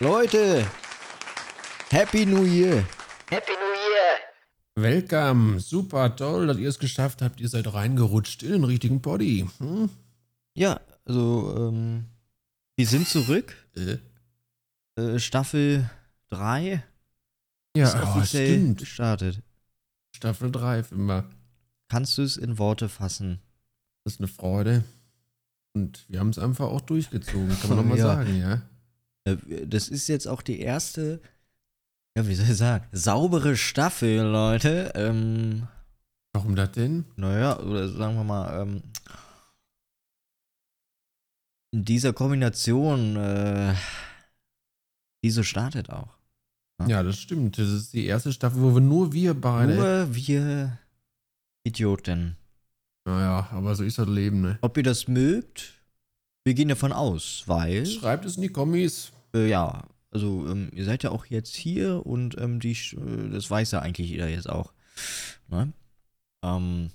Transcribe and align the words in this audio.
Leute, 0.00 0.66
Happy 1.90 2.24
New 2.26 2.44
Year. 2.44 2.84
Happy 3.30 3.52
New 3.52 3.74
Year! 3.74 4.18
Welcome, 4.76 5.60
super 5.60 6.16
toll, 6.16 6.46
dass 6.46 6.56
ihr 6.56 6.68
es 6.68 6.78
geschafft 6.78 7.20
habt. 7.22 7.40
Ihr 7.40 7.48
seid 7.48 7.72
reingerutscht 7.72 8.42
in 8.42 8.52
den 8.52 8.64
richtigen 8.64 9.00
Body. 9.00 9.46
Hm? 9.58 9.90
Ja, 10.54 10.80
also, 11.04 11.54
ähm, 11.68 12.06
wir 12.76 12.86
sind 12.86 13.08
zurück. 13.08 13.54
Äh, 13.76 13.98
Äh, 14.96 15.18
Staffel 15.20 15.88
3 16.30 16.82
ja, 17.76 17.84
ist 17.86 17.94
oh, 17.94 18.02
offiziell 18.02 18.48
stimmt. 18.48 18.80
gestartet. 18.80 19.40
Staffel 20.16 20.50
3 20.50 20.82
immer. 20.90 21.24
Kannst 21.88 22.18
du 22.18 22.22
es 22.22 22.36
in 22.36 22.58
Worte 22.58 22.88
fassen? 22.88 23.38
Das 24.04 24.14
ist 24.14 24.20
eine 24.20 24.26
Freude. 24.28 24.82
Und 25.74 26.04
wir 26.08 26.18
haben 26.18 26.30
es 26.30 26.38
einfach 26.40 26.66
auch 26.66 26.80
durchgezogen, 26.80 27.56
kann 27.60 27.68
man 27.70 27.78
nochmal 27.82 27.98
Ja. 27.98 28.04
sagen, 28.06 28.40
ja. 28.40 28.62
Äh, 29.48 29.66
Das 29.66 29.88
ist 29.88 30.08
jetzt 30.08 30.26
auch 30.26 30.42
die 30.42 30.60
erste, 30.60 31.20
ja, 32.16 32.26
wie 32.26 32.34
soll 32.34 32.46
ich 32.50 32.56
sagen, 32.56 32.86
saubere 32.92 33.56
Staffel, 33.56 34.20
Leute. 34.22 34.92
Ähm, 34.94 35.68
Warum 36.32 36.54
das 36.56 36.72
denn? 36.72 37.04
naja, 37.16 37.58
oder 37.60 37.88
sagen 37.88 38.14
wir 38.16 38.24
mal, 38.24 38.62
ähm, 38.62 38.82
in 41.72 41.84
dieser 41.84 42.12
Kombination, 42.12 43.16
äh, 43.16 43.74
diese 45.24 45.44
startet 45.44 45.90
auch. 45.90 46.16
Ja. 46.80 46.88
Ja, 46.88 47.02
das 47.02 47.18
stimmt. 47.18 47.58
Das 47.58 47.68
ist 47.68 47.92
die 47.92 48.06
erste 48.06 48.32
Staffel, 48.32 48.60
wo 48.62 48.74
wir 48.74 48.80
nur 48.80 49.12
wir 49.12 49.34
beide. 49.34 49.74
Nur 49.74 50.14
wir 50.14 50.78
Idioten. 51.64 52.36
Naja, 53.04 53.48
aber 53.52 53.74
so 53.74 53.84
ist 53.84 53.98
das 53.98 54.08
Leben, 54.08 54.40
ne? 54.40 54.58
Ob 54.62 54.76
ihr 54.76 54.82
das 54.82 55.08
mögt, 55.08 55.74
wir 56.44 56.54
gehen 56.54 56.68
davon 56.68 56.92
aus, 56.92 57.44
weil, 57.46 57.84
Schreibt 57.86 58.24
es 58.24 58.36
in 58.36 58.42
die 58.42 58.48
Kommis. 58.48 59.12
Äh, 59.34 59.48
ja, 59.48 59.84
also 60.10 60.46
ähm, 60.48 60.70
ihr 60.74 60.84
seid 60.84 61.02
ja 61.02 61.10
auch 61.10 61.26
jetzt 61.26 61.54
hier 61.54 62.04
und 62.06 62.36
ähm, 62.38 62.60
die, 62.60 62.72
äh, 62.72 63.30
das 63.30 63.50
weiß 63.50 63.70
ja 63.72 63.80
eigentlich 63.80 64.08
jeder 64.10 64.28
jetzt 64.28 64.48
auch. 64.48 64.72
Ne? 65.48 65.72
Ähm, 66.42 66.90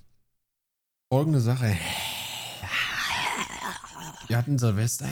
Folgende 1.12 1.40
Sache. 1.40 1.78
Wir 4.28 4.38
hatten 4.38 4.58
Silvester. 4.58 5.08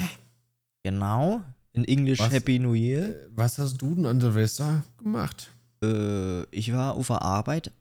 genau, 0.83 1.41
in 1.73 1.85
English 1.85 2.19
Was? 2.19 2.31
Happy 2.31 2.59
New 2.59 2.73
Year. 2.73 3.09
Äh, 3.09 3.27
Was 3.31 3.57
hast 3.59 3.77
du 3.81 3.93
denn 3.95 4.05
an 4.05 4.19
Silvester 4.19 4.83
gemacht? 4.97 5.51
Äh, 5.83 6.43
ich 6.49 6.73
war 6.73 6.93
auf 6.95 7.07
der 7.07 7.21
Arbeit, 7.21 7.71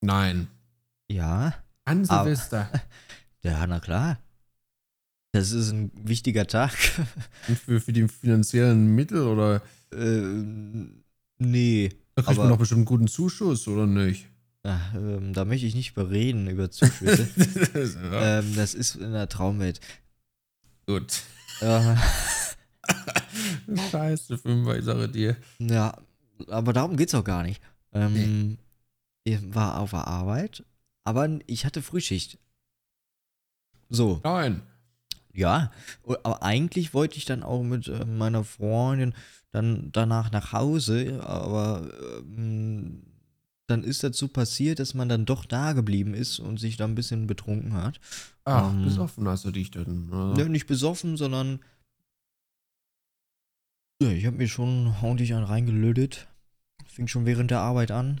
Nein. 0.00 0.48
ja. 1.08 1.54
An 1.84 2.08
Aber- 2.08 2.24
Silvester. 2.24 2.68
Ja, 3.44 3.66
na 3.66 3.80
klar. 3.80 4.18
Das 5.32 5.50
ist 5.52 5.70
ein 5.72 5.90
wichtiger 5.94 6.46
Tag. 6.46 6.72
Für, 7.64 7.80
für 7.80 7.92
die 7.92 8.06
finanziellen 8.06 8.94
Mittel 8.94 9.26
oder 9.26 9.62
äh, 9.92 10.86
nee. 11.38 11.88
da 12.14 12.22
kriegt 12.22 12.28
Aber- 12.38 12.42
man 12.44 12.50
doch 12.50 12.58
bestimmt 12.58 12.78
einen 12.80 12.84
guten 12.84 13.08
Zuschuss, 13.08 13.66
oder 13.66 13.86
nicht? 13.86 14.28
Ach, 14.64 14.94
ähm, 14.94 15.32
da 15.32 15.44
möchte 15.44 15.66
ich 15.66 15.74
nicht 15.74 15.94
bereden 15.94 16.46
über 16.48 16.70
Zuschüsse. 16.70 17.28
ja, 18.12 18.38
ähm, 18.38 18.54
das 18.54 18.74
ist 18.74 18.94
in 18.94 19.10
der 19.12 19.28
Traumwelt. 19.28 19.80
gut. 20.86 21.22
Äh, 21.60 21.96
Scheiße, 23.90 24.38
Fünfer, 24.38 24.78
ich 24.78 24.84
sage 24.84 25.08
dir. 25.08 25.36
ja, 25.58 25.96
aber 26.48 26.72
darum 26.72 26.96
geht's 26.96 27.14
auch 27.14 27.24
gar 27.24 27.42
nicht. 27.42 27.60
Ähm, 27.92 28.58
Ich 29.24 29.38
war 29.54 29.78
auf 29.80 29.90
der 29.90 30.06
Arbeit, 30.06 30.64
aber 31.04 31.28
ich 31.46 31.64
hatte 31.64 31.82
Frühschicht. 31.82 32.38
So, 33.88 34.20
Nein. 34.24 34.62
Ja. 35.32 35.70
Aber 36.04 36.42
eigentlich 36.42 36.94
wollte 36.94 37.18
ich 37.18 37.24
dann 37.24 37.42
auch 37.42 37.62
mit 37.62 37.88
äh, 37.88 38.04
meiner 38.04 38.44
Freundin 38.44 39.14
dann 39.50 39.90
danach 39.92 40.32
nach 40.32 40.52
Hause, 40.52 41.20
aber 41.24 41.90
ähm, 42.26 43.02
dann 43.66 43.84
ist 43.84 44.02
dazu 44.02 44.28
passiert, 44.28 44.78
dass 44.78 44.94
man 44.94 45.08
dann 45.08 45.24
doch 45.24 45.44
da 45.44 45.72
geblieben 45.72 46.14
ist 46.14 46.38
und 46.38 46.58
sich 46.58 46.76
da 46.76 46.84
ein 46.84 46.94
bisschen 46.94 47.26
betrunken 47.26 47.74
hat. 47.74 48.00
Ach, 48.44 48.72
Ähm, 48.72 48.84
besoffen 48.84 49.28
hast 49.28 49.44
du 49.44 49.50
dich 49.50 49.70
dann. 49.70 50.34
Ne, 50.34 50.48
nicht 50.48 50.66
besoffen, 50.66 51.16
sondern 51.16 51.60
ja, 54.02 54.10
ich 54.10 54.26
habe 54.26 54.36
mir 54.36 54.48
schon 54.48 54.92
ordentlich 55.00 55.32
einen 55.32 55.44
reingelötet. 55.44 56.26
Fing 56.86 57.06
schon 57.06 57.24
während 57.24 57.52
der 57.52 57.60
Arbeit 57.60 57.92
an. 57.92 58.20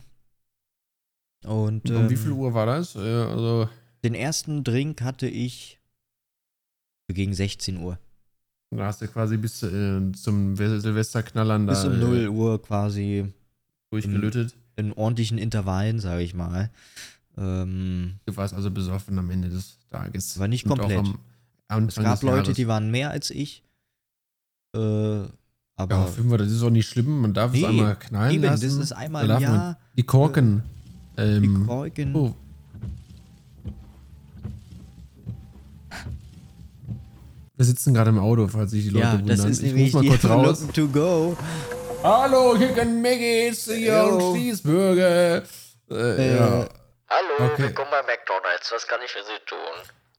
Und 1.44 1.90
um 1.90 2.08
wie 2.08 2.14
ähm, 2.14 2.20
viel 2.20 2.30
Uhr 2.30 2.54
war 2.54 2.66
das? 2.66 2.94
Äh, 2.94 3.00
also, 3.00 3.68
den 4.04 4.14
ersten 4.14 4.62
Drink 4.62 5.02
hatte 5.02 5.26
ich 5.26 5.81
gegen 7.12 7.34
16 7.34 7.78
Uhr. 7.78 7.98
da 8.70 8.86
hast 8.86 9.02
du 9.02 9.08
quasi 9.08 9.36
bis 9.36 9.62
äh, 9.62 10.00
zum 10.12 10.56
Silvesterknallern 10.56 11.66
da 11.66 11.72
Bis 11.72 11.84
um 11.84 11.92
äh, 11.92 11.96
0 11.96 12.28
Uhr 12.28 12.62
quasi 12.62 13.26
durchgelötet. 13.90 14.54
in 14.76 14.92
ordentlichen 14.92 15.38
Intervallen, 15.38 15.98
sage 16.00 16.22
ich 16.22 16.34
mal. 16.34 16.70
Ähm, 17.36 18.14
Du 18.26 18.36
warst 18.36 18.54
also 18.54 18.70
besoffen 18.70 19.18
am 19.18 19.30
Ende 19.30 19.48
des 19.48 19.78
Tages. 19.90 20.36
Aber 20.36 20.48
nicht 20.48 20.66
komplett. 20.66 21.04
Am 21.68 21.86
es 21.86 21.94
gab 21.94 22.22
Leute, 22.22 22.36
Jahres. 22.42 22.56
die 22.56 22.68
waren 22.68 22.90
mehr 22.90 23.10
als 23.10 23.30
ich. 23.30 23.62
Äh, 24.74 24.78
aber 25.76 25.94
Ja, 25.96 26.06
Fünfer, 26.06 26.38
das 26.38 26.50
ist 26.50 26.62
auch 26.62 26.70
nicht 26.70 26.86
schlimm. 26.88 27.20
Man 27.22 27.32
darf 27.34 27.52
Nee, 27.52 27.60
es 27.62 27.64
einmal 27.68 27.96
knallen 27.98 28.34
eben, 28.34 28.42
lassen. 28.44 28.62
das 28.64 28.74
ist 28.74 28.92
einmal 28.92 29.26
Da 29.26 29.34
darf 29.34 29.42
man 29.42 29.52
Jahr. 29.54 29.78
Die 29.96 30.02
Korken. 30.02 30.62
Die 31.16 31.22
ähm, 31.22 31.66
Korken. 31.66 32.14
oh. 32.14 32.34
Wir 37.62 37.66
sitzen 37.66 37.94
gerade 37.94 38.10
im 38.10 38.18
Auto, 38.18 38.48
falls 38.48 38.72
sich 38.72 38.82
die 38.82 38.90
Leute 38.90 39.06
ja, 39.06 39.12
wundern. 39.12 39.36
das 39.36 39.44
ist 39.44 39.62
ich 39.62 39.72
nämlich 39.72 39.92
mal 39.94 40.04
kurz 40.04 40.24
raus. 40.28 40.66
To 40.74 40.88
go. 40.88 41.36
Hallo, 42.02 42.58
Chicken 42.58 43.00
Miggies, 43.00 43.66
hier 43.66 43.98
Yo. 43.98 44.16
und 44.16 44.34
Cheeseburger. 44.34 45.36
Äh, 45.36 45.42
Äh, 45.92 46.36
ja. 46.38 46.48
Hallo, 47.08 47.52
Okay. 47.52 47.62
willkommen 47.62 47.90
bei 47.92 48.02
McDonalds. 48.02 48.72
Was 48.74 48.84
kann 48.88 48.98
ich 49.04 49.12
für 49.12 49.22
Sie 49.22 49.38
tun? 49.46 49.58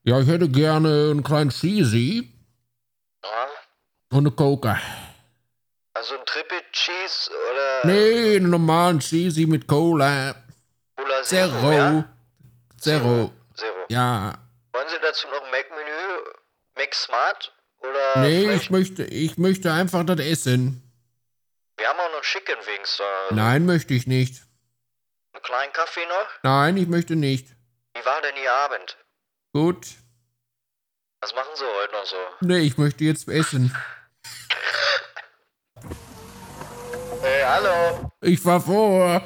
ja, 0.04 0.18
ich 0.20 0.26
hätte 0.26 0.48
gerne 0.48 1.10
einen 1.10 1.22
kleinen 1.22 1.50
Cheesy 1.50 2.32
Ja? 3.22 3.28
und 4.12 4.18
eine 4.20 4.30
Coca. 4.30 4.78
Also 5.92 6.14
ein 6.14 6.24
Triple 6.24 6.62
Cheese 6.72 7.30
oder 7.30 7.92
Nee, 7.92 8.36
einen 8.36 8.48
normalen 8.48 9.00
Cheesy 9.00 9.44
mit 9.44 9.66
Cola. 9.66 10.34
Cola 10.96 11.22
Zero. 11.24 11.50
Zero? 11.60 11.72
Ja? 11.74 12.04
Zero. 12.80 13.30
Zero. 13.54 13.76
Ja. 13.90 14.32
Wollen 14.72 14.88
Sie 14.88 14.96
dazu 15.02 15.26
noch 15.28 15.44
ein 15.44 15.52
Smart? 16.94 17.52
Oder 17.78 18.20
Nee, 18.22 18.52
ich 18.54 18.70
möchte, 18.70 19.04
ich 19.04 19.36
möchte 19.36 19.72
einfach 19.72 20.04
das 20.04 20.20
essen. 20.20 20.80
Wir 21.76 21.88
haben 21.88 21.98
auch 21.98 22.16
noch 22.16 22.22
Chicken 22.22 22.56
Wings 22.66 22.96
da. 22.98 23.34
Nein, 23.34 23.66
möchte 23.66 23.94
ich 23.94 24.06
nicht. 24.06 24.42
Einen 25.32 25.42
kleinen 25.42 25.72
Kaffee 25.72 26.06
noch? 26.08 26.28
Nein, 26.42 26.76
ich 26.76 26.86
möchte 26.88 27.16
nicht. 27.16 27.48
Wie 27.94 28.04
war 28.04 28.20
denn 28.22 28.34
Ihr 28.42 28.52
Abend? 28.52 28.96
Gut. 29.52 29.86
Was 31.20 31.34
machen 31.34 31.50
Sie 31.54 31.64
heute 31.64 31.92
noch 31.92 32.06
so? 32.06 32.16
Nee, 32.40 32.58
ich 32.60 32.78
möchte 32.78 33.04
jetzt 33.04 33.28
essen. 33.28 33.74
Hey, 37.22 37.42
hallo. 37.42 38.10
Ich 38.20 38.38
fahr 38.38 38.60
vor. 38.60 39.22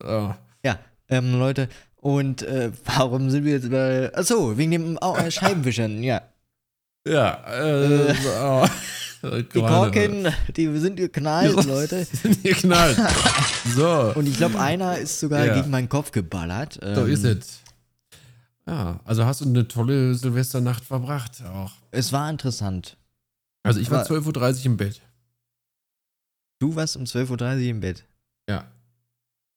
So. 0.00 0.34
Ja, 0.62 0.78
ähm, 1.08 1.40
Leute, 1.40 1.68
und 1.96 2.42
äh, 2.42 2.70
warum 2.84 3.30
sind 3.30 3.44
wir 3.44 3.54
jetzt 3.54 3.68
bei. 3.68 4.14
Achso, 4.14 4.56
wegen 4.56 4.70
dem 4.70 4.96
äh, 4.96 5.28
Scheibenwischern, 5.28 6.04
ja. 6.04 6.22
Ja, 7.06 7.42
äh, 7.46 8.14
so. 8.14 8.66
Die 9.22 9.60
Korken, 9.60 10.28
die 10.56 10.78
sind 10.78 10.96
geknallt, 10.96 11.64
Leute. 11.66 12.04
sind 12.10 12.42
geknallt. 12.42 12.96
So, 13.76 14.12
Und 14.14 14.26
ich 14.26 14.38
glaube, 14.38 14.58
einer 14.58 14.96
ist 14.96 15.20
sogar 15.20 15.44
Ja. 15.44 15.54
gegen 15.54 15.68
meinen 15.68 15.90
Kopf 15.90 16.10
geballert. 16.12 16.78
Ähm, 16.82 16.94
so 16.94 17.04
ist 17.04 17.24
es. 17.24 17.60
Ja, 18.66 18.98
also 19.04 19.26
hast 19.26 19.42
du 19.42 19.44
eine 19.44 19.68
tolle 19.68 20.14
Silvesternacht 20.14 20.82
verbracht 20.82 21.42
auch. 21.44 21.72
Es 21.90 22.10
war 22.12 22.30
interessant. 22.30 22.96
Also 23.62 23.78
ich 23.80 23.90
war 23.90 24.00
Aber- 24.00 24.08
12.30 24.16 24.60
Uhr 24.60 24.66
im 24.66 24.76
Bett. 24.78 25.02
Du 26.58 26.74
warst 26.74 26.96
um 26.96 27.04
12.30 27.04 27.56
Uhr 27.56 27.58
im 27.68 27.80
Bett. 27.80 28.04
Ja. 28.48 28.64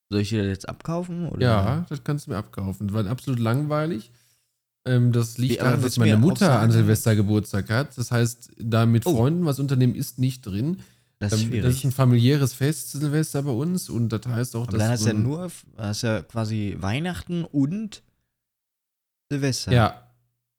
Soll 0.10 0.20
ich 0.22 0.30
dir 0.30 0.40
das 0.44 0.50
jetzt 0.50 0.68
abkaufen? 0.70 1.30
Oder? 1.30 1.42
Ja, 1.42 1.86
das 1.88 2.04
kannst 2.04 2.28
du 2.28 2.32
mir 2.32 2.38
abkaufen. 2.38 2.88
Das 2.90 2.94
war 2.94 3.08
absolut 3.10 3.40
langweilig. 3.40 4.12
Ähm, 4.86 5.12
das 5.14 5.38
liegt 5.38 5.62
daran, 5.62 5.82
dass 5.82 5.98
meine 5.98 6.18
Mutter 6.18 6.60
an 6.60 6.72
Silvester 6.72 7.16
Geburtstag 7.16 7.70
hat. 7.70 7.98
Das 7.98 8.12
heißt, 8.12 8.52
da 8.58 8.86
mit 8.86 9.06
Oh. 9.06 9.16
Freunden 9.16 9.46
was 9.46 9.60
unternehmen 9.60 9.96
ist 9.96 10.20
nicht 10.20 10.46
drin. 10.46 10.80
Das 11.20 11.32
ist 11.34 11.42
Ähm, 11.44 11.48
schwierig. 11.48 11.64
Das 11.66 11.76
ist 11.76 11.84
ein 11.86 11.92
familiäres 11.94 12.54
Fest, 12.54 12.92
Silvester 12.92 13.44
bei 13.44 13.52
uns. 13.52 13.90
Und 13.90 14.10
das 14.10 14.26
heißt 14.28 14.56
auch, 14.58 14.68
Aber 14.68 14.72
dass. 14.78 14.80
dann 14.82 14.92
hast 14.92 15.04
du 15.04 15.08
ja 15.08 15.14
nur, 15.14 15.52
hast 15.78 16.02
ja 16.02 16.22
quasi 16.22 16.76
Weihnachten 16.80 17.46
und 17.46 18.04
Silvester. 19.32 19.72
Ja. 19.72 20.08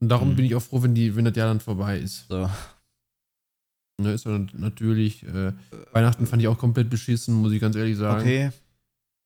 Und 0.01 0.09
darum 0.09 0.31
Hm. 0.31 0.37
bin 0.37 0.45
ich 0.47 0.55
auch 0.55 0.63
froh, 0.63 0.83
wenn, 0.83 0.95
die, 0.95 1.15
wenn 1.17 1.25
das 1.27 1.37
Jahr 1.37 1.49
dann 1.49 1.61
vorbei 1.61 1.99
ist. 1.99 2.27
So. 2.29 2.49
Ne, 4.01 4.13
ist 4.13 4.27
dann 4.27 4.51
natürlich. 4.55 5.23
Äh, 5.25 5.53
Weihnachten 5.93 6.27
fand 6.27 6.41
ich 6.43 6.49
auch 6.49 6.59
komplett 6.59 6.91
beschissen, 6.91 7.35
muss 7.35 7.53
ich 7.53 7.61
ganz 7.61 7.77
ehrlich 7.77 7.97
sagen. 7.97 8.21
Okay. 8.23 8.51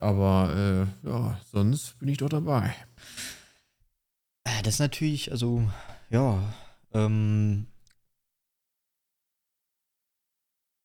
Aber 0.00 0.87
äh, 1.05 1.09
ja, 1.09 1.41
sonst 1.53 1.99
bin 1.99 2.09
ich 2.09 2.19
doch 2.19 2.29
dabei. 2.29 2.75
Äh, 4.49 4.62
Das 4.62 4.75
ist 4.75 4.81
natürlich, 4.81 5.31
also, 5.31 5.69
ja, 6.11 6.43
ähm, 6.93 7.67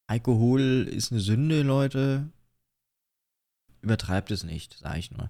Alkohol 0.07 0.61
ist 0.91 1.11
eine 1.11 1.21
Sünde, 1.21 1.61
Leute. 1.63 2.29
Übertreibt 3.81 4.31
es 4.31 4.43
nicht, 4.43 4.77
sag 4.79 4.97
ich 4.97 5.11
nur. 5.11 5.29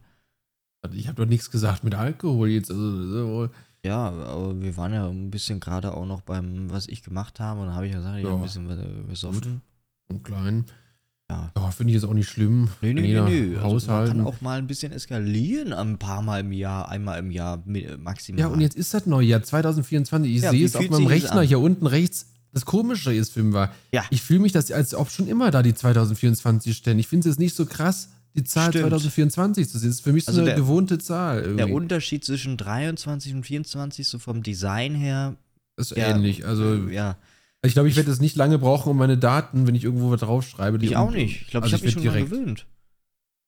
Ich 0.91 1.07
habe 1.07 1.15
doch 1.23 1.29
nichts 1.29 1.49
gesagt 1.49 1.83
mit 1.83 1.95
Alkohol 1.95 2.49
jetzt. 2.49 2.69
Also, 2.69 3.07
so, 3.07 3.49
Ja, 3.85 4.09
aber 4.09 4.59
wir 4.61 4.75
waren 4.77 4.93
ja 4.93 5.07
ein 5.07 5.31
bisschen 5.31 5.59
gerade 5.59 5.93
auch 5.93 6.05
noch 6.05 6.21
beim, 6.21 6.69
was 6.69 6.87
ich 6.87 7.03
gemacht 7.03 7.39
habe, 7.39 7.61
und 7.61 7.67
da 7.67 7.73
habe 7.75 7.85
ich 7.87 7.93
ja 7.93 7.99
gesagt, 7.99 8.17
ich 8.17 8.23
Ja. 8.23 8.29
habe 8.31 8.39
ein 8.41 8.43
bisschen 8.43 8.69
äh, 8.69 9.07
gesoffen. 9.09 9.61
einen 10.09 10.23
kleinen. 10.23 10.65
Ja. 11.31 11.51
Ja, 11.55 11.71
finde 11.71 11.91
ich 11.91 11.95
jetzt 12.01 12.09
auch 12.09 12.13
nicht 12.13 12.29
schlimm. 12.29 12.69
Kann 12.81 12.93
nö, 12.93 13.01
jeder 13.01 13.27
nö. 13.27 13.41
Also 13.41 13.53
man 13.55 13.63
Haushalten. 13.63 14.17
kann 14.17 14.27
auch 14.27 14.41
mal 14.41 14.57
ein 14.59 14.67
bisschen 14.67 14.91
eskalieren, 14.91 15.73
ein 15.73 15.97
paar 15.97 16.21
Mal 16.21 16.41
im 16.41 16.51
Jahr, 16.51 16.89
einmal 16.89 17.19
im 17.19 17.31
Jahr 17.31 17.63
äh, 17.67 17.97
maximal. 17.97 18.39
Ja, 18.41 18.47
und 18.47 18.61
jetzt 18.61 18.75
ist 18.75 18.93
das 18.93 19.05
Neujahr 19.05 19.41
2024. 19.41 20.35
Ich 20.35 20.41
Ja, 20.43 20.51
sehe 20.51 20.65
es 20.65 20.75
auf 20.75 20.89
meinem 20.89 21.07
Rechner 21.07 21.41
hier 21.41 21.59
unten 21.59 21.87
rechts. 21.87 22.27
Das 22.51 22.65
Komische 22.65 23.13
ist, 23.13 23.31
Film 23.33 23.51
war, 23.53 23.73
Ja. 23.91 24.03
ich 24.11 24.21
fühle 24.21 24.41
mich 24.41 24.51
das, 24.51 24.71
als 24.71 24.93
ob 24.93 25.09
schon 25.09 25.27
immer 25.27 25.49
da 25.49 25.63
die 25.63 25.73
2024 25.73 26.77
stehen. 26.77 26.99
Ich 26.99 27.07
finde 27.07 27.27
es 27.27 27.33
jetzt 27.33 27.39
nicht 27.39 27.55
so 27.55 27.65
krass, 27.65 28.09
die 28.35 28.43
Zahl 28.43 28.69
Stimmt. 28.69 28.89
2024 28.89 29.69
zu 29.69 29.79
sehen. 29.79 29.89
Das 29.89 29.95
ist 29.97 30.03
für 30.03 30.13
mich 30.13 30.25
so 30.25 30.29
Also 30.31 30.41
eine 30.41 30.49
der- 30.51 30.57
gewohnte 30.59 30.99
Zahl. 30.99 31.41
Der 31.41 31.51
Irgendwie. 31.51 31.71
Unterschied 31.71 32.23
zwischen 32.25 32.57
23 32.57 33.33
und 33.33 33.43
24, 33.45 34.07
so 34.07 34.19
vom 34.19 34.43
Design 34.43 34.93
her, 34.93 35.35
ist 35.77 35.91
ja, 35.95 36.09
ähnlich. 36.09 36.45
Also, 36.45 36.75
äh, 36.87 36.93
ja, 36.93 37.15
ich 37.65 37.73
glaube, 37.73 37.89
ich 37.89 37.95
werde 37.95 38.11
es 38.11 38.19
nicht 38.19 38.35
lange 38.35 38.59
brauchen, 38.59 38.89
um 38.89 38.97
meine 38.97 39.17
Daten, 39.17 39.67
wenn 39.67 39.75
ich 39.75 39.83
irgendwo 39.83 40.11
was 40.11 40.19
draufschreibe. 40.19 40.77
die 40.79 40.87
ich 40.87 40.97
auch 40.97 41.11
nicht. 41.11 41.41
Ich 41.43 41.47
glaube, 41.47 41.65
also 41.65 41.75
ich 41.75 41.81
habe 41.81 41.85
mich 41.85 41.93
schon 41.93 42.03
dran 42.03 42.29
gewöhnt. 42.29 42.67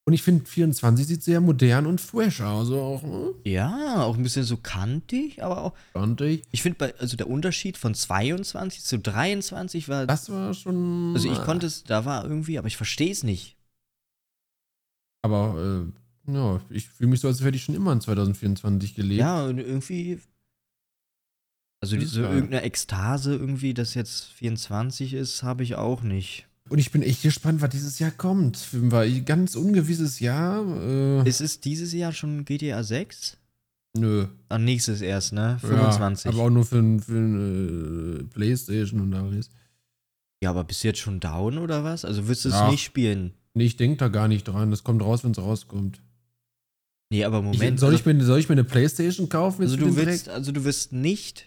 Und 0.08 0.14
ich 0.14 0.22
finde, 0.22 0.46
24 0.46 1.08
sieht 1.08 1.24
sehr 1.24 1.42
modern 1.42 1.88
und 1.88 2.00
fresh 2.00 2.40
aus. 2.42 2.68
Also 2.68 2.80
auch, 2.80 3.02
ne? 3.02 3.34
Ja, 3.44 4.04
auch 4.04 4.16
ein 4.16 4.22
bisschen 4.22 4.44
so 4.44 4.58
kantig, 4.58 5.44
aber 5.44 5.64
auch, 5.64 5.74
Fand 5.94 6.22
ich. 6.22 6.44
finde, 6.62 6.94
also 7.00 7.18
der 7.18 7.28
Unterschied 7.28 7.76
von 7.76 7.96
22 7.96 8.84
zu 8.84 9.00
23 9.00 9.90
war, 9.90 10.06
Das 10.06 10.30
war 10.30 10.54
schon. 10.54 11.14
also 11.16 11.32
ich 11.32 11.42
konnte 11.44 11.66
es, 11.66 11.84
da 11.84 12.06
war 12.06 12.24
irgendwie, 12.24 12.60
aber 12.60 12.68
ich 12.68 12.78
verstehe 12.78 13.12
es 13.12 13.24
nicht. 13.24 13.58
Aber, 15.24 15.90
äh, 16.28 16.32
ja, 16.32 16.62
ich 16.70 16.88
fühle 16.88 17.10
mich 17.10 17.20
so, 17.20 17.28
als 17.28 17.42
hätte 17.42 17.58
ich 17.58 17.64
schon 17.64 17.74
immer 17.74 17.92
in 17.92 18.00
2024 18.02 18.94
gelebt. 18.94 19.20
Ja, 19.20 19.46
und 19.46 19.58
irgendwie, 19.58 20.20
also 21.94 21.98
diese 21.98 22.22
geil. 22.22 22.34
irgendeine 22.36 22.64
Ekstase 22.64 23.36
irgendwie, 23.36 23.74
dass 23.74 23.94
jetzt 23.94 24.26
24 24.34 25.14
ist, 25.14 25.44
habe 25.44 25.64
ich 25.64 25.76
auch 25.76 26.02
nicht. 26.02 26.48
Und 26.70 26.80
ich 26.80 26.92
bin 26.92 27.04
echt 27.04 27.22
gespannt, 27.22 27.62
was 27.62 27.70
dieses 27.70 28.00
Jahr 28.00 28.12
kommt. 28.12 28.68
War 28.92 29.02
ein 29.04 29.24
ganz 29.26 29.56
ungewisses 29.56 30.20
Jahr. 30.20 30.66
Äh, 30.82 31.28
Ist 31.30 31.42
es 31.42 31.60
dieses 31.60 31.94
Jahr 31.94 32.12
schon 32.12 32.44
GTA 32.46 32.84
6? 32.84 33.38
nö. 33.98 34.28
Ah, 34.50 34.58
nächstes 34.58 35.00
erst, 35.02 35.32
ne? 35.34 35.58
25. 35.62 36.26
Ja, 36.26 36.32
aber 36.32 36.42
auch 36.44 36.50
nur 36.50 36.66
für, 36.66 36.80
ein- 36.80 37.00
für 37.00 37.14
ein, 37.18 38.20
äh, 38.20 38.24
Playstation 38.24 39.00
und 39.00 39.14
alles. 39.14 39.50
Ja, 40.44 40.50
aber 40.50 40.64
bist 40.66 40.84
du 40.84 40.88
jetzt 40.90 41.00
schon 41.00 41.20
down 41.22 41.58
oder 41.60 41.84
was? 41.86 42.04
Also 42.04 42.28
wirst 42.28 42.44
du 42.46 42.50
es 42.50 42.56
Ja. 42.56 42.70
nicht 42.72 42.84
spielen? 42.84 43.34
Nee, 43.54 43.64
ich 43.66 43.78
denke 43.78 43.98
da 43.98 44.10
gar 44.10 44.28
nicht 44.28 44.44
dran. 44.48 44.70
Das 44.70 44.84
kommt 44.84 45.02
raus, 45.02 45.24
wenn 45.24 45.32
es 45.32 45.38
rauskommt. 45.38 46.02
Nee, 47.10 47.24
aber 47.24 47.42
Moment. 47.42 47.56
ich, 47.76 47.80
soll, 47.80 47.92
also, 47.94 48.00
ich 48.00 48.06
mir, 48.06 48.24
soll 48.24 48.40
ich 48.40 48.50
mir 48.50 48.54
eine 48.54 48.64
Playstation 48.66 49.30
kaufen? 49.30 49.62
also 49.62 49.78
du 49.78 49.96
willst, 49.96 50.28
also 50.28 50.52
du 50.52 50.66
wirst 50.66 50.92
nicht 50.92 51.46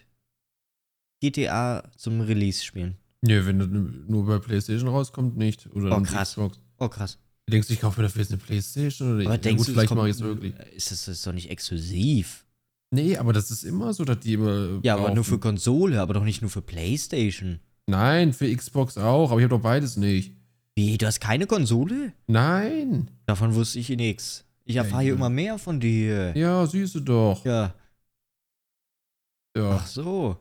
GTA 1.21 1.83
zum 1.97 2.21
Release 2.21 2.63
spielen. 2.63 2.97
Nee, 3.21 3.45
wenn 3.45 3.59
das 3.59 3.67
nur 3.69 4.25
bei 4.25 4.39
Playstation 4.39 4.89
rauskommt, 4.89 5.37
nicht. 5.37 5.67
Oder 5.73 5.97
Oh, 5.97 6.01
krass. 6.01 6.29
Xbox. 6.29 6.59
Oh, 6.77 6.87
krass. 6.87 7.17
Denkst 7.49 7.67
du, 7.67 7.73
ich 7.73 7.81
kaufe 7.81 7.99
mir 7.99 8.07
dafür 8.07 8.21
jetzt 8.21 8.31
eine 8.31 8.37
Playstation? 8.37 9.15
Oder 9.15 9.25
Aber 9.25 9.31
ja, 9.33 9.37
denkst 9.37 9.57
gut, 9.57 9.67
du, 9.67 9.71
vielleicht 9.73 9.95
mache 9.95 10.09
ich 10.09 10.15
es 10.15 10.21
wirklich. 10.21 10.53
Ist 10.75 10.91
das, 10.91 11.05
das 11.05 11.17
ist 11.17 11.27
doch 11.27 11.33
nicht 11.33 11.49
exklusiv? 11.49 12.45
Nee, 12.91 13.17
aber 13.17 13.33
das 13.33 13.51
ist 13.51 13.63
immer 13.63 13.93
so, 13.93 14.05
dass 14.05 14.19
die 14.19 14.33
immer. 14.33 14.79
Ja, 14.83 14.95
aber 14.95 15.13
nur 15.13 15.23
für. 15.23 15.39
Konsole, 15.39 16.01
aber 16.01 16.13
doch 16.13 16.23
nicht 16.23 16.41
nur 16.41 16.49
für 16.49 16.61
Playstation. 16.61 17.59
Nein, 17.87 18.33
für 18.33 18.55
Xbox 18.55 18.97
auch, 18.97 19.31
aber 19.31 19.39
ich 19.39 19.43
habe 19.45 19.55
doch 19.55 19.61
beides 19.63 19.97
nicht. 19.97 20.35
Wie, 20.75 20.97
du 20.97 21.05
hast 21.07 21.19
keine 21.19 21.45
Konsole? 21.45 22.13
Nein. 22.27 23.11
Davon 23.25 23.53
wusste 23.53 23.79
ich 23.79 23.89
nichts. 23.89 24.45
Ich 24.63 24.75
erfahre 24.75 25.01
hier 25.01 25.11
ja. 25.11 25.15
immer 25.15 25.29
mehr 25.29 25.57
von 25.57 25.79
dir. 25.79 26.35
Ja, 26.37 26.65
siehst 26.67 26.95
du 26.95 26.99
doch. 26.99 27.43
Ja. 27.43 27.73
Ja. 29.57 29.71
Ach 29.81 29.87
so. 29.87 30.37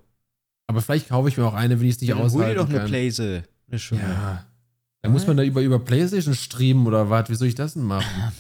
Aber 0.69 0.81
vielleicht 0.83 1.09
kaufe 1.09 1.29
ich 1.29 1.37
mir 1.37 1.45
auch 1.47 1.55
eine, 1.55 1.81
wenn 1.81 1.87
ich 1.89 1.97
es 1.97 2.01
nicht 2.01 2.11
Dann 2.13 2.31
hol 2.31 2.45
dir 2.47 2.55
doch 2.55 2.69
eine 2.69 2.79
kann. 2.79 2.87
Playse. 2.87 3.43
Eine 3.69 3.79
schöne. 3.81 4.03
Ja. 4.03 4.45
Da 5.03 5.09
muss 5.09 5.27
man 5.27 5.37
da 5.37 5.43
über, 5.43 5.61
über 5.63 5.79
Playstation 5.79 6.35
streamen 6.35 6.87
oder 6.87 7.09
was? 7.11 7.29
Wie 7.31 7.35
soll 7.35 7.49
ich 7.49 7.55
das 7.57 7.75
denn 7.75 7.83
machen? 7.85 8.07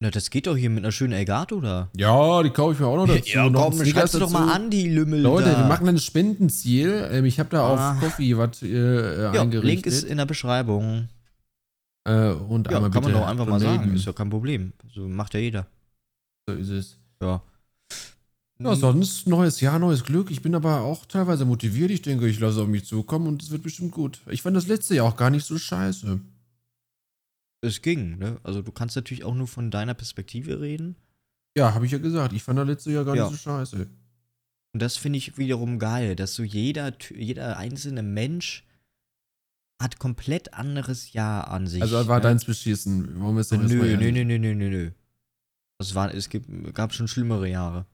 Na, 0.00 0.10
das 0.10 0.28
geht 0.28 0.46
doch 0.46 0.56
hier 0.56 0.68
mit 0.68 0.84
einer 0.84 0.92
schönen 0.92 1.14
Elgato 1.14 1.58
da. 1.60 1.88
Ja, 1.96 2.42
die 2.42 2.50
kaufe 2.50 2.74
ich 2.74 2.80
mir 2.80 2.86
auch 2.86 2.96
noch 2.96 3.06
dazu. 3.06 3.22
Ja, 3.32 3.48
noch 3.48 3.70
komm, 3.70 3.84
schreibst 3.86 4.12
du 4.14 4.18
doch 4.18 4.30
mal 4.30 4.52
an, 4.52 4.68
die 4.68 4.90
Lümmel 4.90 5.20
Leute, 5.22 5.50
da. 5.52 5.58
wir 5.60 5.64
machen 5.66 5.88
ein 5.88 5.98
Spendenziel. 5.98 7.08
Ähm, 7.12 7.24
ich 7.24 7.38
habe 7.40 7.48
da 7.48 7.66
auf 7.66 7.78
Ah. 7.80 7.96
Coffee 8.00 8.36
was 8.36 8.62
äh, 8.62 9.22
ja, 9.22 9.30
eingerichtet. 9.30 9.64
Link 9.64 9.86
ist 9.86 10.04
in 10.04 10.18
der 10.18 10.26
Beschreibung. 10.26 11.08
äh, 12.04 12.28
und 12.30 12.70
Ja, 12.70 12.76
einmal 12.76 12.90
kann 12.90 13.02
man 13.04 13.12
bitte 13.12 13.12
doch 13.20 13.26
einfach 13.26 13.46
mal 13.46 13.60
sagen. 13.60 13.94
Ist 13.94 14.04
ja 14.04 14.12
kein 14.12 14.28
Problem. 14.28 14.72
So 14.94 15.08
macht 15.08 15.32
ja 15.32 15.40
jeder. 15.40 15.66
So 16.46 16.54
ist 16.54 16.68
es. 16.68 16.98
Ja. 17.22 17.40
Ja, 18.58 18.74
sonst 18.74 19.26
neues 19.26 19.60
Jahr, 19.60 19.78
neues 19.78 20.02
Glück. 20.04 20.30
Ich 20.30 20.40
bin 20.40 20.54
aber 20.54 20.80
auch 20.80 21.04
teilweise 21.04 21.44
motiviert. 21.44 21.90
Ich 21.90 22.00
denke, 22.02 22.26
ich 22.26 22.40
lasse 22.40 22.62
auf 22.62 22.68
mich 22.68 22.86
zukommen 22.86 23.26
und 23.26 23.42
es 23.42 23.50
wird 23.50 23.62
bestimmt 23.62 23.92
gut. 23.92 24.20
Ich 24.30 24.40
fand 24.42 24.56
das 24.56 24.66
letzte 24.66 24.94
Jahr 24.94 25.06
auch 25.06 25.16
gar 25.16 25.28
nicht 25.30 25.44
so 25.44 25.58
scheiße. 25.58 26.20
Es 27.60 27.82
ging, 27.82 28.16
ne? 28.18 28.38
Also 28.44 28.62
du 28.62 28.72
kannst 28.72 28.96
natürlich 28.96 29.24
auch 29.24 29.34
nur 29.34 29.46
von 29.46 29.70
deiner 29.70 29.94
Perspektive 29.94 30.60
reden. 30.60 30.96
Ja, 31.56 31.74
habe 31.74 31.84
ich 31.86 31.92
ja 31.92 31.98
gesagt. 31.98 32.32
Ich 32.32 32.42
fand 32.42 32.58
das 32.58 32.66
letzte 32.66 32.92
Jahr 32.92 33.04
gar 33.04 33.16
Ja. 33.16 33.28
nicht 33.28 33.38
so 33.42 33.50
scheiße. 33.50 33.88
Und 34.72 34.82
das 34.82 34.96
finde 34.96 35.18
ich 35.18 35.36
wiederum 35.36 35.78
geil, 35.78 36.16
dass 36.16 36.34
so 36.34 36.42
jeder, 36.42 36.92
jeder 37.14 37.58
einzelne 37.58 38.02
Mensch 38.02 38.64
hat 39.82 39.98
komplett 39.98 40.54
anderes 40.54 41.12
Jahr 41.12 41.48
an 41.48 41.66
sich. 41.66 41.82
Also 41.82 42.08
war 42.08 42.18
ne? 42.18 42.22
deins 42.22 42.44
beschissen. 42.46 43.20
Warum 43.20 43.38
ist 43.38 43.52
Oh, 43.52 43.56
denn 43.56 43.62
das 43.64 43.72
nö, 43.72 43.96
nö, 43.96 44.12
nö, 44.12 44.24
nö, 44.24 44.38
nö, 44.38 44.54
nö, 44.54 44.70
nö. 44.70 44.90
Das 45.78 45.94
war, 45.94 46.14
es 46.14 46.30
gibt, 46.30 46.74
gab 46.74 46.94
schon 46.94 47.08
schlimmere 47.08 47.48
Jahre. 47.48 47.84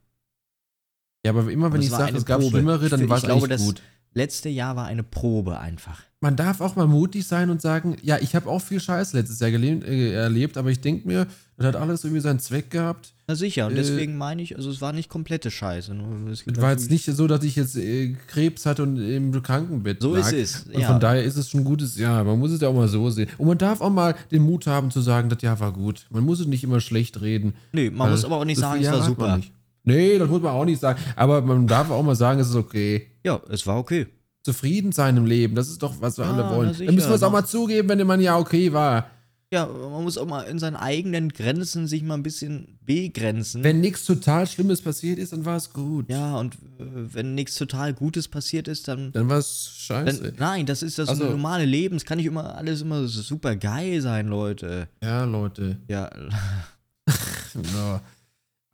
Ja, 1.24 1.30
aber 1.32 1.50
immer 1.50 1.66
Aber 1.66 1.74
wenn 1.74 1.80
es 1.80 1.86
ich 1.86 1.92
sage, 1.92 2.16
es 2.16 2.24
gab 2.24 2.40
Probe. 2.40 2.50
Schlimmere, 2.56 2.88
dann 2.88 3.08
war 3.08 3.16
es 3.18 3.22
ich 3.22 3.28
glaube, 3.28 3.46
eigentlich 3.46 3.58
das- 3.58 3.66
gut. 3.66 3.82
Letzte 4.14 4.50
Jahr 4.50 4.76
war 4.76 4.84
eine 4.84 5.02
Probe 5.02 5.58
einfach. 5.58 5.98
Man 6.20 6.36
darf 6.36 6.60
auch 6.60 6.76
mal 6.76 6.86
mutig 6.86 7.26
sein 7.26 7.48
und 7.48 7.62
sagen, 7.62 7.96
ja, 8.02 8.18
ich 8.20 8.34
habe 8.34 8.46
auch 8.50 8.58
viel 8.60 8.78
Scheiß 8.78 9.14
letztes 9.14 9.40
Jahr 9.40 9.50
gelebt, 9.50 9.84
äh, 9.88 10.12
erlebt, 10.12 10.58
aber 10.58 10.70
ich 10.70 10.82
denke 10.82 11.08
mir, 11.08 11.26
das 11.56 11.66
hat 11.68 11.76
alles 11.76 12.04
irgendwie 12.04 12.20
seinen 12.20 12.38
Zweck 12.38 12.68
gehabt. 12.70 13.14
Na 13.26 13.34
sicher, 13.34 13.68
und 13.68 13.72
Äh, 13.72 13.76
deswegen 13.76 14.18
meine 14.18 14.42
ich, 14.42 14.54
also 14.54 14.68
es 14.68 14.82
war 14.82 14.92
nicht 14.92 15.08
komplette 15.08 15.50
Scheiße. 15.50 15.96
Es 16.30 16.44
war 16.60 16.72
jetzt 16.72 16.90
nicht 16.90 17.06
so, 17.06 17.26
dass 17.26 17.42
ich 17.42 17.56
jetzt 17.56 17.74
äh, 17.74 18.14
Krebs 18.26 18.66
hatte 18.66 18.82
und 18.82 18.98
im 18.98 19.32
Krankenbett 19.42 20.02
So 20.02 20.14
lag. 20.14 20.30
ist 20.30 20.32
es. 20.34 20.62
Und 20.74 20.80
ja. 20.82 20.88
von 20.88 21.00
daher 21.00 21.24
ist 21.24 21.36
es 21.38 21.48
schon 21.48 21.60
ein 21.60 21.64
gutes 21.64 21.96
Jahr. 21.96 22.22
Man 22.22 22.38
muss 22.38 22.50
es 22.50 22.60
ja 22.60 22.68
auch 22.68 22.74
mal 22.74 22.88
so 22.88 23.08
sehen. 23.08 23.30
Und 23.38 23.46
man 23.48 23.56
darf 23.56 23.80
auch 23.80 23.90
mal 23.90 24.14
den 24.30 24.42
Mut 24.42 24.66
haben 24.66 24.90
zu 24.90 25.00
sagen, 25.00 25.30
das 25.30 25.40
Jahr 25.40 25.58
war 25.58 25.72
gut. 25.72 26.04
Man 26.10 26.22
muss 26.22 26.38
es 26.38 26.46
nicht 26.46 26.64
immer 26.64 26.80
schlecht 26.80 27.22
reden. 27.22 27.54
Nö, 27.72 27.90
man 27.90 28.10
muss 28.10 28.26
aber 28.26 28.36
auch 28.36 28.44
nicht 28.44 28.58
sagen, 28.60 28.82
es 28.82 28.92
war 28.92 29.02
super. 29.02 29.40
Nee, 29.84 30.18
das 30.18 30.28
muss 30.28 30.42
man 30.42 30.52
auch 30.52 30.64
nicht 30.64 30.80
sagen. 30.80 31.00
Aber 31.16 31.40
man 31.42 31.66
darf 31.66 31.90
auch 31.90 32.02
mal 32.02 32.14
sagen, 32.14 32.38
es 32.40 32.48
ist 32.50 32.54
okay. 32.56 33.08
Ja, 33.24 33.40
es 33.50 33.66
war 33.66 33.78
okay. 33.78 34.06
Zufrieden 34.44 34.90
sein 34.92 35.16
im 35.16 35.26
Leben, 35.26 35.54
das 35.54 35.68
ist 35.68 35.82
doch, 35.82 35.94
was 36.00 36.18
wir 36.18 36.24
Ah, 36.24 36.32
alle 36.34 36.56
wollen. 36.56 36.74
Dann 36.86 36.94
müssen 36.94 37.08
wir 37.10 37.14
es 37.14 37.22
auch 37.22 37.30
na. 37.32 37.40
mal 37.40 37.46
zugeben, 37.46 37.88
wenn 37.88 38.06
man 38.06 38.20
ja 38.20 38.36
okay 38.38 38.72
war. 38.72 39.06
Ja, 39.52 39.66
man 39.66 40.02
muss 40.02 40.16
auch 40.16 40.26
mal 40.26 40.42
in 40.44 40.58
seinen 40.58 40.76
eigenen 40.76 41.28
Grenzen 41.28 41.86
sich 41.86 42.02
mal 42.02 42.14
ein 42.14 42.22
bisschen 42.22 42.78
begrenzen. 42.86 43.62
Wenn 43.62 43.80
nichts 43.82 44.06
total 44.06 44.46
Schlimmes 44.46 44.80
passiert 44.80 45.18
ist, 45.18 45.32
dann 45.34 45.44
war 45.44 45.56
es 45.58 45.72
gut. 45.74 46.08
ja, 46.08 46.36
und 46.38 46.54
äh, 46.54 46.58
wenn 46.78 47.34
nichts 47.34 47.54
total 47.56 47.92
Gutes 47.92 48.28
passiert 48.28 48.66
ist, 48.66 48.88
dann. 48.88 49.12
Dann 49.12 49.28
war 49.28 49.38
es 49.38 49.70
scheiße. 49.76 50.22
dann 50.22 50.34
nein, 50.38 50.64
das 50.66 50.82
ist 50.82 50.98
das 50.98 51.10
Ach 51.10 51.16
so. 51.16 51.24
normale 51.24 51.66
Leben. 51.66 51.96
Es 51.96 52.04
kann 52.06 52.16
nicht 52.16 52.26
immer 52.26 52.56
alles 52.56 52.80
immer 52.80 53.06
super 53.06 53.54
geil 53.56 54.00
sein, 54.00 54.28
Leute. 54.28 54.88
ja, 55.02 55.24
Leute. 55.24 55.76
Ja, 55.86 56.08
Ja. 57.74 58.00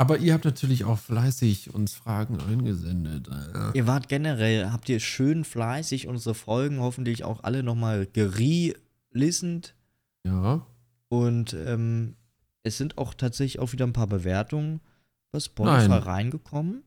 Aber 0.01 0.19
ihr 0.19 0.33
habt 0.33 0.45
natürlich 0.45 0.85
auch 0.85 0.99
fleißig 0.99 1.75
uns 1.75 1.95
Fragen 1.95 2.41
eingesendet. 2.41 3.29
äh. 3.29 3.77
ihr 3.77 3.87
wart 3.89 4.09
generell, 4.09 4.71
habt 4.71 4.89
ihr 4.89 5.01
schön 5.01 5.45
fleißig 5.45 6.07
unsere 6.07 6.37
Folgen 6.37 6.79
hoffentlich 6.79 7.25
auch 7.25 7.43
alle 7.43 7.65
nochmal 7.65 8.07
geri-listend. 8.07 9.75
Ja. 10.25 10.65
Und 11.09 11.55
ähm, 11.55 12.15
es 12.63 12.79
sind 12.79 12.97
auch 12.97 13.13
tatsächlich 13.13 13.59
auch 13.59 13.73
wieder 13.73 13.87
ein 13.87 13.93
paar 13.93 14.07
Bewertungen 14.07 14.81
bei 15.33 15.41
Spotify 15.41 15.89
Nein. 15.89 16.03
reingekommen. 16.03 16.85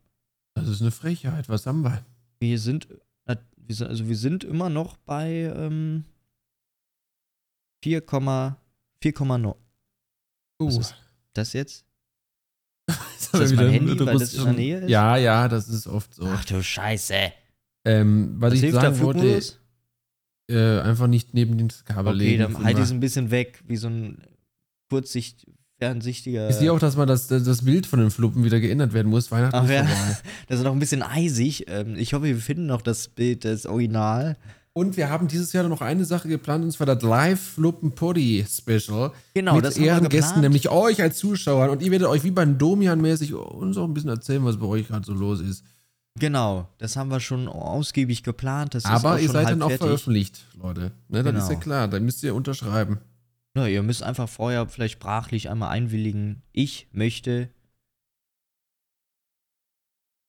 Das 0.54 0.70
ist 0.70 0.82
eine 0.82 0.92
Frechheit. 0.92 1.50
Was 1.50 1.66
haben 1.66 1.84
wir? 1.84 2.06
Wir 2.40 2.60
sind, 2.60 2.88
also 3.26 4.08
wir 4.08 4.18
sind 4.18 4.46
immer 4.46 4.70
noch 4.70 4.96
bei 4.98 5.52
ähm, 5.54 6.06
4, 7.84 8.08
4,9. 8.08 9.56
Was 10.60 10.76
Uh, 10.76 10.80
ist 10.80 10.96
das 11.34 11.54
jetzt? 11.54 11.86
ist 13.20 13.34
das 13.34 13.54
mein 13.54 13.70
Handy, 13.70 14.00
weil 14.00 14.18
das 14.18 14.34
in 14.34 14.44
der 14.44 14.54
Nähe 14.54 14.78
ist? 14.80 14.90
Ja, 14.90 15.18
ja, 15.18 15.48
das 15.48 15.68
ist 15.70 15.88
oft 15.88 16.14
so. 16.16 16.26
Ach 16.26 16.44
du 16.46 16.62
Scheiße. 16.64 17.16
Ähm, 17.86 18.36
was, 18.38 18.54
Was 18.54 18.62
ich 18.62 18.74
sagen 18.74 19.00
wollte, 19.00 19.42
äh, 20.50 20.80
einfach 20.82 21.08
nicht 21.08 21.34
neben 21.34 21.58
den 21.58 21.70
Kabel 21.86 22.14
Okay, 22.16 22.24
legen. 22.26 22.40
dann 22.44 22.52
von 22.52 22.66
halt 22.66 22.76
mal- 22.76 22.80
ich 22.82 22.86
es 22.86 22.92
ein 22.92 23.00
bisschen 23.00 23.32
weg, 23.32 23.64
wie 23.68 23.78
so 23.78 23.88
ein 23.88 24.22
kurzsicht, 24.90 25.48
fernsichtiger. 25.80 26.50
Ich 26.50 26.58
sehe 26.58 26.72
auch, 26.72 26.80
dass 26.80 26.96
mal 26.96 27.06
das, 27.06 27.28
das 27.28 27.64
Bild 27.66 27.88
von 27.88 28.00
den 28.00 28.12
Fluppen 28.12 28.44
wieder 28.44 28.60
geändert 28.60 28.94
werden 28.94 29.10
muss. 29.10 29.32
Weihnachten 29.32 29.56
Ach 29.56 29.68
ja. 29.70 29.88
Das 30.48 30.60
ist 30.60 30.64
noch 30.64 30.74
ein 30.74 30.80
bisschen 30.80 31.02
eisig. 31.02 31.66
Ähm, 31.70 31.96
ich 31.96 32.14
hoffe, 32.14 32.26
wir 32.26 32.38
finden 32.38 32.68
noch 32.68 32.82
das 32.82 33.08
Bild, 33.08 33.46
das 33.46 33.66
Original. 33.66 34.38
Und 34.74 34.96
wir 34.96 35.10
haben 35.10 35.28
dieses 35.28 35.52
Jahr 35.52 35.68
noch 35.68 35.82
eine 35.82 36.06
Sache 36.06 36.30
geplant, 36.30 36.64
und 36.64 36.72
zwar 36.72 36.88
das 36.88 37.02
Live 37.04 37.58
Luppen 37.58 37.94
Poddy 37.94 38.46
Special. 38.50 39.12
Genau, 39.34 39.56
mit 39.56 39.66
das 39.66 39.78
Ehrengästen, 39.78 40.10
geplant. 40.20 40.42
nämlich 40.44 40.70
euch 40.70 41.02
als 41.02 41.18
Zuschauer. 41.18 41.70
Und 41.72 41.82
ihr 41.82 41.92
werdet 41.92 42.08
euch 42.08 42.24
wie 42.24 42.32
beim 42.32 42.58
Domian-mäßig 42.58 43.34
uns 43.34 43.76
auch 43.78 43.84
ein 43.84 43.94
bisschen 43.94 44.10
erzählen, 44.12 44.46
was 44.46 44.58
bei 44.58 44.66
euch 44.68 44.88
gerade 44.88 45.06
so 45.06 45.14
los 45.14 45.42
ist. 45.42 45.66
Genau, 46.20 46.68
das 46.78 46.96
haben 46.96 47.10
wir 47.10 47.20
schon 47.20 47.48
ausgiebig 47.50 48.24
geplant. 48.24 48.74
Das 48.74 48.86
Aber 48.86 49.20
ihr 49.20 49.30
seid 49.30 49.48
dann 49.50 49.62
auch 49.62 49.68
fertig. 49.70 49.86
veröffentlicht, 49.88 50.46
Leute. 50.62 50.92
Ne, 51.10 51.24
das 51.24 51.36
ist 51.36 51.50
ja 51.50 51.56
Genau. 51.56 51.60
klar, 51.60 51.88
da 51.90 52.00
müsst 52.00 52.24
ihr 52.24 52.34
unterschreiben. 52.36 53.00
Ja, 53.56 53.66
ihr 53.68 53.84
müsst 53.84 54.04
einfach 54.04 54.30
vorher 54.30 54.68
vielleicht 54.68 54.94
sprachlich 54.94 55.50
einmal 55.50 55.70
einwilligen. 55.72 56.44
Ich 56.54 56.88
möchte. 56.94 57.50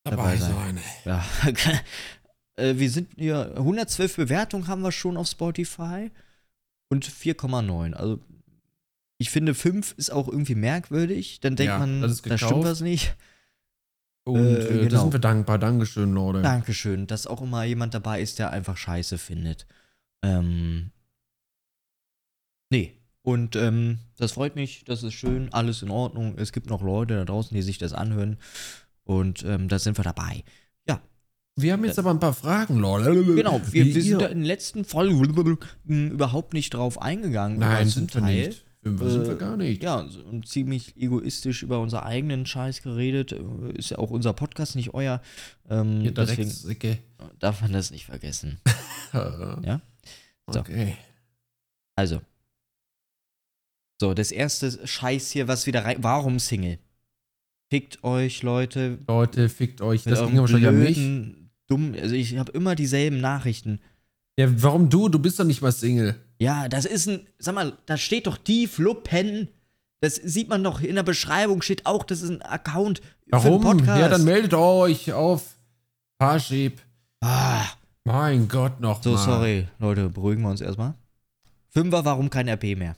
Dabei 0.05 0.37
sein. 0.37 0.81
Ja. 1.05 1.25
äh, 2.57 2.75
wir 2.77 2.91
sind 2.91 3.11
hier. 3.17 3.53
112 3.57 4.17
Bewertungen 4.17 4.67
haben 4.67 4.83
wir 4.83 4.93
schon 4.93 5.17
auf 5.17 5.29
Spotify 5.29 6.11
und 6.91 7.07
4,9. 7.07 7.95
Also. 7.95 8.21
Ich 9.19 9.31
finde, 9.31 9.55
5 9.55 9.95
ist 9.99 10.11
auch 10.11 10.27
irgendwie 10.29 10.57
merkwürdig. 10.57 11.41
Dann 11.41 11.55
denkt 11.55 11.69
Ja, 11.71 11.79
man, 11.79 12.03
da 12.03 12.39
stimmt 12.39 12.65
was 12.65 12.81
nicht. 12.81 13.15
Und 14.25 14.39
Äh, 14.39 14.55
äh, 14.55 14.77
da 14.83 14.89
genau. 14.89 15.03
sind 15.03 15.13
wir 15.13 15.21
dankbar. 15.21 15.59
Dankeschön, 15.59 16.13
Leute. 16.13 16.43
Dankeschön, 16.43 17.07
dass 17.07 17.27
auch 17.27 17.43
immer 17.43 17.65
jemand 17.65 17.95
dabei 17.95 18.21
ist, 18.21 18.39
der 18.39 18.51
einfach 18.51 18.77
Scheiße 18.77 19.19
findet. 19.19 19.67
Ähm. 20.23 20.91
Nee. 22.71 22.99
Und 23.23 23.55
ähm, 23.55 23.99
das 24.17 24.33
freut 24.33 24.57
mich, 24.57 24.85
das 24.85 25.05
ist 25.05 25.15
schön, 25.15 25.53
alles 25.53 25.83
in 25.83 25.91
Ordnung. 25.91 26.37
Es 26.39 26.53
gibt 26.53 26.69
noch 26.69 26.83
Leute 26.83 27.15
da 27.15 27.25
draußen, 27.25 27.55
die 27.55 27.63
sich 27.63 27.79
das 27.79 27.93
anhören. 27.93 28.37
Und 29.05 29.45
ähm, 29.45 29.69
da 29.69 29.79
sind 29.79 29.97
wir 29.97 30.03
dabei. 30.05 30.43
Wir 31.57 31.75
haben 31.75 31.85
jetzt 31.85 31.99
aber 31.99 32.11
ein 32.11 32.21
paar 32.21 32.33
Fragen, 32.33 32.79
Leute. 32.79 33.13
Genau, 33.35 33.61
wir, 33.71 33.85
wir 33.85 34.03
sind 34.03 34.23
da 34.23 34.27
in 34.27 34.39
den 34.39 34.45
letzten 34.47 34.85
Folgen 34.85 35.23
überhaupt 35.87 36.55
nicht 36.55 36.73
drauf 36.73 37.01
eingegangen. 37.01 37.59
Nein, 37.59 37.89
sind 37.89 38.15
wir 38.15 38.23
Teil. 38.23 38.49
nicht. 38.49 38.65
Fünfer 38.83 39.11
sind 39.11 39.27
wir 39.27 39.35
Äh, 39.35 39.37
gar 39.39 39.57
nicht. 39.57 39.83
Ja, 39.83 40.01
und 40.31 40.49
ziemlich 40.49 40.97
egoistisch 40.97 41.63
über 41.63 41.79
unseren 41.79 42.05
eigenen 42.05 42.47
Scheiß 42.47 42.83
geredet. 42.83 43.33
Äh, 43.33 43.73
Ist 43.79 43.91
ja 43.91 43.99
auch 43.99 44.11
unser 44.11 44.33
Podcast, 44.33 44.75
nicht 44.77 44.93
euer. 44.95 45.21
Ähm, 45.69 46.01
Ihr 46.01 46.13
deswegen 46.13 46.43
Dreckssäcke. 46.49 46.99
darf 47.39 47.61
man 47.61 47.73
das 47.73 47.91
nicht 47.91 48.07
vergessen. 48.07 48.59
Ja. 49.13 49.83
So. 50.51 50.61
Okay. 50.61 50.97
Also. 51.97 52.23
So, 54.01 54.15
das 54.15 54.33
erste 54.33 54.87
Scheiß 54.87 55.31
hier, 55.33 55.49
was 55.49 55.67
wieder 55.67 55.85
rein. 55.85 55.99
Warum 56.01 56.39
Single? 56.39 56.79
Fickt 57.71 58.03
euch, 58.05 58.43
Leute. 58.43 58.99
Leute, 59.07 59.51
fickt 59.51 59.83
euch. 59.83 60.05
Das 60.05 60.21
ging 60.21 60.29
eurem 60.29 60.39
wahrscheinlich 60.39 60.69
an 60.69 60.79
mich. 60.79 61.42
Dumm, 61.73 61.95
also 61.99 62.15
ich 62.15 62.37
habe 62.37 62.53
immer 62.53 62.75
dieselben 62.75 63.21
Nachrichten. 63.21 63.81
Ja, 64.39 64.47
warum 64.63 64.91
du? 64.91 65.09
Du 65.09 65.19
bist 65.19 65.41
doch 65.41 65.45
nicht 65.45 65.63
mal 65.63 65.73
Single. 65.73 66.17
Ja, 66.39 66.69
das 66.69 66.85
ist 66.85 67.09
ein. 67.09 67.27
Sag 67.39 67.55
mal, 67.55 67.73
da 67.87 67.97
steht 67.97 68.27
doch 68.27 68.37
die 68.37 68.67
Fluppen. 68.67 69.49
Das 70.01 70.17
sieht 70.17 70.49
man 70.49 70.63
doch 70.65 70.81
in 70.83 70.97
der 70.97 71.03
Beschreibung, 71.05 71.63
steht 71.63 71.87
auch, 71.87 72.03
das 72.03 72.23
ist 72.23 72.29
ein 72.31 72.43
Account 72.43 73.01
Warum? 73.29 73.43
für 73.63 73.69
einen 73.69 73.79
Podcast. 73.79 74.01
Ja, 74.01 74.09
dann 74.09 74.25
meldet 74.25 74.53
euch 74.53 75.13
auf 75.13 75.55
Parship. 76.19 76.81
ah, 77.23 77.65
Mein 78.05 78.49
Gott, 78.49 78.81
noch 78.81 79.03
so, 79.03 79.13
mal. 79.13 79.19
sorry, 79.25 79.69
Leute, 79.79 80.09
beruhigen 80.11 80.43
wir 80.43 80.51
uns 80.51 80.61
erstmal. 80.61 80.95
Fünfer, 81.69 82.05
warum 82.05 82.29
kein 82.31 82.49
RP 82.49 82.77
mehr? 82.77 82.97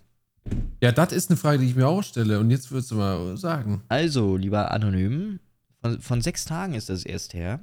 Ja, 0.82 0.92
das 0.92 1.12
ist 1.12 1.30
eine 1.30 1.36
Frage, 1.36 1.58
die 1.58 1.66
ich 1.66 1.76
mir 1.76 1.86
auch 1.88 2.02
stelle. 2.02 2.40
Und 2.40 2.50
jetzt 2.50 2.70
würdest 2.70 2.90
du 2.90 2.96
mal 2.96 3.36
sagen. 3.36 3.82
Also, 3.88 4.36
lieber 4.38 4.70
Anonym, 4.70 5.40
von, 5.82 6.00
von 6.00 6.22
sechs 6.22 6.46
Tagen 6.46 6.72
ist 6.74 6.88
das 6.88 7.04
erst 7.04 7.34
her. 7.34 7.60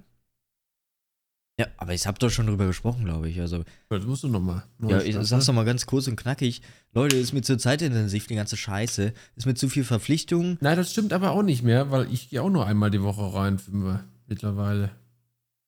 Ja, 1.62 1.68
aber 1.78 1.94
ich 1.94 2.08
habe 2.08 2.18
doch 2.18 2.32
schon 2.32 2.48
drüber 2.48 2.66
gesprochen, 2.66 3.06
glaube 3.06 3.30
ich. 3.30 3.40
Also, 3.40 3.64
Das 3.90 4.04
musst 4.04 4.24
du 4.24 4.28
noch 4.30 4.40
mal. 4.40 4.64
ja, 4.80 5.00
ich 5.02 5.16
sag's 5.22 5.46
doch 5.46 5.54
mal 5.54 5.64
ganz 5.64 5.86
kurz 5.86 6.08
und 6.08 6.16
knackig. 6.16 6.64
Leute, 6.92 7.18
ist 7.18 7.34
mir 7.34 7.44
zu 7.44 7.56
zeitintensiv, 7.56 8.26
die 8.26 8.34
ganze 8.34 8.58
Scheiße. 8.58 9.14
Ist 9.36 9.46
mir 9.46 9.54
zu 9.54 9.70
viel 9.70 9.84
Verpflichtung. 9.84 10.58
Nein, 10.60 10.76
das 10.76 10.92
stimmt 10.92 11.14
aber 11.14 11.32
auch 11.32 11.44
nicht 11.44 11.62
mehr, 11.62 11.92
weil 11.92 12.12
ich 12.12 12.30
gehe 12.32 12.42
auch 12.42 12.50
nur 12.50 12.66
einmal 12.66 12.90
die 12.90 13.04
Woche 13.04 13.32
rein, 13.34 13.60
Fünfer, 13.60 14.04
mittlerweile. 14.26 14.90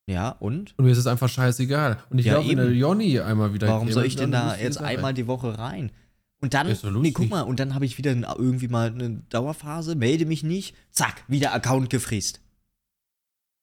Ja, 0.06 0.30
und? 0.30 0.76
Und 0.76 0.84
mir 0.84 0.90
ist 0.90 0.98
es 0.98 1.06
einfach 1.06 1.28
scheißegal. 1.28 1.98
Und 2.10 2.18
ich 2.18 2.26
Ja, 2.26 2.34
glaube, 2.34 2.48
wenn 2.48 2.56
der. 2.56 2.72
Jonny 2.72 3.20
einmal 3.20 3.54
wieder 3.54 3.68
Warum 3.68 3.92
soll 3.92 4.04
ich 4.04 4.16
denn 4.16 4.32
da 4.32 4.56
jetzt 4.56 4.78
einmal 4.78 5.14
die 5.14 5.28
Woche 5.28 5.56
rein? 5.56 5.92
Und 6.40 6.54
dann, 6.54 6.66
doch 6.68 6.90
nee, 6.90 7.12
guck 7.12 7.30
mal, 7.30 7.42
und 7.42 7.60
dann 7.60 7.74
habe 7.74 7.86
ich 7.86 7.96
wieder 7.98 8.10
irgendwie 8.36 8.68
mal 8.68 8.88
eine 8.88 9.22
Dauerphase, 9.30 9.94
melde 9.94 10.26
mich 10.26 10.42
nicht, 10.42 10.74
zack, 10.90 11.22
wieder 11.28 11.54
Account 11.54 11.88
gefräst. 11.88 12.40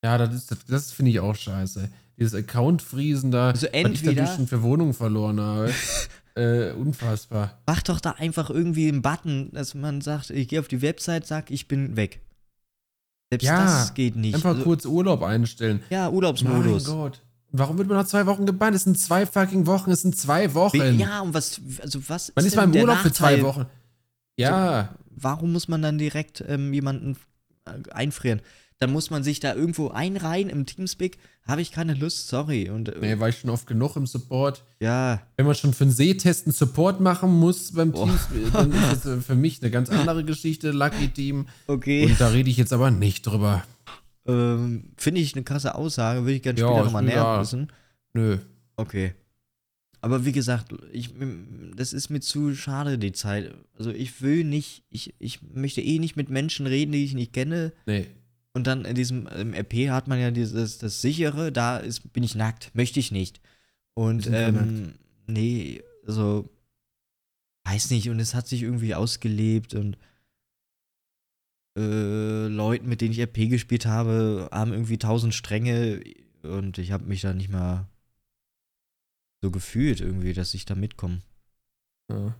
Ja, 0.03 0.17
das, 0.17 0.33
ist, 0.33 0.49
das, 0.51 0.65
das 0.65 0.91
finde 0.93 1.11
ich 1.11 1.19
auch 1.19 1.35
scheiße. 1.35 1.89
Dieses 2.21 2.35
Account-Friesen 2.35 3.31
da, 3.31 3.49
Also 3.49 3.65
was 3.65 3.73
ich 3.73 3.79
entweder- 3.85 4.25
da 4.25 4.35
schon 4.35 4.45
für 4.47 4.61
Wohnungen 4.61 4.93
verloren 4.93 5.41
habe. 5.41 5.73
äh, 6.35 6.71
unfassbar. 6.73 7.59
Mach 7.65 7.81
doch 7.81 7.99
da 7.99 8.11
einfach 8.11 8.51
irgendwie 8.51 8.87
einen 8.87 9.01
Button, 9.01 9.49
dass 9.53 9.73
man 9.73 10.01
sagt, 10.01 10.29
ich 10.29 10.47
gehe 10.47 10.59
auf 10.59 10.67
die 10.67 10.83
Website, 10.83 11.25
sag, 11.25 11.49
ich 11.49 11.67
bin 11.67 11.95
weg. 11.95 12.19
Selbst 13.31 13.45
Ja, 13.45 13.63
das 13.63 13.93
geht 13.95 14.15
nicht. 14.15 14.35
Einfach 14.35 14.51
Also, 14.51 14.63
kurz 14.63 14.85
Urlaub 14.85 15.23
einstellen. 15.23 15.81
ja, 15.89 16.05
Mein 16.05 16.13
Urlaubsmodus. 16.13 16.85
Gott. 16.85 17.21
Warum 17.53 17.77
wird 17.79 17.87
man 17.87 17.97
nach 17.97 18.05
zwei 18.05 18.25
Wochen 18.27 18.45
gebannt? 18.45 18.75
Es 18.75 18.83
sind 18.83 18.99
zwei 18.99 19.25
fucking 19.25 19.65
Wochen, 19.65 19.89
es 19.91 20.03
sind 20.03 20.15
zwei 20.15 20.53
Wochen. 20.53 20.99
Ja, 20.99 21.21
und 21.21 21.33
was, 21.33 21.59
also 21.81 21.99
was 22.07 22.31
man 22.35 22.45
ist 22.45 22.55
mal 22.55 22.67
denn 22.67 22.75
im 22.75 22.81
Urlaub 22.81 22.97
für 22.99 23.11
zwei 23.11 23.31
Nachteil? 23.37 23.43
Wochen. 23.43 23.65
Ja, 24.37 24.95
Warum 25.09 25.51
muss 25.51 25.67
man 25.67 25.81
dann 25.81 25.97
direkt 25.97 26.43
ähm, 26.47 26.71
jemanden 26.73 27.17
äh, 27.65 27.71
einfrieren? 27.91 28.41
Dann 28.81 28.91
muss 28.91 29.11
man 29.11 29.23
sich 29.23 29.39
da 29.39 29.53
irgendwo 29.53 29.89
einreihen 29.89 30.49
im 30.49 30.65
Teamspeak. 30.65 31.19
Habe 31.47 31.61
ich 31.61 31.71
keine 31.71 31.93
Lust, 31.93 32.27
sorry. 32.29 32.69
Und 32.71 32.89
äh, 32.89 32.97
nee, 32.99 33.19
war 33.19 33.29
ich 33.29 33.37
schon 33.37 33.51
oft 33.51 33.67
genug 33.67 33.95
im 33.95 34.07
Support. 34.07 34.63
ja, 34.79 35.21
Wenn 35.37 35.45
man 35.45 35.53
schon 35.53 35.71
für 35.73 35.83
einen 35.83 35.93
Sehtest 35.93 36.47
einen 36.47 36.53
Support 36.53 36.99
machen 36.99 37.29
muss 37.31 37.73
beim 37.73 37.93
Oh. 37.93 38.05
Teams, 38.05 38.27
dann 38.53 38.71
ist 38.71 38.81
das 38.91 39.05
äh, 39.05 39.21
für 39.21 39.35
mich 39.35 39.61
eine 39.61 39.69
ganz 39.69 39.89
andere 39.91 40.23
Geschichte, 40.25 40.71
Lucky 40.71 41.09
Team. 41.09 41.45
okay. 41.67 42.05
Und 42.07 42.19
da 42.19 42.29
rede 42.29 42.49
ich 42.49 42.57
jetzt 42.57 42.73
aber 42.73 42.89
nicht 42.89 43.21
drüber. 43.27 43.63
Ähm, 44.25 44.85
Finde 44.97 45.21
ich 45.21 45.35
eine 45.35 45.43
krasse 45.43 45.75
Aussage, 45.75 46.21
würde 46.21 46.33
ich 46.33 46.41
gerne 46.41 46.59
Ja, 46.59 46.65
später 46.67 46.79
ist 46.79 46.85
nochmal 46.85 47.03
näher 47.03 47.17
egal. 47.21 47.41
wissen. 47.41 47.71
Nö. 48.13 48.37
Okay. 48.77 49.13
Aber 50.01 50.25
wie 50.25 50.31
gesagt, 50.31 50.73
ich, 50.91 51.11
das 51.75 51.93
ist 51.93 52.09
mir 52.09 52.19
zu 52.21 52.55
schade, 52.55 52.97
die 52.97 53.11
Zeit. 53.11 53.53
Also 53.77 53.91
ich 53.91 54.23
will 54.23 54.43
nicht, 54.43 54.83
ich, 54.89 55.13
ich 55.19 55.39
möchte 55.53 55.81
eh 55.81 55.99
nicht 55.99 56.15
mit 56.15 56.31
Menschen 56.31 56.65
reden, 56.65 56.91
die 56.91 57.03
ich 57.05 57.13
nicht 57.13 57.33
kenne. 57.33 57.73
Nee. 57.85 58.07
Und 58.53 58.67
dann 58.67 58.83
in 58.85 58.95
diesem 58.95 59.27
im 59.27 59.53
RP 59.53 59.89
hat 59.89 60.07
man 60.07 60.19
ja 60.19 60.29
dieses 60.31 60.77
das 60.77 61.01
sichere, 61.01 61.51
da 61.51 61.77
ist, 61.77 62.11
bin 62.11 62.23
ich 62.23 62.35
nackt, 62.35 62.75
möchte 62.75 62.99
ich 62.99 63.11
nicht. 63.11 63.39
Und 63.93 64.27
ähm, 64.31 64.95
nee, 65.27 65.81
also 66.05 66.49
weiß 67.65 67.91
nicht, 67.91 68.09
und 68.09 68.19
es 68.19 68.33
hat 68.33 68.47
sich 68.47 68.63
irgendwie 68.63 68.95
ausgelebt 68.95 69.73
und 69.73 69.97
äh, 71.77 72.47
Leuten, 72.47 72.89
mit 72.89 72.99
denen 72.99 73.13
ich 73.13 73.21
RP 73.21 73.49
gespielt 73.49 73.85
habe, 73.85 74.49
haben 74.51 74.73
irgendwie 74.73 74.97
tausend 74.97 75.33
Stränge 75.33 76.01
und 76.43 76.77
ich 76.77 76.91
habe 76.91 77.05
mich 77.05 77.21
da 77.21 77.33
nicht 77.33 77.49
mal 77.49 77.87
so 79.41 79.51
gefühlt 79.51 80.01
irgendwie, 80.01 80.33
dass 80.33 80.53
ich 80.53 80.65
da 80.65 80.75
mitkomme. 80.75 81.21
Ja. 82.09 82.17
Bin, 82.17 82.35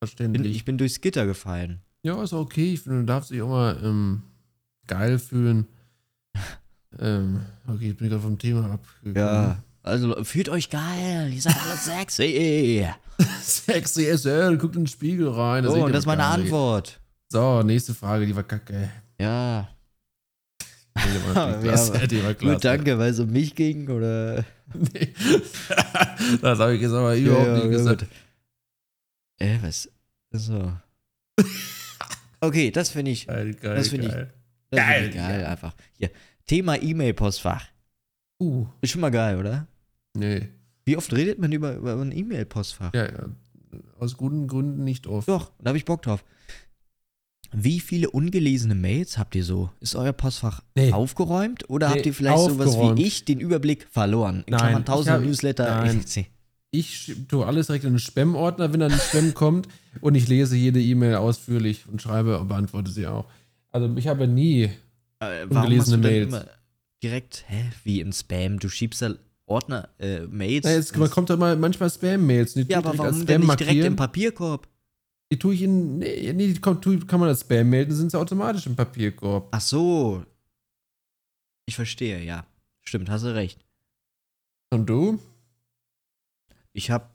Verständlich. 0.00 0.56
ich 0.56 0.64
bin 0.66 0.76
durchs 0.76 1.00
Gitter 1.00 1.24
gefallen. 1.24 1.80
ja, 2.02 2.22
ist 2.22 2.34
okay. 2.34 2.74
Ich 2.74 2.82
finde, 2.82 3.00
du 3.00 3.06
darfst 3.06 3.30
dich 3.30 3.40
auch 3.40 3.48
mal 3.48 3.80
ähm, 3.82 4.22
geil 4.86 5.18
fühlen. 5.18 5.66
ähm, 6.98 7.40
okay, 7.66 7.90
ich 7.90 7.96
bin 7.96 8.08
gerade 8.08 8.22
vom 8.22 8.38
Thema 8.38 8.70
abgekommen. 8.72 9.16
Ja. 9.16 9.62
Also 9.82 10.24
fühlt 10.24 10.48
euch 10.48 10.70
geil, 10.70 11.30
ihr 11.32 11.40
seid 11.42 11.56
alle 11.62 11.76
sexy. 11.76 12.88
Sexy 13.42 14.16
SL, 14.16 14.56
guckt 14.56 14.74
in 14.76 14.82
den 14.82 14.86
Spiegel 14.88 15.28
rein. 15.28 15.66
Oh, 15.66 15.70
seht 15.70 15.78
ihr, 15.78 15.84
und 15.84 15.92
das 15.92 16.00
ist 16.00 16.06
meine 16.06 16.24
Antwort. 16.24 17.00
So, 17.28 17.62
nächste 17.62 17.94
Frage, 17.94 18.26
die 18.26 18.34
war 18.34 18.42
kacke. 18.42 18.90
Ja. 19.20 19.68
Die 20.96 21.34
war, 21.34 21.60
klasse, 21.60 22.08
die 22.08 22.24
war 22.24 22.34
klasse. 22.34 22.54
Gut, 22.54 22.64
danke, 22.64 22.98
weil 22.98 23.10
es 23.10 23.20
um 23.20 23.30
mich 23.30 23.54
ging, 23.54 23.88
oder? 23.88 24.44
Nee. 24.72 25.12
das 26.40 26.58
habe 26.58 26.74
ich 26.74 26.82
jetzt 26.82 26.92
aber 26.92 27.16
überhaupt 27.16 27.46
Ja, 27.46 27.54
nicht 27.58 27.70
gesagt. 27.70 28.00
gut. 28.00 28.08
Äh, 29.38 29.58
was? 29.62 29.88
So. 30.32 30.72
Okay, 32.40 32.70
das 32.70 32.90
finde 32.90 33.10
ich, 33.12 33.26
Geil, 33.26 33.54
geil, 33.54 33.76
Das 33.76 33.88
finde 33.88 34.06
ich- 34.08 34.43
geil. 34.76 35.02
find 35.04 35.14
Geil, 35.14 35.22
ich 35.22 35.28
geil 35.28 35.40
ja. 35.42 35.48
einfach. 35.48 35.74
Hier, 35.98 36.10
Thema 36.46 36.80
E-Mail-Postfach. 36.82 37.66
Uh, 38.40 38.66
Ist 38.80 38.90
schon 38.90 39.00
mal 39.00 39.10
geil, 39.10 39.38
oder? 39.38 39.66
nee. 40.16 40.48
Wie 40.86 40.98
oft 40.98 41.10
redet 41.14 41.38
man 41.38 41.50
über, 41.50 41.76
über 41.76 41.94
ein 41.94 42.12
E-Mail-Postfach? 42.12 42.92
Ja, 42.92 43.04
ja. 43.06 43.24
Aus 43.98 44.16
guten 44.18 44.46
Gründen 44.46 44.84
nicht 44.84 45.06
oft. 45.06 45.26
Doch, 45.28 45.50
da 45.62 45.68
habe 45.70 45.78
ich 45.78 45.86
Bock 45.86 46.02
drauf. 46.02 46.22
Wie 47.52 47.78
viele 47.80 48.10
ungelesene 48.10 48.74
Mails 48.74 49.16
habt 49.16 49.34
ihr 49.36 49.44
so? 49.44 49.70
Ist 49.80 49.94
euer 49.94 50.12
Postfach 50.12 50.62
Nee. 50.74 50.92
aufgeräumt 50.92 51.70
oder 51.70 51.88
Nee, 51.88 51.94
habt 51.94 52.06
ihr 52.06 52.14
vielleicht 52.14 52.38
sowas 52.38 52.68
aufgeräumt. 52.68 52.98
wie 52.98 53.06
ich 53.06 53.24
den 53.24 53.38
Überblick 53.40 53.86
verloren? 53.90 54.42
In 54.46 54.50
Nein, 54.52 54.58
Klammern 54.60 54.80
ich 54.80 54.86
tausend 54.86 55.14
hab- 55.14 55.22
Newsletter. 55.22 55.82
nein. 55.84 56.04
Ich 56.72 56.88
sch- 57.08 57.28
tue 57.28 57.46
alles 57.46 57.68
direkt 57.68 57.84
in 57.84 57.92
den 57.92 57.98
Spam-Ordner, 58.00 58.72
wenn 58.72 58.80
dann 58.80 58.90
ein 58.92 58.98
Spam 58.98 59.32
kommt. 59.32 59.68
Und 60.00 60.16
ich 60.16 60.26
lese 60.26 60.56
jede 60.56 60.82
E-Mail 60.82 61.14
ausführlich 61.14 61.86
und 61.86 62.02
schreibe 62.02 62.40
und 62.40 62.48
beantworte 62.48 62.90
sie 62.90 63.06
auch. 63.06 63.26
Also 63.74 63.92
ich 63.96 64.06
habe 64.06 64.28
nie. 64.28 64.70
Äh, 65.18 65.46
Ungelesene 65.46 65.98
Mails. 65.98 66.46
direkt, 67.02 67.44
hä, 67.48 67.72
wie 67.82 68.00
in 68.00 68.12
Spam? 68.12 68.58
Du 68.60 68.68
schiebst 68.68 69.02
da 69.02 69.14
Ordner, 69.46 69.88
äh, 69.98 70.20
Mails. 70.20 70.64
Na, 70.64 70.72
jetzt, 70.72 70.96
man 70.96 71.10
kommt 71.10 71.28
da 71.28 71.36
mal 71.36 71.56
manchmal 71.56 71.90
Spam-Mails. 71.90 72.54
ja, 72.54 72.62
ich 72.62 72.76
aber 72.76 72.96
warum 72.96 73.26
denn 73.26 73.40
nicht 73.40 73.60
direkt 73.60 73.72
im 73.72 73.80
markieren. 73.80 73.96
Papierkorb? 73.96 74.68
Die 75.32 75.38
tue 75.38 75.54
ich 75.54 75.62
in. 75.62 75.98
Nee, 75.98 76.32
nee 76.32 76.52
die 76.52 76.60
tue, 76.60 77.00
kann 77.00 77.18
man 77.18 77.28
als 77.28 77.40
Spam 77.40 77.68
melden, 77.68 77.92
sind 77.92 78.12
sie 78.12 78.18
automatisch 78.18 78.66
im 78.66 78.76
Papierkorb. 78.76 79.48
Ach 79.50 79.60
so. 79.60 80.24
Ich 81.66 81.74
verstehe, 81.74 82.22
ja. 82.22 82.46
Stimmt, 82.80 83.10
hast 83.10 83.24
du 83.24 83.34
recht. 83.34 83.64
Und 84.70 84.86
du? 84.86 85.18
Ich 86.72 86.90
habe, 86.90 87.08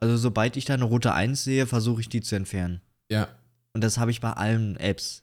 also 0.00 0.16
sobald 0.16 0.56
ich 0.56 0.64
da 0.64 0.74
eine 0.74 0.84
rote 0.84 1.12
1 1.12 1.44
sehe, 1.44 1.66
versuche 1.66 2.00
ich 2.00 2.08
die 2.08 2.20
zu 2.20 2.34
entfernen. 2.34 2.80
Ja. 3.10 3.28
Und 3.74 3.84
das 3.84 3.98
habe 3.98 4.10
ich 4.10 4.20
bei 4.20 4.32
allen 4.32 4.76
Apps. 4.76 5.22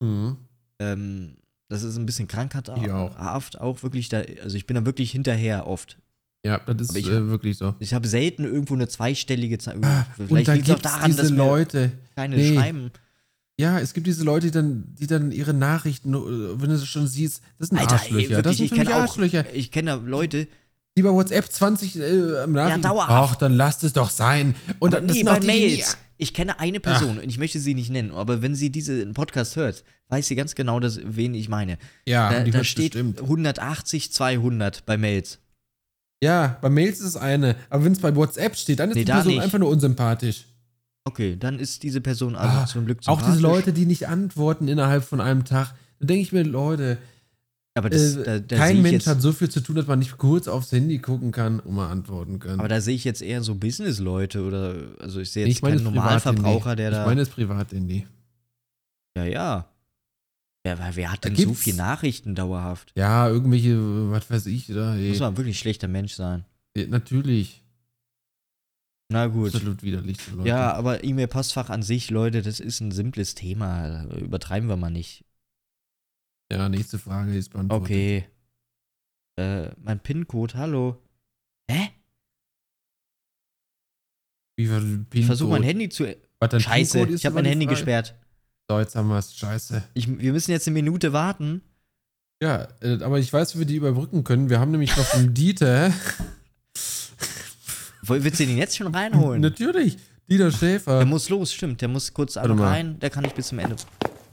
Mhm. 0.00 0.36
Ähm, 0.78 1.36
das 1.68 1.82
ist 1.82 1.96
ein 1.96 2.06
bisschen 2.06 2.28
krankhaft 2.28 2.70
auch. 2.70 2.82
auch 3.60 3.82
wirklich 3.82 4.08
da, 4.08 4.22
also 4.42 4.56
ich 4.56 4.66
bin 4.66 4.74
da 4.76 4.84
wirklich 4.86 5.10
hinterher 5.10 5.66
oft. 5.66 5.98
Ja, 6.44 6.58
das 6.58 6.90
ist 6.90 6.96
ich- 6.96 7.08
äh, 7.08 7.26
wirklich 7.28 7.56
so. 7.58 7.74
Ich 7.80 7.92
habe 7.92 8.06
selten 8.06 8.44
irgendwo 8.44 8.74
eine 8.74 8.86
zweistellige 8.88 9.58
Zahl. 9.58 9.78
Ah, 9.82 10.06
Vielleicht 10.16 10.46
liegt 10.54 10.68
es 10.68 10.74
auch 10.74 10.78
daran, 10.80 11.10
diese 11.10 11.22
dass 11.22 11.30
Leute. 11.30 11.92
keine 12.14 12.36
Nee. 12.36 12.54
schreiben. 12.54 12.90
Ja, 13.58 13.80
es 13.80 13.94
gibt 13.94 14.06
diese 14.06 14.22
Leute, 14.22 14.46
die 14.46 14.52
dann, 14.52 14.94
die 15.00 15.06
dann 15.06 15.32
ihre 15.32 15.54
Nachrichten, 15.54 16.12
äh, 16.14 16.60
wenn 16.60 16.68
du 16.68 16.74
es 16.76 16.86
schon 16.86 17.06
siehst, 17.08 17.42
das 17.58 17.68
sind 17.70 17.78
Alter, 17.78 17.94
ey, 17.94 17.98
Arschlöcher. 18.00 18.42
das 18.42 18.44
wirklich, 18.44 18.56
sind 18.58 18.64
ich 18.66 18.72
kenne 18.84 18.96
auch, 18.96 19.00
Arschlöcher. 19.00 19.44
ich 19.54 19.70
kenne 19.72 19.96
Leute, 20.04 20.46
Die 20.96 21.02
bei 21.02 21.10
WhatsApp 21.10 21.50
20 21.50 21.98
äh, 21.98 22.38
am 22.44 22.52
Nachrichten. 22.52 22.82
dauerhaft. 22.82 23.10
Ach, 23.32 23.36
dann 23.36 23.52
lasst 23.54 23.82
es 23.84 23.92
doch 23.92 24.10
sein. 24.10 24.54
Und 24.78 24.94
aber 24.94 25.00
dann 25.00 25.08
das 25.08 25.14
nee, 25.16 25.22
sind 25.22 25.28
auch 25.28 25.34
bei 25.34 25.40
die, 25.40 25.46
Mails. 25.46 25.96
Ich 26.18 26.32
kenne 26.34 26.58
eine 26.60 26.80
Person 26.80 27.18
und 27.18 27.28
ich 27.28 27.38
möchte 27.38 27.60
sie 27.60 27.74
nicht 27.74 27.90
nennen, 27.90 28.10
aber 28.10 28.40
wenn 28.42 28.54
sie 28.54 28.70
diesen 28.70 29.12
Podcast 29.12 29.56
hört, 29.56 29.84
weiß 30.08 30.26
sie 30.28 30.34
ganz 30.34 30.54
genau, 30.54 30.80
dass, 30.80 30.98
wen 31.04 31.34
ich 31.34 31.48
meine. 31.48 31.78
Ja, 32.06 32.30
Da, 32.32 32.40
die 32.44 32.50
da 32.50 32.64
steht 32.64 32.92
bestimmt. 32.92 33.20
180, 33.20 34.12
200 34.12 34.86
bei 34.86 34.96
Mails. 34.96 35.38
Ja, 36.22 36.58
bei 36.62 36.70
Mails 36.70 37.00
ist 37.00 37.06
es 37.06 37.16
eine. 37.16 37.56
Aber 37.68 37.84
wenn 37.84 37.92
es 37.92 37.98
bei 38.00 38.14
WhatsApp 38.16 38.56
steht, 38.56 38.78
dann 38.78 38.90
ist 38.90 38.96
Nee, 38.96 39.04
die 39.04 39.12
Person 39.12 39.38
einfach 39.40 39.58
nur 39.58 39.68
unsympathisch. 39.68 40.46
Okay, 41.04 41.36
dann 41.38 41.58
ist 41.58 41.82
diese 41.82 42.00
Person 42.00 42.34
also 42.34 42.58
Ah, 42.58 42.66
zum 42.66 42.86
Glück 42.86 42.98
Auch 43.06 43.18
diese 43.20 43.34
sympathisch. 43.34 43.42
Leute, 43.42 43.72
die 43.74 43.86
nicht 43.86 44.08
antworten 44.08 44.66
innerhalb 44.68 45.04
von 45.04 45.20
einem 45.20 45.44
Tag. 45.44 45.74
Da 46.00 46.06
denke 46.06 46.22
ich 46.22 46.32
mir, 46.32 46.42
Leute, 46.42 46.98
Aber 47.76 47.90
das, 47.90 48.16
äh, 48.16 48.24
da, 48.24 48.38
da 48.38 48.56
kein 48.56 48.80
Mensch 48.80 48.92
jetzt, 48.92 49.06
hat 49.06 49.20
so 49.20 49.32
viel 49.32 49.50
zu 49.50 49.60
tun, 49.60 49.76
dass 49.76 49.86
man 49.86 49.98
nicht 49.98 50.16
kurz 50.16 50.48
aufs 50.48 50.72
Handy 50.72 50.98
gucken 50.98 51.30
kann 51.30 51.60
und 51.60 51.74
mal 51.74 51.90
antworten 51.90 52.38
kann. 52.38 52.58
aber 52.58 52.68
da 52.68 52.80
sehe 52.80 52.94
ich 52.94 53.04
jetzt 53.04 53.20
eher 53.20 53.42
so 53.42 53.54
Business-Leute 53.54 54.42
oder, 54.44 54.74
also 54.98 55.20
ich 55.20 55.30
sehe 55.30 55.44
jetzt 55.46 55.56
ich 55.56 55.62
meine 55.62 55.76
keinen 55.76 55.84
Normalverbraucher, 55.84 56.74
der 56.74 56.90
da, 56.90 57.00
Ich 57.02 57.06
meine 57.06 57.20
das 57.20 57.28
Privathandy. 57.28 58.06
ja, 59.18 59.24
ja. 59.24 59.68
Ja, 60.66 60.78
weil 60.80 60.96
wer 60.96 61.12
hat 61.12 61.24
denn 61.24 61.36
so 61.36 61.44
gibt's- 61.48 61.60
viel 61.62 61.74
Nachrichten 61.76 62.34
dauerhaft? 62.34 62.92
Ja, 62.96 63.28
irgendwelche, 63.28 63.76
was 64.10 64.28
weiß 64.30 64.46
ich, 64.46 64.66
da. 64.68 64.96
ey. 64.96 65.10
Muss 65.10 65.20
man 65.20 65.36
wirklich 65.36 65.54
ein 65.54 65.58
schlechter 65.60 65.86
Mensch 65.86 66.14
sein. 66.14 66.44
Ja, 66.76 66.86
Natürlich. 66.88 67.62
Na 69.12 69.26
gut. 69.28 69.54
Absolut 69.54 69.82
widerlich. 69.84 70.16
Leute. 70.34 70.48
Ja, 70.48 70.72
aber 70.72 71.04
E-Mail-Postfach 71.04 71.70
an 71.70 71.82
sich, 71.82 72.10
Leute, 72.10 72.42
das 72.42 72.58
ist 72.58 72.80
ein 72.80 72.90
simples 72.90 73.36
Thema. 73.36 74.04
Übertreiben 74.16 74.68
wir 74.68 74.76
mal 74.76 74.90
nicht. 74.90 75.24
Ja, 76.50 76.68
nächste 76.68 76.98
Frage 76.98 77.36
ist 77.36 77.50
beantwortet. 77.50 77.84
Okay. 77.84 78.24
Äh, 79.38 79.70
mein 79.82 80.00
PIN-Code, 80.00 80.54
hallo. 80.54 81.02
Hä? 81.70 81.90
Wie 84.56 84.70
war 84.70 84.80
der 84.80 85.04
Ich 85.12 85.26
versuche 85.26 85.50
mein 85.50 85.62
PIN-Code? 85.62 85.66
Handy 85.68 85.88
zu. 85.88 86.16
Was, 86.38 86.50
dein 86.50 86.60
Scheiße, 86.60 86.98
PIN-Code 86.98 87.14
ich 87.16 87.26
habe 87.26 87.34
mein 87.34 87.44
Handy 87.44 87.66
Frage? 87.66 87.76
gesperrt. 87.76 88.14
So, 88.68 88.78
jetzt 88.78 88.94
haben 88.96 89.08
wir 89.08 89.18
es. 89.18 89.34
Scheiße. 89.34 89.82
Ich, 89.94 90.18
wir 90.18 90.32
müssen 90.32 90.50
jetzt 90.52 90.66
eine 90.66 90.74
Minute 90.74 91.12
warten. 91.12 91.62
Ja, 92.42 92.68
äh, 92.80 93.02
aber 93.02 93.18
ich 93.18 93.32
weiß, 93.32 93.54
wie 93.54 93.60
wir 93.60 93.66
die 93.66 93.76
überbrücken 93.76 94.24
können. 94.24 94.50
Wir 94.50 94.60
haben 94.60 94.70
nämlich 94.70 94.96
noch 94.96 95.04
von 95.04 95.34
Dieter. 95.34 95.92
Willst 98.02 98.38
du 98.40 98.46
den 98.46 98.56
jetzt 98.58 98.76
schon 98.76 98.94
reinholen? 98.94 99.40
Natürlich. 99.40 99.96
Dieter 100.28 100.50
Schäfer. 100.52 100.98
Der 100.98 101.06
muss 101.06 101.28
los, 101.28 101.52
stimmt. 101.52 101.80
Der 101.80 101.88
muss 101.88 102.12
kurz 102.12 102.36
rein. 102.36 102.98
Der 103.00 103.10
kann 103.10 103.22
nicht 103.24 103.34
bis 103.36 103.48
zum 103.48 103.58
Ende. 103.58 103.76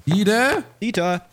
Dieter, 0.06 0.64
Dieter, 0.82 1.26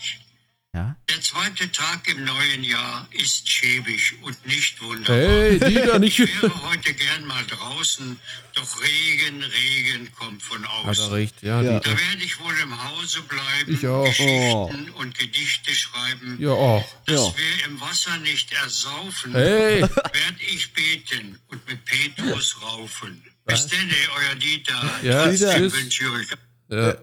ja? 0.74 0.96
Der 1.08 1.20
zweite 1.20 1.70
Tag 1.70 2.08
im 2.08 2.24
neuen 2.24 2.64
Jahr 2.64 3.06
ist 3.10 3.46
schäbig 3.48 4.14
und 4.22 4.46
nicht 4.46 4.80
wunderbar. 4.82 5.16
Hey, 5.16 5.58
Dieter, 5.60 5.98
nicht. 5.98 6.18
Ich 6.18 6.42
wäre 6.42 6.62
heute 6.70 6.94
gern 6.94 7.26
mal 7.26 7.44
draußen, 7.46 8.18
doch 8.54 8.82
Regen, 8.82 9.42
Regen 9.42 10.10
kommt 10.18 10.42
von 10.42 10.62
Hat 10.66 10.84
er 10.84 10.90
außen. 10.90 11.12
recht, 11.12 11.42
ja, 11.42 11.60
Ja. 11.60 11.78
Da 11.78 11.78
Dieter. 11.80 11.98
werde 11.98 12.24
ich 12.24 12.40
wohl 12.40 12.54
im 12.62 12.82
Hause 12.90 13.20
bleiben, 13.22 13.74
Ich 13.74 13.86
auch. 13.86 14.04
Geschichten 14.04 14.90
und 14.96 15.18
Gedichte 15.18 15.74
schreiben. 15.74 16.36
Ja, 16.40 16.50
auch. 16.50 16.84
Dass 17.06 17.20
Ja. 17.20 17.34
wir 17.36 17.66
im 17.66 17.80
Wasser 17.80 18.16
nicht 18.18 18.52
ersaufen, 18.52 19.32
Hey, 19.32 19.82
werd 19.82 20.36
ich 20.40 20.72
beten 20.72 21.38
und 21.48 21.66
mit 21.68 21.84
Petrus 21.84 22.56
raufen. 22.62 23.22
Bis 23.44 23.66
denn, 23.66 23.90
euer 24.16 24.34
Dieter. 24.36 24.90
Ja, 25.02 25.30
ich 25.30 25.40
tschüss. 25.40 25.72
wünsche 25.74 26.10
euch 26.12 26.28
äh, 26.70 26.94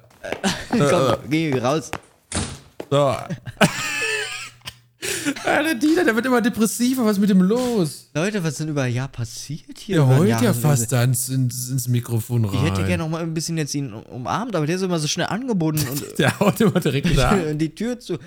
Komm, 0.70 1.30
geh 1.30 1.54
raus. 1.60 1.92
So. 2.90 3.16
Alter, 5.46 5.76
Dieter, 5.76 6.04
der 6.04 6.14
wird 6.16 6.26
immer 6.26 6.42
depressiver. 6.42 7.06
Was 7.06 7.14
ist 7.14 7.20
mit 7.22 7.30
dem 7.30 7.42
los? 7.42 8.10
Leute, 8.14 8.44
was 8.44 8.52
ist 8.52 8.60
denn 8.60 8.68
über 8.70 8.82
ein 8.84 8.94
Jahr 8.94 9.08
passiert 9.08 9.78
hier? 9.78 9.96
Der 9.98 10.08
heult 10.08 10.42
ja 10.42 10.54
fast 10.54 10.92
da 10.92 11.04
ins, 11.04 11.30
ins, 11.30 11.70
ins 11.70 11.88
Mikrofon 11.88 12.44
rein. 12.44 12.54
Ich 12.56 12.62
hätte 12.70 12.84
gerne 12.86 13.04
noch 13.04 13.10
mal 13.10 13.22
ein 13.22 13.34
bisschen 13.34 13.58
jetzt 13.58 13.74
ihn 13.74 13.94
umarmt, 13.94 14.56
aber 14.58 14.66
der 14.68 14.76
ist 14.76 14.82
immer 14.82 15.00
so 15.00 15.08
schnell 15.08 15.28
angebunden 15.28 15.88
und 15.88 16.04
Der 16.20 16.38
haut 16.40 16.60
immer 16.60 16.80
direkt 16.82 17.18
da. 17.18 17.54
die 17.54 17.74
Tür 17.74 17.98
zu. 18.00 18.18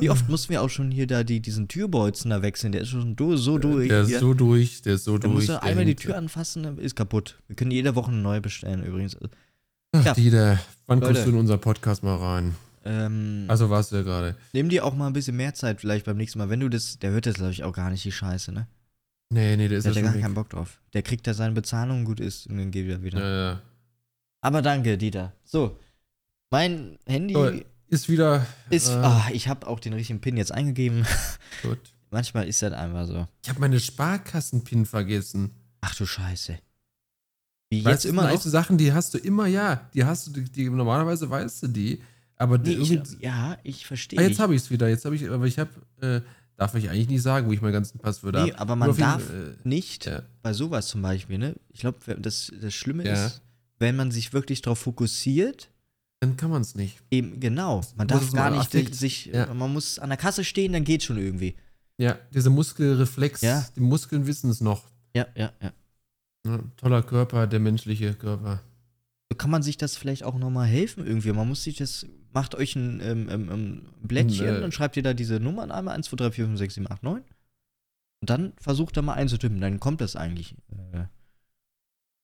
Wie 0.00 0.08
oft 0.08 0.26
mussten 0.28 0.50
wir 0.50 0.62
auch 0.62 0.70
schon 0.70 0.90
hier 0.90 1.06
da 1.06 1.22
die, 1.22 1.40
diesen 1.40 1.68
Türbolzen 1.68 2.30
da 2.30 2.40
wechseln? 2.40 2.72
Der 2.72 2.80
ist 2.80 2.88
schon 2.88 3.14
do, 3.14 3.36
so 3.36 3.58
durch. 3.58 3.88
Der 3.88 4.02
ist 4.02 4.08
hier. 4.08 4.20
so 4.20 4.32
durch, 4.32 4.80
der 4.82 4.94
ist 4.94 5.04
so 5.04 5.18
da 5.18 5.28
durch. 5.28 5.46
der 5.46 5.62
einmal 5.62 5.84
die 5.84 5.96
Tür 5.96 6.16
anfassen, 6.16 6.62
dann 6.62 6.78
ist 6.78 6.96
kaputt. 6.96 7.38
Wir 7.46 7.56
können 7.56 7.70
jede 7.72 7.94
Woche 7.94 8.10
eine 8.10 8.20
neue 8.20 8.40
bestellen 8.40 8.82
übrigens. 8.84 9.18
Ach, 9.92 10.04
Ja. 10.04 10.14
Dieter, 10.14 10.58
wann 10.86 11.00
Leute. 11.00 11.12
kommst 11.12 11.26
du 11.26 11.30
in 11.32 11.36
unser 11.36 11.58
Podcast 11.58 12.02
mal 12.02 12.16
rein? 12.16 12.54
Ähm, 12.86 13.44
Also 13.48 13.68
warst 13.70 13.90
du 13.92 13.96
ja 13.96 14.02
gerade. 14.02 14.36
nimm 14.52 14.68
dir 14.68 14.84
auch 14.84 14.94
mal 14.94 15.06
ein 15.08 15.12
bisschen 15.12 15.36
mehr 15.36 15.54
Zeit 15.54 15.80
vielleicht 15.80 16.06
beim 16.06 16.16
nächsten 16.16 16.38
Mal. 16.38 16.48
Wenn 16.48 16.60
du 16.60 16.68
das, 16.68 16.98
der 16.98 17.10
hört 17.10 17.26
das 17.26 17.34
glaube 17.34 17.52
ich 17.52 17.64
auch 17.64 17.72
gar 17.72 17.90
nicht, 17.90 18.04
die 18.04 18.12
Scheiße, 18.12 18.52
ne? 18.52 18.66
Nee, 19.30 19.56
nee, 19.56 19.66
der 19.68 19.78
ist 19.78 19.84
Der 19.84 19.92
ja 19.92 19.96
hat 19.98 20.02
ja 20.02 20.02
gar 20.10 20.14
weg. 20.14 20.22
keinen 20.22 20.34
Bock 20.34 20.50
drauf. 20.50 20.80
Der 20.92 21.02
kriegt 21.02 21.26
da 21.26 21.34
seine 21.34 21.52
Bezahlung, 21.52 22.04
gut 22.04 22.20
ist 22.20 22.46
und 22.46 22.58
dann 22.58 22.70
geht 22.70 22.88
er 22.88 23.02
wieder. 23.02 23.18
Ja, 23.20 23.50
ja. 23.52 23.62
Aber 24.40 24.62
danke, 24.62 24.96
Dieter. 24.96 25.32
So, 25.44 25.78
mein 26.50 26.96
Handy 27.06 27.34
So, 27.34 27.50
ist 27.88 28.08
wieder. 28.08 28.46
ist, 28.70 28.88
äh, 28.88 28.92
ah, 28.92 29.26
ich 29.32 29.48
habe 29.48 29.66
auch 29.66 29.80
den 29.80 29.92
richtigen 29.94 30.20
Pin 30.20 30.36
jetzt 30.36 30.52
eingegeben. 30.52 31.04
gut. 31.62 31.78
Manchmal 32.10 32.46
ist 32.46 32.62
das 32.62 32.72
einfach 32.72 33.06
so. 33.06 33.26
Ich 33.42 33.48
habe 33.48 33.58
meine 33.60 33.80
Sparkassenpin 33.80 34.86
vergessen. 34.86 35.50
Ach 35.80 35.94
du 35.96 36.06
Scheiße. 36.06 36.58
Wie 37.68 37.84
Weißt 37.84 37.92
jetzt 37.94 38.04
du, 38.04 38.08
immer 38.10 38.30
noch? 38.32 38.40
Sachen, 38.40 38.78
die 38.78 38.92
hast 38.92 39.12
du 39.14 39.18
immer, 39.18 39.46
ja. 39.48 39.90
Die 39.92 40.04
hast 40.04 40.28
du, 40.28 40.30
die, 40.30 40.44
die 40.44 40.70
normalerweise 40.70 41.28
weißt 41.28 41.64
du 41.64 41.68
die. 41.68 42.00
Aber 42.36 42.58
Nee, 42.58 42.72
ich, 42.74 42.90
ja, 43.20 43.56
ich 43.62 43.86
verstehe. 43.86 44.18
ah, 44.18 44.22
jetzt 44.22 44.38
habe 44.38 44.54
ich 44.54 44.62
es 44.62 44.70
wieder. 44.70 44.88
Jetzt 44.88 45.04
habe 45.04 45.16
ich, 45.16 45.28
aber 45.30 45.46
ich 45.46 45.58
habe, 45.58 45.70
äh, 46.00 46.20
darf 46.56 46.74
ich 46.74 46.90
eigentlich 46.90 47.08
nicht 47.08 47.22
sagen, 47.22 47.46
wo 47.48 47.52
ich 47.52 47.60
meine 47.62 47.72
ganzen 47.72 47.98
Passwörter 47.98 48.44
Nee, 48.44 48.52
hab. 48.52 48.60
aber 48.60 48.76
man 48.76 48.96
darf 48.96 49.28
äh, 49.30 49.54
nicht 49.64 50.06
ja. 50.06 50.22
bei 50.42 50.52
sowas 50.52 50.88
zum 50.88 51.02
Beispiel, 51.02 51.38
ne? 51.38 51.54
Ich 51.72 51.80
glaube, 51.80 51.98
das, 52.18 52.52
das 52.60 52.74
Schlimme 52.74 53.04
Ja. 53.06 53.26
ist, 53.26 53.42
wenn 53.78 53.96
man 53.96 54.10
sich 54.10 54.32
wirklich 54.32 54.62
darauf 54.62 54.78
fokussiert, 54.80 55.70
Dann 56.20 56.36
kann 56.36 56.50
man 56.50 56.62
es 56.62 56.74
nicht. 56.74 56.98
eben 57.10 57.40
genau. 57.40 57.82
Man 57.96 58.08
darf 58.08 58.30
gar 58.32 58.50
nicht 58.50 58.60
affekt- 58.74 58.94
sich, 58.94 59.26
ja. 59.26 59.52
man 59.54 59.72
muss 59.72 59.98
an 59.98 60.08
der 60.10 60.18
Kasse 60.18 60.44
stehen, 60.44 60.72
dann 60.72 60.84
geht 60.84 61.02
schon 61.02 61.18
irgendwie. 61.18 61.56
Ja, 61.98 62.18
dieser 62.34 62.50
Muskelreflex, 62.50 63.40
Ja. 63.40 63.66
die 63.76 63.80
Muskeln 63.80 64.26
wissen 64.26 64.50
es 64.50 64.60
noch. 64.60 64.84
Ja, 65.14 65.26
ja. 65.34 65.50
Ja, 65.62 66.60
toller 66.76 67.02
Körper, 67.02 67.46
der 67.46 67.58
menschliche 67.60 68.12
Körper. 68.14 68.60
Kann 69.36 69.50
man 69.50 69.62
sich 69.62 69.76
das 69.76 69.96
vielleicht 69.96 70.22
auch 70.24 70.38
nochmal 70.38 70.66
helfen 70.66 71.06
irgendwie? 71.06 71.32
Man 71.32 71.48
muss 71.48 71.62
sich 71.64 71.76
das, 71.76 72.06
macht 72.32 72.54
euch 72.54 72.76
ein 72.76 73.00
ähm, 73.02 73.28
ähm, 73.28 73.50
ähm, 73.50 73.82
Blättchen, 74.00 74.46
äh, 74.46 74.60
dann 74.60 74.72
schreibt 74.72 74.96
ihr 74.96 75.02
da 75.02 75.14
diese 75.14 75.40
Nummern 75.40 75.70
einmal, 75.70 75.94
1, 75.96 76.06
2, 76.06 76.16
3, 76.16 76.30
4, 76.30 76.44
5, 76.46 76.58
6, 76.58 76.74
7, 76.74 76.90
8, 76.90 77.02
9. 77.02 77.22
Und 78.20 78.30
dann 78.30 78.52
versucht 78.60 78.96
da 78.96 79.02
mal 79.02 79.14
einzutippen, 79.14 79.60
dann 79.60 79.80
kommt 79.80 80.00
das 80.00 80.16
eigentlich. 80.16 80.54
Äh, 80.92 81.04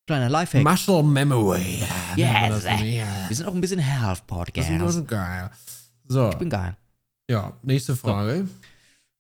kleiner 0.07 0.29
Lifehack. 0.31 0.65
Muscle 0.65 1.03
Memory. 1.03 1.83
Yes. 2.17 2.65
das? 2.65 2.65
Ja. 2.65 3.07
Wir 3.29 3.37
sind 3.37 3.47
auch 3.47 3.55
ein 3.55 3.61
bisschen 3.61 3.79
Das 3.79 3.87
ist 3.87 4.01
Health-Podcast. 4.01 4.69
schon 4.95 5.07
geil. 5.07 5.51
So, 6.07 6.31
Ich 6.31 6.37
bin 6.37 6.51
geil. 6.51 6.77
ja, 7.29 7.57
nächste 7.63 7.97
Frage. 7.97 8.49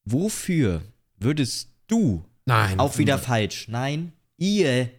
Wofür 0.05 0.83
würdest 1.19 1.69
du, 1.89 2.25
Nein. 2.47 2.79
auch 2.81 2.97
wieder 2.99 3.19
falsch, 3.19 3.69
nein, 3.69 4.13
ihr, 4.39 4.91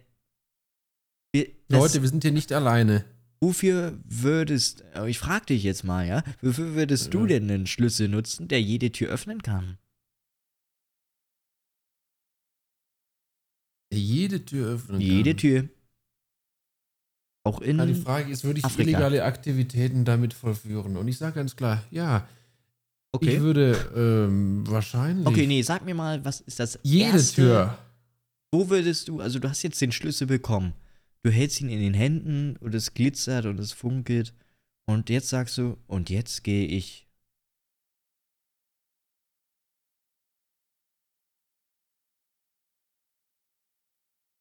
wir- 1.34 1.48
Leute, 1.68 2.00
wir 2.02 2.08
sind 2.08 2.22
hier 2.22 2.32
nicht 2.32 2.52
alleine. 2.52 3.04
wofür 3.40 3.98
würdest, 4.04 4.84
ich 5.06 5.18
frag 5.18 5.46
dich 5.48 5.62
jetzt 5.64 5.84
mal, 5.84 6.06
ja, 6.06 6.22
wofür 6.40 6.74
würdest 6.74 7.12
du 7.12 7.20
Ja. 7.22 7.26
denn 7.26 7.50
einen 7.50 7.66
Schlüssel 7.66 8.08
nutzen, 8.08 8.48
der 8.48 8.62
jede 8.62 8.90
Tür 8.90 9.10
öffnen 9.10 9.42
kann? 9.42 9.76
der 13.92 14.00
jede 14.00 14.44
Tür 14.44 14.74
öffnen 14.74 15.00
Jede 15.00 15.30
kann. 15.30 15.36
Tür. 15.38 15.68
Auch 17.44 17.60
in. 17.60 17.78
Ja, 17.78 17.86
die 17.86 17.94
Frage 17.94 18.32
ist, 18.32 18.42
würde 18.44 18.58
ich 18.58 18.64
Afrika. 18.64 18.82
illegale 18.90 19.24
Aktivitäten 19.24 20.04
damit 20.04 20.32
vollführen? 20.34 20.96
Und 20.96 21.06
ich 21.08 21.18
sage 21.18 21.34
ganz 21.36 21.54
klar, 21.54 21.84
ja. 21.90 22.26
okay. 23.12 23.36
Ich 23.36 23.40
würde 23.40 23.72
ähm, 23.94 24.66
wahrscheinlich 24.66 25.26
Okay, 25.26 25.46
nee, 25.46 25.62
sag 25.62 25.84
mir 25.84 25.94
mal, 25.94 26.24
was 26.24 26.40
ist 26.40 26.58
das 26.58 26.78
jede 26.82 27.10
erste, 27.12 27.34
Tür. 27.36 27.78
Wo 28.50 28.68
würdest 28.70 29.08
du, 29.08 29.20
also 29.20 29.38
du 29.38 29.48
hast 29.48 29.62
jetzt 29.62 29.80
den 29.80 29.92
Schlüssel 29.92 30.26
bekommen. 30.26 30.72
Du 31.24 31.30
hältst 31.30 31.62
ihn 31.62 31.70
in 31.70 31.80
den 31.80 31.94
Händen 31.94 32.56
und 32.58 32.74
es 32.74 32.92
glitzert 32.92 33.46
und 33.46 33.58
es 33.58 33.72
funkelt. 33.72 34.34
Und 34.86 35.08
jetzt 35.08 35.30
sagst 35.30 35.56
du, 35.56 35.78
und 35.86 36.10
jetzt 36.10 36.44
gehe 36.44 36.66
ich. 36.66 37.08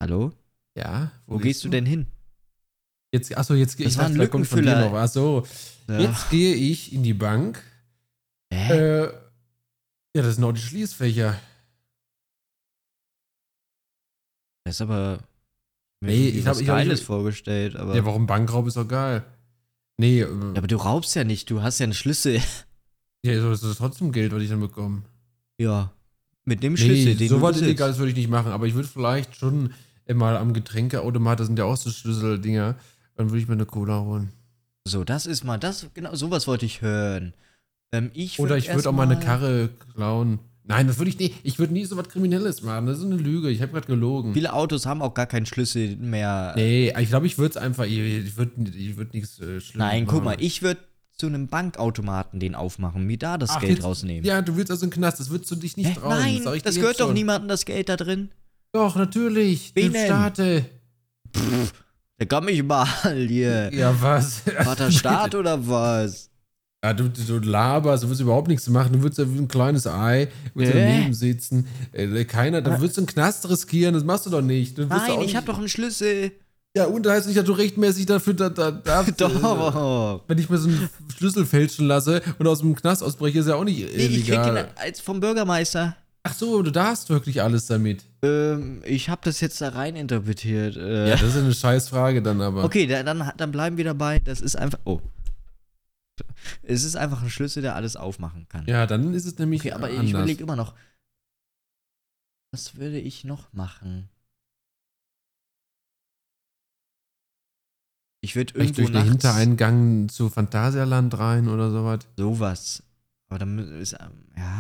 Hallo? 0.02 0.34
Ja. 0.76 1.14
Wo, 1.26 1.38
gehst 1.38 1.64
du 1.64 1.70
denn 1.70 1.86
hin? 1.86 2.08
Jetzt, 3.14 3.38
achso, 3.38 3.54
jetzt 3.54 3.78
gehe 3.78 3.88
ich. 3.88 3.98
war 3.98 4.08
ein 4.08 4.16
dachte, 4.16 4.30
kommt 4.30 4.48
von 4.48 4.62
dir 4.62 4.78
noch. 4.78 4.94
Achso, 4.94 5.48
jetzt 5.88 6.30
gehe 6.32 6.54
ich 6.54 6.92
in 6.92 7.04
die 7.04 7.14
Bank. 7.14 7.64
Hä? 8.54 8.74
Äh, 8.74 9.14
ja, 10.18 10.22
das 10.22 10.36
sind 10.36 10.44
auch 10.44 10.52
die 10.52 10.60
Schließfächer. 10.60 11.40
das 14.66 14.76
ist 14.76 14.82
aber. 14.82 15.24
Nee, 16.08 16.30
ich 16.30 16.46
hab- 16.46 16.52
was 16.52 16.62
ich 16.62 16.70
hab- 16.70 16.78
Geiles 16.78 17.00
ich- 17.02 17.06
vorgestellt, 17.06 17.76
aber. 17.76 17.96
Ja, 17.96 18.06
warum 18.06 18.26
Bankraub 18.28 18.68
ist 18.68 18.78
doch 18.78 18.88
geil. 18.88 19.24
Nee, 19.98 20.22
äh, 20.22 20.28
Ja, 20.28 20.58
aber 20.58 20.68
du 20.68 20.76
raubst 20.78 21.16
ja 21.16 21.24
nicht, 21.24 21.50
du 21.50 21.62
hast 21.62 21.80
ja 21.80 21.84
einen 21.86 21.94
Schlüssel. 21.94 22.42
ja, 23.26 23.40
so 23.42 23.52
ist 23.52 23.64
das 23.64 23.78
trotzdem 23.78 24.12
Geld, 24.12 24.34
was 24.34 24.42
ich 24.42 24.50
dann 24.50 24.60
bekomme. 24.60 25.04
Ja. 25.58 25.92
Mit 26.46 26.62
dem 26.64 26.76
Schlüssel, 26.76 27.12
Nee, 27.12 27.16
den 27.16 27.30
so 27.30 27.38
du 27.38 27.42
was. 27.42 27.62
Illegales 27.62 27.98
würde 27.98 28.12
ich 28.12 28.18
nicht 28.18 28.30
machen, 28.30 28.52
aber 28.52 28.66
ich 28.68 28.74
würde 28.74 28.88
vielleicht 28.88 29.36
schon 29.38 29.74
mal 30.14 30.36
am 30.36 30.54
Getränkeautomat, 30.54 31.40
das 31.40 31.48
sind 31.48 31.58
ja 31.58 31.66
auch 31.66 31.78
so 31.78 31.90
Schlüsseldinger, 31.90 32.76
dann 33.16 33.30
würde 33.30 33.40
ich 33.40 33.48
mir 33.48 33.54
eine 33.54 33.66
Cola 33.66 34.02
holen. 34.02 34.34
So, 34.86 35.06
das 35.06 35.26
ist 35.26 35.46
mal, 35.46 35.58
das, 35.58 35.88
genau, 35.94 36.14
sowas 36.16 36.46
wollte 36.48 36.66
ich 36.66 36.82
hören. 36.82 37.34
Ähm, 37.94 38.12
ich 38.14 38.40
Oder 38.40 38.58
ich 38.58 38.74
würde 38.74 38.90
auch 38.90 38.94
mal 38.94 39.04
eine 39.04 39.20
Karre 39.20 39.70
klauen. 39.96 40.40
Nein, 40.66 40.88
das 40.88 40.98
würde 40.98 41.10
ich 41.10 41.20
nicht. 41.20 41.36
Ich 41.44 41.60
würde 41.60 41.74
nie 41.74 41.84
so 41.86 41.98
was 41.98 42.08
Kriminelles 42.08 42.62
machen. 42.62 42.86
Das 42.86 42.98
ist 43.00 43.04
eine 43.06 43.18
Lüge. 43.18 43.50
Ich 43.50 43.62
habe 43.62 43.74
gerade 43.74 43.88
gelogen. 43.88 44.34
Viele 44.34 44.54
Autos 44.54 44.86
haben 44.86 45.02
auch 45.02 45.14
gar 45.14 45.26
keinen 45.26 45.46
Schlüssel 45.46 45.98
mehr. 45.98 46.54
Nee, 46.56 46.94
ich 46.98 47.10
glaube, 47.10 47.26
ich 47.28 47.38
würde 47.38 47.52
es 47.52 47.58
einfach. 47.58 47.86
Ich, 47.86 48.38
würde 48.38 48.72
ich 48.78 48.96
würd 48.96 49.14
nichts 49.14 49.40
äh, 49.40 49.60
Schlimmes 49.60 49.76
Nein, 49.76 50.06
guck 50.08 50.24
mal, 50.24 50.32
machen. 50.32 50.44
ich 50.44 50.62
würde 50.62 50.80
zu 51.18 51.28
einem 51.28 51.48
Bankautomaten 51.48 52.40
den 52.40 52.56
aufmachen, 52.56 53.06
mir 53.06 53.18
da 53.18 53.38
das 53.38 53.50
Ach, 53.52 53.60
Geld 53.60 53.74
jetzt- 53.74 53.84
rausnehmen. 53.84 54.24
Ja, 54.26 54.42
du 54.42 54.56
willst 54.56 54.72
also 54.72 54.84
einen 54.86 54.92
Knast. 54.92 55.20
Das 55.20 55.30
würdest 55.30 55.52
du 55.52 55.56
dich 55.56 55.76
nicht 55.78 55.90
Hä? 55.90 55.96
trauen. 56.00 56.10
Nein, 56.18 56.42
das 56.64 56.74
dir 56.76 56.80
gehört 56.82 57.00
doch 57.00 57.08
schon. 57.08 57.14
niemandem 57.14 57.50
das 57.50 57.66
Geld 57.66 57.90
da 57.90 57.98
drin. 57.98 58.30
Doch, 58.72 58.96
natürlich. 58.96 59.72
Wen 59.76 59.84
Den 59.86 59.94
denn? 59.94 60.06
Staate. 60.06 60.66
Der 62.20 62.28
kann 62.28 62.46
mich 62.46 62.64
mal 62.64 62.88
hier. 63.28 63.72
Ja, 63.74 63.96
was? 64.02 64.40
Vater 64.64 64.92
Staat 64.92 65.36
oder 65.36 65.68
was? 65.68 66.30
Ja, 66.84 66.94
du, 66.94 67.08
du 67.08 67.40
laberst, 67.40 68.04
du 68.04 68.10
willst 68.10 68.20
überhaupt 68.22 68.50
nichts 68.50 68.68
machen. 68.68 68.92
Du 68.92 69.02
würdest 69.02 69.18
ja 69.18 69.26
wie 69.34 69.38
ein 69.40 69.48
kleines 69.48 69.88
Ei, 69.88 70.28
würdest 70.54 70.76
Hä? 70.76 70.80
daneben 70.96 71.14
sitzen. 71.14 71.66
Äh, 71.94 72.26
keiner, 72.26 72.62
dann 72.62 72.82
würdest 72.82 72.98
du 72.98 73.02
einen 73.02 73.08
Knast 73.08 73.50
riskieren, 73.50 73.94
das 73.94 74.04
machst 74.04 74.26
du 74.26 74.30
doch 74.30 74.42
nicht. 74.42 74.78
Wirst 74.78 74.90
Nein, 74.90 75.12
ich 75.14 75.18
nicht- 75.20 75.36
habe 75.38 75.46
doch 75.46 75.58
einen 75.58 75.70
Schlüssel. 75.70 76.32
Ja, 76.76 76.86
und 76.86 77.06
da 77.06 77.12
heißt 77.12 77.28
nicht, 77.28 77.38
dass 77.38 77.46
du 77.46 77.54
rechtmäßig 77.54 78.08
dafür 78.08 78.34
da, 78.34 78.50
da, 78.50 78.72
darfst. 78.72 79.12
äh, 79.22 79.30
Doch. 79.30 80.22
Wenn 80.28 80.38
ich 80.40 80.50
mir 80.50 80.58
so 80.58 80.68
einen 80.68 80.90
Schlüssel 81.16 81.46
fälschen 81.46 81.88
lasse 81.88 82.22
und 82.40 82.48
aus 82.48 82.60
dem 82.60 82.76
Knast 82.76 83.02
ausbreche, 83.04 83.40
ist 83.40 83.48
ja 83.48 83.56
auch 83.56 83.64
nicht 83.64 83.80
Nee, 83.96 84.06
ich 84.08 84.28
krieg 84.28 84.42
den 84.44 84.58
als 84.76 85.00
vom 85.00 85.20
Bürgermeister. 85.20 85.96
Ach 86.24 86.34
so, 86.34 86.62
du 86.64 86.72
darfst 86.72 87.10
wirklich 87.10 87.42
alles 87.42 87.68
damit. 87.68 88.04
Ähm, 88.24 88.82
ich 88.86 89.08
habe 89.10 89.22
das 89.24 89.40
jetzt 89.40 89.62
da 89.62 89.70
rein 89.70 89.96
interpretiert. 89.96 90.76
Äh, 90.76 91.10
Ja, 91.10 91.16
das 91.16 91.22
ist 91.24 91.38
eine 91.38 91.54
scheiß 91.54 91.90
Frage 91.90 92.22
dann 92.22 92.42
aber. 92.42 92.64
Okay, 92.64 92.88
da- 92.88 93.04
dann, 93.04 93.32
dann 93.38 93.52
bleiben 93.52 93.78
wir 93.78 93.86
dabei. 93.86 94.20
Das 94.20 94.42
ist 94.42 94.56
einfach. 94.58 94.80
Oh. 94.86 95.00
Es 96.62 96.84
ist 96.84 96.96
einfach 96.96 97.24
ein 97.24 97.30
Schlüssel, 97.30 97.62
der 97.62 97.76
alles 97.76 97.96
aufmachen 97.96 98.48
kann. 98.48 98.66
Ja, 98.68 98.86
dann 98.86 99.14
ist 99.14 99.26
es 99.26 99.38
nämlich 99.38 99.62
okay, 99.62 99.72
aber 99.74 99.90
ich 99.90 99.98
anders. 99.98 100.12
überlege 100.12 100.44
immer 100.44 100.56
noch. 100.56 100.76
Was 102.54 102.76
würde 102.76 103.00
ich 103.00 103.24
noch 103.24 103.52
machen? 103.54 104.10
Ich 108.22 108.36
würde 108.36 108.54
irgendwo 108.54 108.84
durch 108.84 108.92
den 108.92 109.04
Hintereingang 109.04 110.08
zu 110.08 110.30
Phantasialand 110.30 111.18
rein 111.18 111.50
oder 111.50 111.72
sowas. 111.72 112.00
sowas. 112.18 112.84
Aber 113.28 113.40
dann 113.40 113.58
ist 113.82 113.92
ja, 113.94 114.10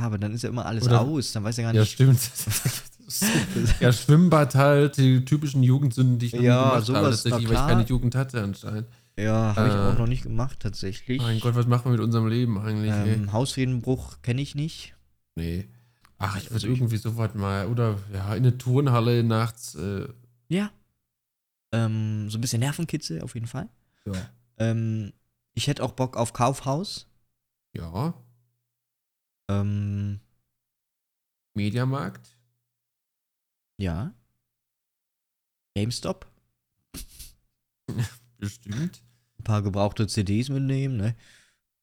aber 0.01 0.17
dann 0.17 0.33
ist 0.33 0.41
ja 0.41 0.49
immer 0.49 0.65
alles 0.65 0.83
Oder- 0.83 1.01
aus. 1.01 1.31
Dann 1.31 1.43
weiß 1.43 1.57
er 1.59 1.65
gar 1.65 1.73
Ja, 1.73 1.81
nicht. 1.81 1.93
stimmt. 1.93 2.19
ja, 3.79 3.93
Schwimmbad 3.93 4.55
halt, 4.55 4.97
die 4.97 5.23
typischen 5.23 5.63
Jugendsünden, 5.63 6.17
die 6.19 6.25
ich 6.25 6.31
Ja, 6.33 6.71
gemacht 6.71 6.85
sowas, 6.87 6.97
habe. 6.97 7.09
Tatsächlich, 7.11 7.47
weil 7.47 7.55
ich 7.55 7.61
keine 7.61 7.83
Jugend 7.85 8.15
hatte 8.15 8.41
anscheinend. 8.43 8.87
Ja, 9.17 9.55
habe 9.55 9.67
ich 9.67 9.73
Äh, 9.75 9.77
auch 9.77 9.97
noch 9.97 10.07
nicht 10.07 10.23
gemacht 10.23 10.59
tatsächlich. 10.59 11.21
Mein 11.21 11.39
Gott, 11.39 11.53
was 11.55 11.67
machen 11.67 11.85
wir 11.85 11.91
mit 11.91 12.01
unserem 12.01 12.27
Leben 12.27 12.57
eigentlich? 12.57 12.91
ähm, 12.91 13.31
Hausfriedenbruch 13.31 14.21
kenne 14.23 14.41
ich 14.41 14.55
nicht. 14.55 14.95
Nee. 15.35 15.67
Ach, 16.17 16.35
ich 16.37 16.49
würde 16.49 16.65
ich- 16.67 16.73
irgendwie 16.73 16.97
sowas 16.97 17.33
mal, 17.35 17.67
oder 17.67 17.99
ja, 18.11 18.33
in 18.35 18.43
eine 18.45 18.57
Turnhalle 18.57 19.23
nachts. 19.23 19.75
Äh, 19.75 20.07
Ja. 20.49 20.71
Ähm, 21.71 22.29
so 22.29 22.37
ein 22.37 22.41
bisschen 22.41 22.59
Nervenkitzel 22.59 23.21
auf 23.21 23.33
jeden 23.35 23.47
Fall. 23.47 23.67
ja. 24.05 24.29
Ähm, 24.57 25.11
ich 25.55 25.67
hätte 25.67 25.83
auch 25.83 25.91
Bock 25.93 26.17
auf 26.17 26.33
Kaufhaus. 26.33 27.07
Ja, 27.75 28.13
Ähm, 29.49 30.19
Mediamarkt. 31.55 32.37
ja. 33.77 34.13
GameStop. 35.75 36.27
Bestimmt. 38.43 39.01
Ein 39.39 39.43
paar 39.43 39.61
gebrauchte 39.61 40.07
CDs 40.07 40.49
mitnehmen, 40.49 40.97
ne? 40.97 41.15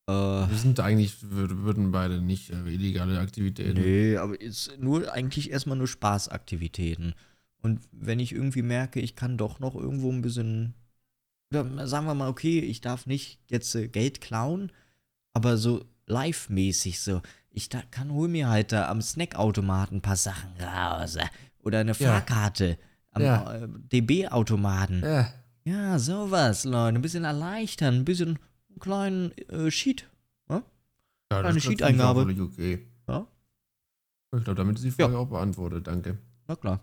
Äh, 0.08 0.12
Wir 0.12 0.56
sind 0.56 0.80
eigentlich, 0.80 1.16
würden 1.22 1.90
beide 1.92 2.20
nicht 2.20 2.50
äh, 2.50 2.60
illegale 2.68 3.18
Aktivitäten. 3.20 3.80
nee, 3.80 4.16
aber 4.16 4.40
ist 4.40 4.78
nur 4.78 5.12
eigentlich 5.12 5.50
erstmal 5.50 5.76
nur 5.78 5.88
Spaßaktivitäten. 5.88 7.14
Und 7.62 7.80
wenn 7.92 8.20
ich 8.20 8.32
irgendwie 8.32 8.62
merke, 8.62 9.00
ich 9.00 9.16
kann 9.16 9.36
doch 9.36 9.60
noch 9.60 9.74
irgendwo 9.74 10.10
ein 10.10 10.22
bisschen. 10.22 10.74
Oder 11.52 11.86
sagen 11.88 12.06
wir 12.06 12.14
mal, 12.14 12.28
okay, 12.28 12.60
ich 12.60 12.80
darf 12.80 13.06
nicht 13.06 13.40
jetzt 13.50 13.74
äh, 13.74 13.88
Geld 13.88 14.20
klauen, 14.20 14.70
aber 15.34 15.56
so 15.56 15.84
live-mäßig 16.06 17.00
so. 17.00 17.20
Ich 17.50 17.68
da, 17.68 17.82
kann, 17.90 18.12
hol 18.12 18.28
mir 18.28 18.48
halt 18.48 18.70
da 18.72 18.88
am 18.88 19.02
Snackautomaten 19.02 19.98
ein 19.98 20.02
paar 20.02 20.16
Sachen 20.16 20.50
raus. 20.60 21.18
Oder 21.62 21.80
eine 21.80 21.92
Ja. 21.92 22.12
Fahrkarte 22.12 22.78
am 23.10 23.22
Ja. 23.22 23.66
DB-Automaten. 23.92 25.02
Ja, 25.02 25.32
Ja, 25.64 25.98
sowas, 25.98 26.64
Leute. 26.64 26.96
Ein 26.98 27.02
bisschen 27.02 27.24
erleichtern, 27.24 27.96
ein 27.96 28.04
bisschen 28.04 28.38
einen 28.70 28.78
kleinen 28.80 29.32
äh, 29.48 29.70
Sheet. 29.70 30.08
ja 30.48 30.62
Eine 31.28 31.42
das 31.48 31.56
ist 31.56 31.64
Sheet-Eingabe. 31.64 32.22
völlig 32.22 32.40
okay. 32.40 32.86
Ja, 33.08 33.26
Ich 34.36 34.44
glaube, 34.44 34.54
damit 34.56 34.76
ist 34.76 34.84
die 34.84 34.90
Frage 34.90 35.18
auch 35.18 35.28
beantwortet. 35.28 35.86
Danke. 35.86 36.18
na 36.48 36.56
klar. 36.56 36.80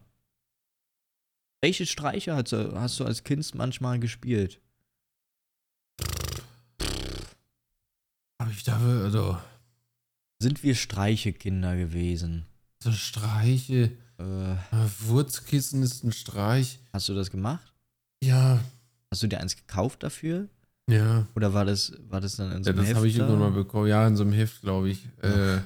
Welche 1.61 1.85
Streiche 1.87 2.35
hast 2.35 2.51
du, 2.51 2.79
hast 2.79 2.99
du 2.99 3.05
als 3.05 3.23
Kind 3.23 3.53
manchmal 3.55 3.99
gespielt? 3.99 4.61
Aber 8.37 8.51
ich 8.51 8.63
dachte, 8.63 9.01
also, 9.03 9.37
Sind 10.39 10.61
wir 10.63 10.75
Streichekinder 10.75 11.75
gewesen? 11.75 12.45
so 12.83 12.91
Streiche. 12.91 13.97
Äh, 14.19 14.51
äh, 14.53 14.89
Wurzkissen 14.99 15.81
ist 15.83 16.03
ein 16.03 16.11
Streich. 16.11 16.79
hast 16.93 17.09
du 17.09 17.15
das 17.15 17.31
gemacht? 17.31 17.73
Ja, 18.23 18.59
Hast 19.11 19.23
du 19.23 19.27
dir 19.27 19.39
eins 19.39 19.55
gekauft 19.55 20.03
dafür? 20.03 20.47
ja. 20.89 21.27
Oder 21.35 21.53
war 21.53 21.65
das, 21.65 21.93
war 22.09 22.19
das 22.21 22.35
dann 22.37 22.51
in 22.51 22.63
so 22.63 22.69
Ja, 22.69 22.75
einem 22.75 22.85
das 22.85 22.95
habe 22.95 23.07
ich 23.07 23.13
Heft 23.13 23.21
irgendwann 23.21 23.39
mal 23.51 23.51
bekommen. 23.57 23.87
Ja, 23.87 24.07
in 24.07 24.15
so 24.15 24.23
einem 24.23 24.33
Heft, 24.33 24.61
glaube 24.61 24.89
ich. 24.89 25.05
Äh, 25.21 25.59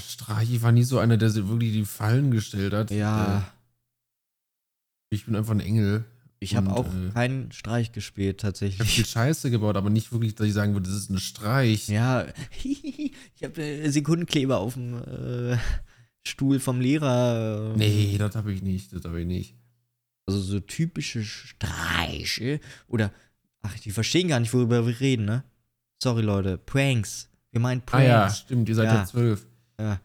Streich, 0.00 0.52
ich 0.52 0.62
war 0.62 0.70
nie 0.72 0.84
so 0.84 0.98
einer, 0.98 1.16
der 1.16 1.30
sich 1.30 1.46
wirklich 1.48 1.72
die 1.72 1.84
Fallen 1.84 2.30
gestellt 2.30 2.72
hat. 2.72 2.90
Ja, 2.90 3.38
Äh, 3.38 3.42
ich 5.12 5.24
bin 5.26 5.34
einfach 5.34 5.52
ein 5.52 5.60
Engel. 5.60 6.04
ich 6.38 6.54
habe 6.56 6.70
auch 6.72 6.86
äh, 6.86 7.10
keinen 7.12 7.50
Streich 7.52 7.90
gespielt, 7.92 8.42
Ich 8.42 8.44
habe 8.44 8.54
viel 8.56 8.70
tatsächlich. 8.70 9.06
Scheiße 9.08 9.50
gebaut, 9.50 9.76
aber 9.76 9.90
nicht 9.90 10.12
wirklich, 10.12 10.34
dass 10.36 10.46
ich 10.46 10.52
sagen 10.54 10.72
würde, 10.74 10.88
das 10.88 10.96
ist 10.98 11.10
ein 11.10 11.18
Streich. 11.18 11.88
Ja, 11.88 12.26
ich 12.62 13.12
habe 13.42 13.60
äh, 13.60 13.90
Sekundenkleber 13.90 14.58
auf 14.58 14.74
dem 14.74 14.94
äh, 15.02 15.56
Stuhl 16.26 16.60
vom 16.60 16.80
Lehrer. 16.80 17.72
äh, 17.74 17.78
Nee, 17.78 18.16
das 18.18 18.36
habe 18.36 18.52
ich 18.52 18.62
nicht. 18.62 18.92
Das 18.92 19.02
habe 19.04 19.20
ich 19.20 19.26
nicht. 19.26 19.56
Also 20.26 20.40
so 20.40 20.60
typische 20.60 21.24
Streiche 21.24 22.60
oder 22.88 23.12
ach, 23.62 23.78
die 23.80 23.90
verstehen 23.90 24.28
gar 24.28 24.40
nicht, 24.40 24.52
worüber 24.54 24.86
wir 24.86 25.00
reden, 25.00 25.24
ne? 25.24 25.44
Sorry, 26.02 26.22
Leute. 26.22 26.56
Pranks. 26.58 27.28
Wir 27.50 27.60
meinen 27.60 27.82
Ah 27.90 28.00
ja, 28.02 28.18
Pranks. 28.20 28.38
stimmt, 28.38 28.68
ihr 28.68 28.74
seid 28.74 28.86
ja, 28.86 28.94
Ja. 28.94 29.04
zwölf. 29.06 29.46
ja. 29.80 30.00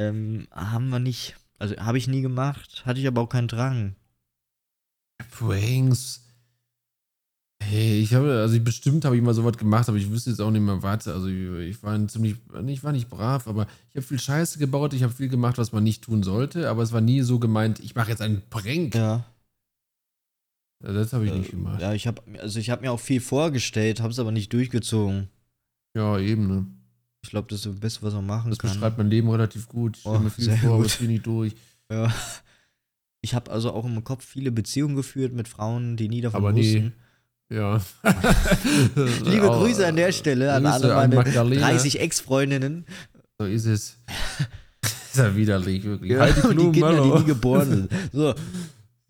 Ähm, 0.00 0.46
haben 0.52 0.88
wir 0.90 0.98
nicht. 1.00 1.36
Also 1.58 1.76
habe 1.76 1.98
ich 1.98 2.06
nie 2.08 2.22
gemacht. 2.22 2.82
Hatte 2.86 3.00
ich 3.00 3.06
aber 3.06 3.20
auch 3.20 3.28
keinen 3.28 3.48
Drang. 3.48 3.96
Pranks. 5.30 6.24
Hey, 7.60 8.00
ich 8.00 8.14
habe, 8.14 8.30
also 8.40 8.54
ich, 8.54 8.62
bestimmt 8.64 9.04
habe 9.04 9.16
ich 9.16 9.22
mal 9.22 9.34
sowas 9.34 9.58
gemacht, 9.58 9.88
aber 9.88 9.98
ich 9.98 10.08
wüsste 10.10 10.30
jetzt 10.30 10.40
auch 10.40 10.50
nicht 10.50 10.60
mehr, 10.62 10.82
warte. 10.82 11.12
Also 11.12 11.26
ich, 11.26 11.68
ich 11.76 11.82
war 11.82 11.92
ein 11.94 12.08
ziemlich, 12.08 12.36
ich 12.66 12.84
war 12.84 12.92
nicht 12.92 13.10
brav, 13.10 13.46
aber 13.48 13.66
ich 13.90 13.96
habe 13.96 14.06
viel 14.06 14.18
Scheiße 14.20 14.58
gebaut, 14.58 14.94
ich 14.94 15.02
habe 15.02 15.12
viel 15.12 15.28
gemacht, 15.28 15.58
was 15.58 15.72
man 15.72 15.82
nicht 15.82 16.04
tun 16.04 16.22
sollte, 16.22 16.70
aber 16.70 16.82
es 16.82 16.92
war 16.92 17.00
nie 17.00 17.20
so 17.22 17.38
gemeint, 17.38 17.80
ich 17.80 17.94
mache 17.96 18.10
jetzt 18.10 18.22
einen 18.22 18.42
Prank. 18.48 18.94
Ja. 18.94 19.24
Das 20.80 21.12
habe 21.12 21.26
ich 21.26 21.32
nicht 21.32 21.50
gemacht. 21.50 21.80
Ja, 21.80 21.92
ich 21.92 22.06
habe 22.06 22.22
also 22.40 22.58
ich 22.60 22.70
habe 22.70 22.82
mir 22.82 22.92
auch 22.92 23.00
viel 23.00 23.20
vorgestellt, 23.20 24.00
habe 24.00 24.12
es 24.12 24.18
aber 24.18 24.30
nicht 24.32 24.52
durchgezogen. 24.52 25.28
Ja, 25.96 26.18
eben, 26.18 26.46
ne? 26.46 26.66
Ich 27.22 27.30
glaube, 27.30 27.48
das 27.48 27.58
ist 27.60 27.66
das 27.66 27.80
Beste, 27.80 28.02
was 28.02 28.14
man 28.14 28.26
machen 28.26 28.50
Das 28.50 28.58
kann. 28.58 28.70
beschreibt 28.70 28.96
mein 28.98 29.10
Leben 29.10 29.28
relativ 29.28 29.66
gut. 29.68 29.96
Ich 29.96 30.00
stelle 30.02 30.16
Oh, 30.16 30.20
mir 30.20 30.30
viel 30.30 30.56
vor, 30.56 30.68
aber 30.70 30.76
gut. 30.78 30.86
ich 30.86 30.98
gehe 30.98 31.08
nicht 31.08 31.26
durch. 31.26 31.52
Ja. 31.90 32.12
Ich 33.20 33.34
habe 33.34 33.50
also 33.50 33.72
auch 33.72 33.84
im 33.84 34.04
Kopf 34.04 34.24
viele 34.24 34.52
Beziehungen 34.52 34.94
geführt 34.94 35.32
mit 35.32 35.48
Frauen, 35.48 35.96
die 35.96 36.08
nie 36.08 36.20
davon 36.20 36.38
Aber 36.44 36.54
wussten. 36.54 36.92
Ja. 37.50 37.80
Liebe 39.24 39.50
Auch, 39.50 39.58
Grüße 39.62 39.86
an 39.86 39.96
der 39.96 40.08
äh, 40.08 40.12
Stelle 40.12 40.52
an 40.52 40.62
Grüße 40.62 40.74
alle 40.74 40.94
an 40.94 41.10
meine 41.10 41.14
Magdalena. 41.16 41.68
30 41.70 42.00
Ex-Freundinnen. 42.00 42.84
So 43.38 43.46
ist 43.46 43.64
es. 43.66 43.96
ist 44.82 45.16
ja 45.16 45.34
widerlich, 45.34 45.82
wirklich. 45.82 46.12
Ja, 46.12 46.20
Halt 46.20 46.36
die 46.36 46.40
und 46.42 46.50
die 46.50 46.54
Blumen, 46.54 46.72
Kinder, 46.72 47.02
die 47.02 47.18
nie 47.20 47.24
geboren 47.24 47.68
sind. 47.70 47.90
So, 48.12 48.34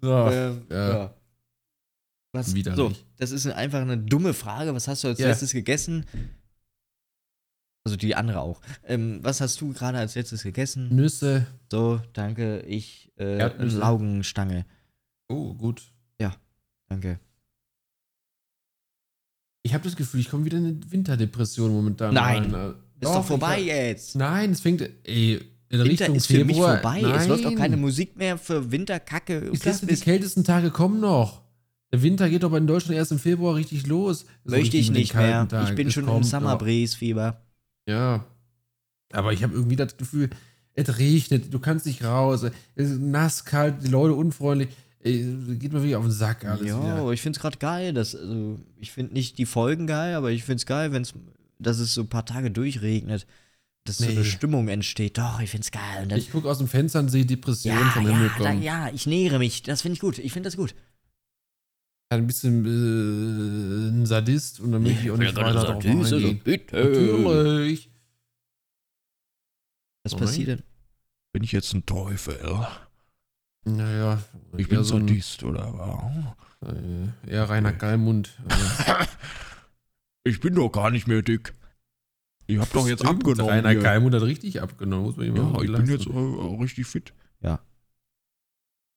So. 0.00 0.28
ähm, 0.30 0.62
ja. 0.70 0.88
ja. 0.90 1.14
Was, 2.32 2.54
Widerlich. 2.54 2.76
so, 2.76 2.92
das 3.16 3.30
ist 3.30 3.46
einfach 3.46 3.80
eine 3.80 3.96
dumme 3.98 4.34
Frage. 4.34 4.74
Was 4.74 4.86
hast 4.88 5.04
du 5.04 5.08
als 5.08 5.18
Ja. 5.18 5.28
letztes 5.28 5.52
gegessen? 5.52 6.04
Also 7.84 7.96
die 7.96 8.14
andere 8.14 8.40
auch. 8.40 8.60
Ähm, 8.84 9.20
was 9.22 9.40
hast 9.40 9.60
du 9.60 9.72
gerade 9.72 9.98
als 9.98 10.14
letztes 10.14 10.42
gegessen? 10.42 10.94
Nüsse. 10.94 11.46
So, 11.70 12.02
danke. 12.12 12.60
Ich, 12.62 13.10
äh, 13.16 13.38
Erdnüsse. 13.38 13.78
Laugenstange. 13.78 14.66
Oh, 15.28 15.54
gut. 15.54 15.82
Danke. 16.90 17.20
Ich 19.62 19.74
habe 19.74 19.84
das 19.84 19.94
Gefühl, 19.94 20.20
ich 20.20 20.30
komme 20.30 20.46
wieder 20.46 20.56
in 20.56 20.64
eine 20.66 20.90
Winterdepression 20.90 21.70
momentan. 21.70 22.14
Nein. 22.14 22.54
rein. 22.54 22.74
Ist 23.00 23.04
doch 23.04 23.20
ich 23.20 23.26
vorbei 23.26 23.60
jetzt. 23.60 24.16
Nein, 24.16 24.52
es 24.52 24.60
fängt. 24.60 24.80
Ey, 25.04 25.34
in 25.34 25.42
Winter 25.80 25.84
Richtung 25.84 26.14
ist 26.14 26.26
für 26.28 26.44
mich 26.46 26.56
Februar. 26.56 26.80
vorbei. 26.80 27.02
Nein. 27.02 27.14
Es 27.20 27.26
läuft 27.26 27.44
auch 27.44 27.54
keine 27.54 27.76
Musik 27.76 28.16
mehr 28.16 28.38
für 28.38 28.72
Winterkacke. 28.72 29.50
Ich 29.52 29.60
dachte, 29.60 29.84
die 29.84 29.96
kältesten 29.96 30.44
Tage 30.44 30.70
kommen 30.70 30.98
noch. 31.00 31.42
Der 31.92 32.02
Winter 32.02 32.28
geht 32.28 32.44
aber 32.44 32.58
in 32.58 32.66
Deutschland 32.66 32.96
erst 32.96 33.12
im 33.12 33.18
Februar 33.18 33.54
richtig 33.54 33.86
los. 33.86 34.26
So 34.44 34.56
möchte 34.56 34.76
ich 34.76 34.90
nicht 34.90 35.14
mehr. 35.14 35.48
Tagen. 35.48 35.68
Ich 35.68 35.74
bin 35.74 35.88
Es 35.88 35.94
schon 35.94 36.08
im 36.08 36.22
Summer. 36.22 36.56
Breeze 36.58 36.96
Fieber. 36.96 37.40
Ja. 37.86 38.24
Aber 39.12 39.32
ich 39.32 39.42
habe 39.42 39.54
irgendwie 39.54 39.76
das 39.76 39.96
Gefühl, 39.96 40.28
es 40.74 40.98
regnet, 40.98 41.52
du 41.52 41.58
kannst 41.58 41.86
nicht 41.86 42.04
raus, 42.04 42.42
es 42.74 42.90
ist 42.90 43.00
nass, 43.00 43.44
kalt, 43.44 43.82
die 43.82 43.88
Leute 43.88 44.14
unfreundlich. 44.14 44.68
Geht 45.02 45.72
mir 45.72 45.80
wirklich 45.80 45.96
auf 45.96 46.04
den 46.04 46.10
Sack 46.12 46.44
alles 46.44 46.70
aber 46.72 47.12
ich 47.12 47.22
find's 47.22 47.38
gerade 47.40 47.56
geil. 47.56 47.94
Dass, 47.94 48.14
also, 48.14 48.58
ich 48.78 48.92
finde 48.92 49.14
nicht 49.14 49.38
die 49.38 49.46
Folgen 49.46 49.86
geil, 49.86 50.14
aber 50.14 50.30
ich 50.30 50.44
find's 50.44 50.66
geil, 50.66 50.92
wenn's, 50.92 51.14
dass 51.58 51.78
es 51.78 51.94
so 51.94 52.02
ein 52.02 52.08
paar 52.08 52.26
Tage 52.26 52.50
durchregnet. 52.50 53.26
Dass 53.84 53.98
so 53.98 54.04
Nee. 54.04 54.10
eine 54.10 54.24
Stimmung 54.24 54.68
entsteht. 54.68 55.16
Doch, 55.16 55.40
ich 55.40 55.50
find's 55.50 55.70
geil. 55.70 56.02
Und 56.02 56.12
dann, 56.12 56.18
Ich 56.18 56.30
gucke 56.30 56.50
aus 56.50 56.58
dem 56.58 56.68
Fenster 56.68 56.98
und 56.98 57.08
sehe 57.08 57.24
Depressionen 57.24 57.80
ja, 57.80 57.90
vom 57.90 58.06
Himmel 58.06 58.26
ja, 58.26 58.32
da, 58.38 58.50
kommen. 58.50 58.62
ja, 58.62 58.90
ich 58.92 59.06
nähere 59.06 59.38
mich. 59.38 59.62
Das 59.62 59.80
finde 59.82 59.94
ich 59.94 60.00
gut. 60.00 60.18
Ich 60.18 60.32
finde 60.32 60.48
das 60.48 60.56
gut. 60.56 60.74
Ein 62.10 62.26
bisschen 62.26 62.64
äh, 62.64 63.88
ein 63.90 64.06
Sadist 64.06 64.60
und 64.60 64.72
dann 64.72 64.82
möchte 64.82 65.02
ich 65.04 65.10
auch 65.10 65.18
nicht 65.18 65.36
weiter 65.36 65.52
drauf 65.64 65.84
eingehen. 65.84 66.40
bitte. 66.42 66.76
Natürlich. 66.76 67.90
Was 70.04 70.14
Oh 70.14 70.16
passiert 70.16 70.48
denn? 70.48 70.62
Bin 71.32 71.42
ich 71.44 71.52
jetzt 71.52 71.74
ein 71.74 71.84
Teufel? 71.84 72.38
Naja, 73.64 74.22
Ich 74.56 74.68
bin 74.68 74.82
so 74.84 74.96
ein, 74.96 75.06
Sadist, 75.06 75.42
oder 75.42 76.32
äh, 76.62 77.30
eher 77.30 77.48
reiner 77.50 77.72
Gallmund. 77.74 78.38
Also, 78.48 78.94
Ich 80.24 80.40
bin 80.40 80.54
doch 80.54 80.70
gar 80.70 80.90
nicht 80.90 81.06
mehr 81.06 81.20
dick. 81.22 81.52
Ich 82.46 82.58
hab 82.58 82.72
doch 82.72 82.88
jetzt 82.88 83.00
stimmt, 83.00 83.20
abgenommen. 83.20 83.50
Rainer 83.52 83.70
hier. 83.70 83.80
Gallmund 83.80 84.14
hat 84.14 84.22
richtig 84.22 84.62
abgenommen, 84.62 85.04
muss 85.04 85.16
man 85.18 85.26
ihm 85.26 85.36
Ja, 85.36 85.42
auch 85.42 85.62
ich 85.62 85.68
lassen. 85.68 85.84
bin 85.84 85.94
jetzt 85.94 86.06
äh, 86.06 86.62
richtig 86.62 86.86
fit. 86.86 87.12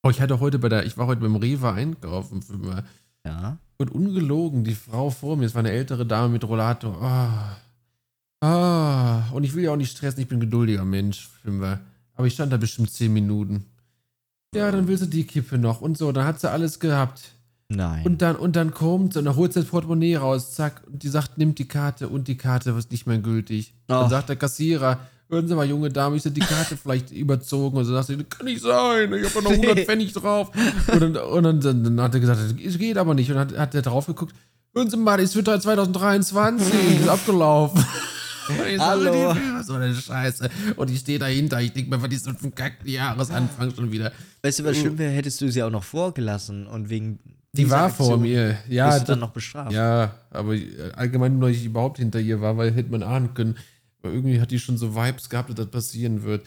Oh, 0.03 0.09
ich 0.09 0.19
hatte 0.19 0.39
heute 0.39 0.57
bei 0.57 0.67
der, 0.67 0.83
ich 0.87 0.97
war 0.97 1.05
heute 1.05 1.21
beim 1.21 1.35
Rewe 1.35 1.71
einkaufen 1.73 2.41
für 2.41 2.57
mal. 2.57 2.83
Ja. 3.25 3.57
Und 3.77 3.91
ungelogen, 3.91 4.63
die 4.63 4.75
Frau 4.75 5.09
vor 5.09 5.37
mir, 5.37 5.45
es 5.45 5.55
war 5.55 5.59
eine 5.59 5.71
ältere 5.71 6.05
Dame 6.05 6.29
mit 6.29 6.43
Rollator. 6.43 7.01
Ah. 7.01 7.57
Ah. 8.41 9.29
Und 9.31 9.43
ich 9.43 9.53
will 9.55 9.63
ja 9.63 9.71
auch 9.71 9.77
nicht 9.77 9.95
stressen, 9.95 10.21
ich 10.21 10.27
bin 10.27 10.37
ein 10.37 10.41
geduldiger 10.41 10.85
Mensch. 10.85 11.29
Fünfer. 11.41 11.79
Aber 12.15 12.27
ich 12.27 12.33
stand 12.33 12.51
da 12.51 12.57
bestimmt 12.57 12.91
zehn 12.91 13.13
Minuten. 13.13 13.65
Ja, 14.53 14.71
dann 14.71 14.87
will 14.87 14.97
sie 14.97 15.09
die 15.09 15.25
Kippe 15.25 15.57
noch 15.57 15.81
und 15.81 15.97
so. 15.97 16.11
Dann 16.11 16.25
hat 16.25 16.39
sie 16.39 16.49
alles 16.49 16.79
gehabt. 16.79 17.31
Nein. 17.69 18.05
Und 18.05 18.21
dann, 18.21 18.35
und 18.35 18.55
dann 18.55 18.71
kommt 18.71 19.13
sie 19.13 19.19
und 19.19 19.25
dann 19.25 19.35
holt 19.35 19.53
sie 19.53 19.61
das 19.61 19.69
Portemonnaie 19.69 20.17
raus, 20.17 20.53
zack, 20.53 20.81
und 20.87 21.03
die 21.03 21.07
sagt, 21.07 21.37
nimmt 21.37 21.57
die 21.57 21.67
Karte 21.67 22.09
und 22.09 22.27
die 22.27 22.35
Karte 22.35 22.71
ist 22.71 22.91
nicht 22.91 23.07
mehr 23.07 23.19
gültig. 23.19 23.73
Oh. 23.83 23.93
Dann 23.93 24.09
sagt 24.09 24.27
der 24.27 24.35
Kassierer, 24.35 24.99
hören 25.31 25.47
Sie 25.47 25.55
mal, 25.55 25.65
junge 25.67 25.89
Dame, 25.89 26.15
ich 26.17 26.23
die 26.23 26.39
Karte 26.39 26.77
vielleicht 26.77 27.11
überzogen. 27.11 27.77
Und 27.77 27.85
so 27.85 27.93
sagt 27.93 28.07
sie, 28.07 28.17
das 28.17 28.29
kann 28.29 28.45
nicht 28.45 28.61
sein, 28.61 29.11
ich 29.13 29.23
habe 29.23 29.35
ja 29.35 29.41
noch 29.41 29.51
100 29.67 29.79
Pfennig 29.85 30.13
drauf. 30.13 30.51
Und, 30.91 30.99
dann, 31.01 31.15
und 31.17 31.43
dann, 31.43 31.59
dann, 31.61 31.83
dann 31.83 32.01
hat 32.01 32.13
er 32.13 32.19
gesagt, 32.19 32.39
es 32.63 32.77
geht 32.77 32.97
aber 32.97 33.13
nicht. 33.13 33.29
Und 33.31 33.37
dann 33.37 33.49
hat, 33.51 33.57
hat 33.57 33.75
er 33.75 33.81
drauf 33.81 34.05
geguckt, 34.05 34.35
hören 34.75 34.89
Sie 34.89 34.97
mal, 34.97 35.17
das 35.17 35.35
wird 35.35 35.47
halt 35.47 35.61
2023, 35.63 36.99
ist 37.01 37.07
abgelaufen. 37.09 37.83
Hallo. 38.79 39.33
die- 39.33 39.63
So 39.63 39.73
eine 39.75 39.93
Scheiße. 39.95 40.49
Und 40.75 40.89
ich 40.91 40.99
stehe 40.99 41.19
dahinter, 41.19 41.61
ich 41.61 41.71
denke 41.73 41.89
mir, 41.89 42.01
was 42.01 42.11
ist 42.11 42.27
das 42.27 42.35
für 42.37 42.47
ein 42.47 42.55
kackten 42.55 42.89
Jahresanfang 42.89 43.73
schon 43.75 43.91
wieder. 43.91 44.11
weißt 44.43 44.59
du, 44.59 44.63
was 44.65 44.77
schlimm 44.77 44.97
wäre, 44.97 45.11
hättest 45.11 45.39
du 45.41 45.49
sie 45.51 45.63
auch 45.63 45.69
noch 45.69 45.83
vorgelassen 45.83 46.67
und 46.67 46.89
wegen. 46.89 47.19
Die 47.53 47.69
war 47.69 47.89
vor 47.89 48.05
Aktion 48.07 48.21
mir. 48.21 48.57
Ja, 48.69 48.89
wirst 48.89 49.01
du 49.03 49.05
dann 49.07 49.19
noch 49.19 49.31
bestraft. 49.31 49.71
Ja, 49.73 50.11
aber 50.31 50.55
äh, 50.55 50.69
allgemein 50.95 51.37
nur, 51.37 51.49
ich 51.49 51.65
überhaupt 51.65 51.97
hinter 51.97 52.19
ihr 52.19 52.39
war, 52.41 52.55
weil 52.57 52.71
hätte 52.73 52.91
man 52.91 53.03
ahnen 53.03 53.33
können. 53.33 53.57
Weil 54.01 54.13
irgendwie 54.13 54.41
hat 54.41 54.51
die 54.51 54.59
schon 54.59 54.77
so 54.77 54.95
Vibes 54.95 55.29
gehabt, 55.29 55.49
dass 55.49 55.55
das 55.55 55.67
passieren 55.67 56.23
wird. 56.23 56.45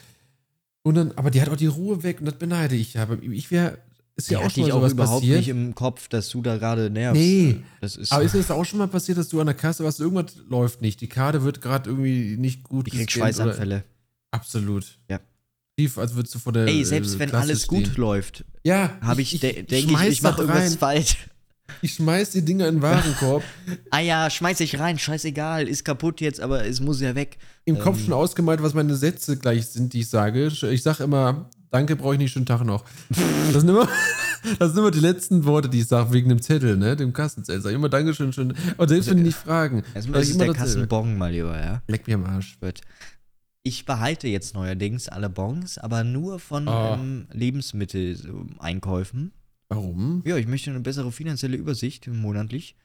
Und 0.82 0.96
dann, 0.96 1.12
aber 1.12 1.30
die 1.30 1.40
hat 1.40 1.48
auch 1.48 1.56
die 1.56 1.66
Ruhe 1.66 2.02
weg 2.02 2.20
und 2.20 2.26
das 2.26 2.34
beneide 2.34 2.74
ich 2.74 2.94
ja. 2.94 3.02
Aber 3.02 3.22
ich 3.22 3.50
wäre, 3.50 3.78
ist 4.16 4.30
ja 4.30 4.38
auch 4.40 4.50
schon 4.50 4.64
mal 4.68 4.72
auch 4.72 4.90
überhaupt 4.90 5.20
passiert. 5.22 5.38
nicht 5.38 5.48
im 5.48 5.74
Kopf, 5.74 6.08
dass 6.08 6.28
du 6.28 6.42
da 6.42 6.58
gerade 6.58 6.90
nervst. 6.90 7.20
Nee. 7.20 7.56
Das 7.80 7.96
ist. 7.96 8.12
aber 8.12 8.22
ist 8.22 8.34
es 8.34 8.50
auch 8.50 8.64
schon 8.64 8.78
mal 8.78 8.88
passiert, 8.88 9.18
dass 9.18 9.28
du 9.28 9.40
an 9.40 9.46
der 9.46 9.54
Kasse 9.54 9.82
warst, 9.84 9.98
irgendwas 10.00 10.36
läuft 10.48 10.82
nicht. 10.82 11.00
Die 11.00 11.08
Karte 11.08 11.42
wird 11.42 11.60
gerade 11.62 11.88
irgendwie 11.90 12.36
nicht 12.36 12.64
gut 12.64 12.88
ich 12.88 12.94
krieg 12.94 13.06
gescannt 13.06 13.34
oder- 13.36 13.44
Schweißanfälle. 13.44 13.84
Absolut. 14.30 14.98
Ja. 15.08 15.20
Tief, 15.76 15.98
als 15.98 16.14
würdest 16.14 16.34
du 16.34 16.38
vor 16.38 16.52
der 16.52 16.66
Ey, 16.66 16.84
selbst 16.84 17.16
äh, 17.16 17.18
wenn 17.20 17.30
Klasse 17.30 17.48
alles 17.48 17.66
gut 17.66 17.86
stehen. 17.86 17.96
läuft, 17.96 18.44
Ja, 18.62 18.96
habe 19.00 19.22
ich, 19.22 19.40
de 19.40 19.62
denke 19.62 19.92
ich, 19.92 20.08
ich 20.08 20.22
mache 20.22 20.42
irgendwas 20.42 20.76
falsch. 20.76 21.16
Ich 21.82 21.94
schmeiß 21.94 22.30
die 22.30 22.44
Dinger 22.44 22.68
in 22.68 22.76
den 22.76 22.82
Warenkorb. 22.82 23.42
Ah 23.90 24.00
ja, 24.00 24.28
schmeiß 24.28 24.60
ich 24.60 24.78
rein, 24.78 24.98
scheißegal, 24.98 25.68
ist 25.68 25.84
kaputt 25.84 26.20
jetzt, 26.20 26.40
aber 26.40 26.66
es 26.66 26.80
muss 26.80 27.00
ja 27.00 27.14
weg. 27.14 27.38
im 27.64 27.78
Kopf 27.78 27.98
Ähm. 27.98 28.04
schon 28.04 28.12
ausgemalt, 28.14 28.62
was 28.62 28.74
meine 28.74 28.94
Sätze 28.96 29.36
gleich 29.38 29.66
sind, 29.66 29.92
die 29.92 30.00
ich 30.00 30.08
sage. 30.10 30.46
Ich 30.48 30.82
sage 30.82 31.04
immer, 31.04 31.48
danke, 31.70 31.96
brauche 31.96 32.14
ich 32.14 32.18
nicht, 32.18 32.32
schönen 32.32 32.46
Tag 32.46 32.64
noch. 32.64 32.84
Das 33.52 33.60
sind 33.62 33.68
immer, 33.70 33.88
das 34.58 34.70
sind 34.72 34.78
immer 34.78 34.90
die 34.90 35.00
letzten 35.00 35.44
Worte, 35.44 35.68
die 35.68 35.80
ich 35.80 35.86
sage, 35.86 36.12
wegen 36.12 36.28
dem 36.28 36.42
Zettel, 36.42 36.76
ne, 36.76 36.96
dem 36.96 37.12
Kassenzettel. 37.12 37.62
Sag 37.62 37.70
ich 37.70 37.76
immer 37.76 37.88
Dankeschön, 37.88 38.32
schön. 38.32 38.54
Und 38.76 38.88
selbst 38.88 39.08
wenn 39.10 39.18
die 39.18 39.22
nicht 39.24 39.38
fragen. 39.38 39.82
Erstmal 39.94 40.22
ist 40.22 40.38
der. 40.40 40.52
Kassenbon 40.52 41.16
mal 41.16 41.32
lieber, 41.32 41.58
ja. 41.58 41.82
Leck 41.88 42.06
mir 42.06 42.16
am 42.16 42.24
Arsch. 42.26 42.56
Wird. 42.60 42.80
Ich 43.62 43.86
behalte 43.86 44.28
jetzt 44.28 44.54
neuerdings 44.54 45.08
alle 45.08 45.30
Bons, 45.30 45.78
aber 45.78 46.04
nur 46.04 46.38
von 46.40 46.68
Ah. 46.68 46.94
ähm, 47.00 47.26
Lebensmitteleinkäufen. 47.32 49.32
Warum? 49.68 50.22
Ja, 50.26 50.36
ich 50.36 50.46
möchte 50.46 50.70
eine 50.70 50.80
bessere 50.80 51.10
finanzielle 51.12 51.56
Übersicht 51.56 52.06
monatlich. 52.06 52.76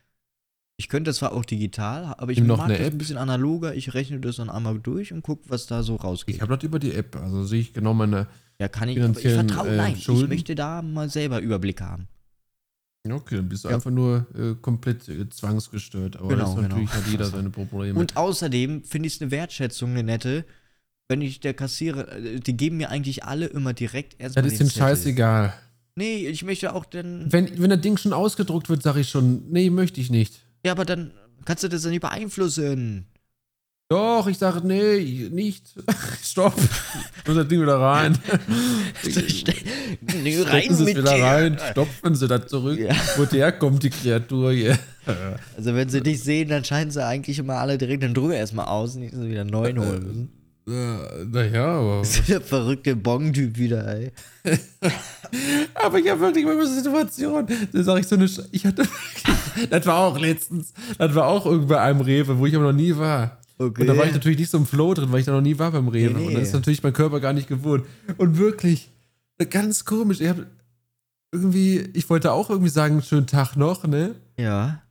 Ich 0.78 0.88
könnte 0.88 1.10
das 1.10 1.18
zwar 1.18 1.34
auch 1.34 1.44
digital, 1.44 2.16
aber 2.18 2.32
ich 2.32 2.40
noch 2.40 2.58
mag 2.60 2.70
das 2.70 2.80
App. 2.80 2.94
ein 2.94 2.98
bisschen 2.98 3.18
analoger. 3.18 3.76
Ich 3.76 3.94
rechne 3.94 4.20
das 4.22 4.38
dann 4.38 4.50
einmal 4.50 4.80
durch 4.80 5.12
und 5.12 5.22
gucke, 5.24 5.50
was 5.50 5.66
da 5.68 5.84
so 5.84 5.96
rausgeht. 5.98 6.36
Ich 6.36 6.42
habe 6.42 6.56
das 6.56 6.64
über 6.64 6.80
die 6.80 6.94
App, 6.94 7.18
also 7.18 7.44
sehe 7.44 7.60
ich 7.60 7.74
genau 7.74 7.94
meine. 7.94 8.28
ja, 8.62 8.70
kann 8.70 8.88
ich, 8.88 9.02
aber 9.02 9.20
ich 9.20 9.28
vertraue, 9.34 9.68
äh, 9.70 9.76
nein, 9.78 9.94
ich 9.98 10.04
Schulden. 10.06 10.30
möchte 10.30 10.56
da 10.56 10.82
mal 10.82 11.10
selber 11.10 11.42
Überblick 11.42 11.82
haben. 11.82 12.08
Okay, 13.12 13.38
dann 13.38 13.50
bist 13.50 13.64
du 13.64 13.70
Ja. 13.70 13.76
einfach 13.76 13.92
nur 13.92 14.28
äh, 14.36 14.56
komplett 14.62 15.08
äh, 15.10 15.28
zwangsgestört. 15.30 16.18
Aber 16.18 16.30
Genau, 16.30 16.42
das 16.44 16.50
ist 16.52 16.62
natürlich 16.62 16.90
genau. 16.92 17.02
hat 17.04 17.12
jeder 17.12 17.26
seine 17.30 17.50
Probleme. 17.50 18.00
Und 18.00 18.16
außerdem 18.18 18.84
finde 18.84 19.08
ich 19.08 19.16
es 19.16 19.22
eine 19.22 19.32
Wertschätzung, 19.32 19.92
eine 19.92 20.04
nette, 20.04 20.46
wenn 21.10 21.22
ich 21.22 21.40
der 21.40 21.54
Kassierer, 21.56 22.08
äh, 22.18 22.40
die 22.40 22.56
geben 22.56 22.78
mir 22.78 22.90
eigentlich 22.90 23.24
alle 23.24 23.48
immer 23.48 23.74
direkt 23.74 24.20
erstmal 24.22 24.44
das 24.44 24.54
ist 24.54 24.60
den 24.60 24.68
dem 24.68 24.74
scheißegal. 24.74 25.54
Nee, 26.00 26.28
ich 26.28 26.44
möchte 26.46 26.74
auch 26.74 26.86
dann, 26.86 27.26
Wenn, 27.32 27.62
wenn 27.62 27.70
das 27.70 27.82
Ding 27.82 27.98
schon 27.98 28.14
ausgedruckt 28.14 28.70
wird, 28.70 28.82
sage 28.82 29.02
ich 29.02 29.10
schon, 29.10 29.44
nee, 29.52 29.70
möchte 29.70 30.00
ich 30.00 30.10
nicht. 30.10 30.40
ja, 30.66 30.72
aber 30.72 30.86
dann 30.86 31.12
kannst 31.44 31.64
du 31.64 31.68
das 31.68 31.82
dann 31.82 31.92
nicht 31.92 32.00
beeinflussen. 32.02 33.06
Doch, 33.92 34.28
ich 34.28 34.38
sage, 34.38 34.66
nee, 34.66 35.28
nicht. 35.32 35.74
Stopp. 36.24 36.54
Und 37.28 37.36
das 37.36 37.48
Ding 37.50 37.60
wieder 37.62 37.80
rein. 37.82 38.18
nee, 39.04 39.12
Stecken 40.42 40.76
Sie 40.76 40.84
es 40.84 40.90
wieder 40.90 41.02
dir. 41.16 41.24
rein, 41.24 41.58
stopfen 41.72 42.16
Sie 42.16 42.28
das 42.28 42.48
zurück. 42.48 42.80
Ja. 42.80 42.96
Wo 43.18 43.26
der 43.26 43.52
kommt, 43.52 43.84
die 43.84 43.90
Kreatur 43.90 44.54
hier. 44.54 44.78
Also 45.58 45.74
wenn 45.74 45.90
sie 45.90 46.02
dich 46.02 46.22
sehen, 46.24 46.50
dann 46.50 46.64
scheinen 46.64 46.92
sie 46.92 47.04
eigentlich 47.04 47.40
immer 47.40 47.56
alle 47.56 47.78
direkt 47.78 48.04
den 48.04 48.14
Drucker 48.14 48.36
erstmal 48.36 48.68
aus, 48.68 48.96
nicht 48.96 49.14
dass 49.14 49.22
sie 49.22 49.30
wieder 49.32 49.42
einen 49.42 49.50
neuen 49.50 49.80
holen 49.80 50.04
müssen. 50.04 50.30
Äh, 50.68 51.26
Naja, 51.26 51.66
aber. 51.80 52.04
Der 52.28 52.42
verrückte 52.42 52.96
Bong-Typ 52.96 53.58
wieder, 53.58 53.88
ey. 53.88 54.12
Aber 55.76 56.00
ich 56.00 56.10
habe 56.10 56.20
wirklich 56.22 56.46
mal 56.46 56.56
eine 56.56 56.68
Situation. 56.68 57.48
Da 57.72 57.84
sage 57.84 58.02
ich 58.02 58.08
so 58.08 58.16
eine. 58.16 58.28
Sch 58.28 58.42
ich 58.52 58.66
hatte. 58.66 58.84
das 59.70 59.86
war 59.86 59.98
auch 59.98 60.20
letztens, 60.20 60.74
das 60.98 61.16
war 61.16 61.28
auch 61.28 61.46
irgendwo 61.46 61.70
bei 61.70 61.82
einem 61.82 62.02
Rewe, 62.02 62.38
wo 62.38 62.46
ich 62.46 62.56
aber 62.56 62.66
noch 62.66 62.78
nie 62.78 62.96
war. 62.96 63.40
Okay. 63.58 63.82
Und 63.82 63.88
da 63.88 63.98
war 63.98 64.06
ich 64.06 64.14
natürlich 64.14 64.40
nicht 64.40 64.50
so 64.50 64.58
im 64.58 64.66
Flow 64.66 64.94
drin, 64.94 65.12
weil 65.12 65.20
ich 65.20 65.26
da 65.26 65.34
noch 65.34 65.42
nie 65.42 65.60
war 65.60 65.72
beim 65.72 65.90
Rewe. 65.90 66.18
Nee. 66.18 66.28
Und 66.28 66.34
dann 66.34 66.44
ist 66.44 66.54
natürlich 66.54 66.82
mein 66.82 66.94
Körper 66.94 67.20
gar 67.20 67.34
nicht 67.34 67.48
gewohnt. 67.48 67.86
Und 68.18 68.38
wirklich, 68.38 68.90
ganz 69.50 69.84
komisch. 69.84 70.22
Ich 70.22 70.30
hab 70.30 70.38
irgendwie, 71.32 71.90
ich 71.94 72.10
wollte 72.10 72.32
auch 72.32 72.50
irgendwie 72.50 72.70
sagen, 72.70 73.02
schönen 73.02 73.28
Tag 73.28 73.56
noch, 73.56 73.86
ne? 73.86 74.16
ja. 74.38 74.82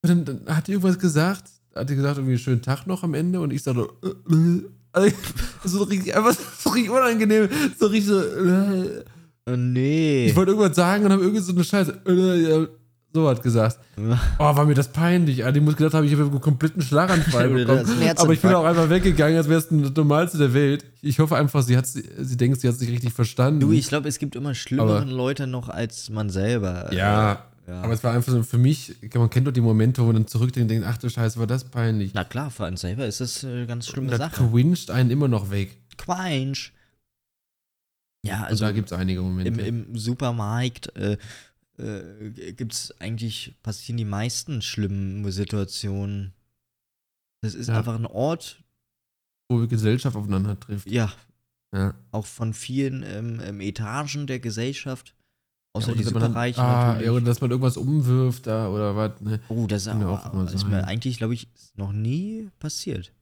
Und 0.00 0.10
dann, 0.10 0.24
dann 0.24 0.56
hat 0.56 0.68
die 0.68 0.72
irgendwas 0.72 0.98
gesagt. 0.98 1.44
Hat 1.74 1.90
die 1.90 1.96
gesagt, 1.96 2.18
irgendwie 2.18 2.38
schönen 2.38 2.62
Tag 2.62 2.86
noch 2.86 3.02
am 3.02 3.14
Ende. 3.14 3.40
Und 3.40 3.52
ich 3.52 3.64
sagte, 3.64 3.88
äh, 4.04 4.32
äh, 4.32 4.62
also, 4.92 5.16
so 5.64 5.82
richtig, 5.84 6.16
einfach 6.16 6.36
so 6.58 6.70
richtig 6.70 6.90
unangenehm. 6.90 7.48
So 7.78 7.86
richtig 7.86 8.10
so, 8.10 8.20
äh. 8.20 9.04
Oh, 9.52 9.56
nee. 9.56 10.26
Ich 10.26 10.36
wollte 10.36 10.52
irgendwas 10.52 10.76
sagen 10.76 11.04
und 11.04 11.12
habe 11.12 11.22
irgendwie 11.22 11.40
so 11.42 11.52
eine 11.52 11.64
Scheiße, 11.64 11.92
äh, 12.06 12.66
so 13.14 13.24
was 13.24 13.40
gesagt. 13.40 13.78
Oh, 14.38 14.54
war 14.56 14.64
mir 14.64 14.74
das 14.74 14.88
peinlich. 14.92 15.44
Alter. 15.44 15.56
Ich 15.58 15.62
muss 15.64 15.76
gedacht 15.76 15.94
haben, 15.94 16.04
ich 16.06 16.12
habe 16.12 16.24
einen 16.24 16.40
kompletten 16.40 16.82
Schlaganfall 16.82 17.48
bekommen. 17.50 17.84
Aber 18.16 18.32
ich 18.32 18.40
bin 18.40 18.52
auch 18.54 18.64
einfach 18.64 18.88
weggegangen, 18.90 19.36
als 19.36 19.48
wäre 19.48 19.58
es 19.58 19.68
das 19.68 19.94
Normalste 19.96 20.38
der 20.38 20.54
Welt. 20.54 20.84
Ich 21.02 21.18
hoffe 21.18 21.36
einfach, 21.36 21.62
sie, 21.62 21.76
hat, 21.76 21.86
sie, 21.86 22.04
sie 22.18 22.36
denkt, 22.36 22.60
sie 22.60 22.68
hat 22.68 22.76
sich 22.76 22.88
richtig 22.90 23.12
verstanden. 23.12 23.60
Du, 23.60 23.72
ich 23.72 23.88
glaube, 23.88 24.08
es 24.08 24.18
gibt 24.18 24.36
immer 24.36 24.54
schlimmere 24.54 24.98
Aber- 25.02 25.04
Leute 25.10 25.46
noch 25.46 25.68
als 25.68 26.10
man 26.10 26.30
selber. 26.30 26.92
ja, 26.94 27.44
ja. 27.66 27.82
aber 27.82 27.92
es 27.92 28.04
war 28.04 28.12
einfach 28.14 28.32
so 28.32 28.42
für 28.44 28.56
mich, 28.58 28.94
man 29.14 29.28
kennt 29.30 29.46
doch 29.46 29.52
die 29.52 29.60
Momente, 29.60 30.00
wo 30.02 30.06
man 30.06 30.14
dann 30.16 30.26
zurückdenkt 30.26 30.70
und 30.70 30.74
denkt, 30.76 30.86
ach 30.88 30.98
du 30.98 31.08
Scheiße, 31.10 31.38
war 31.38 31.46
das 31.46 31.64
peinlich. 31.64 32.12
Na 32.14 32.24
klar, 32.24 32.50
für 32.50 32.66
einen 32.66 32.76
selber 32.76 33.04
ist 33.06 33.20
das 33.20 33.44
eine 33.44 33.66
ganz 33.66 33.88
schlimme 33.88 34.08
das 34.10 34.18
Sache. 34.18 34.48
cringed 34.48 34.90
einen 34.90 35.10
immer 35.10 35.28
noch 35.28 35.50
weg. 35.50 35.76
Quatsch. 35.96 36.70
Ja, 38.24 38.34
Also 38.42 38.46
also 38.46 38.64
da 38.66 38.72
gibt 38.72 38.90
es 38.92 38.98
einige 38.98 39.22
Momente. 39.22 39.60
im, 39.62 39.86
im 39.90 39.98
Supermarkt 39.98 40.94
äh, 40.96 41.16
äh, 41.78 42.52
gibt 42.52 42.72
es 42.72 42.94
eigentlich, 43.00 43.54
passieren 43.62 43.96
die 43.96 44.04
meisten 44.04 44.60
schlimmen 44.62 45.30
Situationen. 45.30 46.32
Das 47.42 47.54
ist 47.54 47.68
Ja. 47.68 47.78
einfach 47.78 47.94
ein 47.94 48.06
Ort, 48.06 48.62
wo 49.48 49.64
Gesellschaft 49.66 50.16
aufeinander 50.16 50.58
trifft. 50.58 50.90
ja, 50.90 51.12
Ja. 51.72 51.94
auch 52.10 52.26
von 52.26 52.52
vielen 52.54 53.02
ähm, 53.04 53.40
ähm, 53.44 53.60
Etagen 53.60 54.26
der 54.26 54.40
Gesellschaft. 54.40 55.14
Außer 55.74 55.90
Ja, 55.92 55.98
die 55.98 56.04
dann- 56.04 56.14
Superreichen 56.14 56.60
ah, 56.64 56.86
natürlich. 56.88 57.06
ja, 57.06 57.12
oder 57.12 57.24
dass 57.26 57.40
man 57.40 57.50
irgendwas 57.50 57.76
umwirft 57.76 58.46
da 58.48 58.68
oder 58.68 58.96
was. 58.96 59.20
Ne? 59.20 59.38
oh, 59.48 59.66
das 59.68 59.82
ist, 59.82 59.88
aber, 59.88 60.10
auch 60.26 60.32
immer 60.32 60.50
ist 60.52 60.60
sein. 60.62 60.70
mir 60.70 60.84
eigentlich, 60.88 61.18
glaube 61.18 61.34
ich, 61.34 61.46
noch 61.76 61.92
nie 61.92 62.48
passiert. 62.58 63.12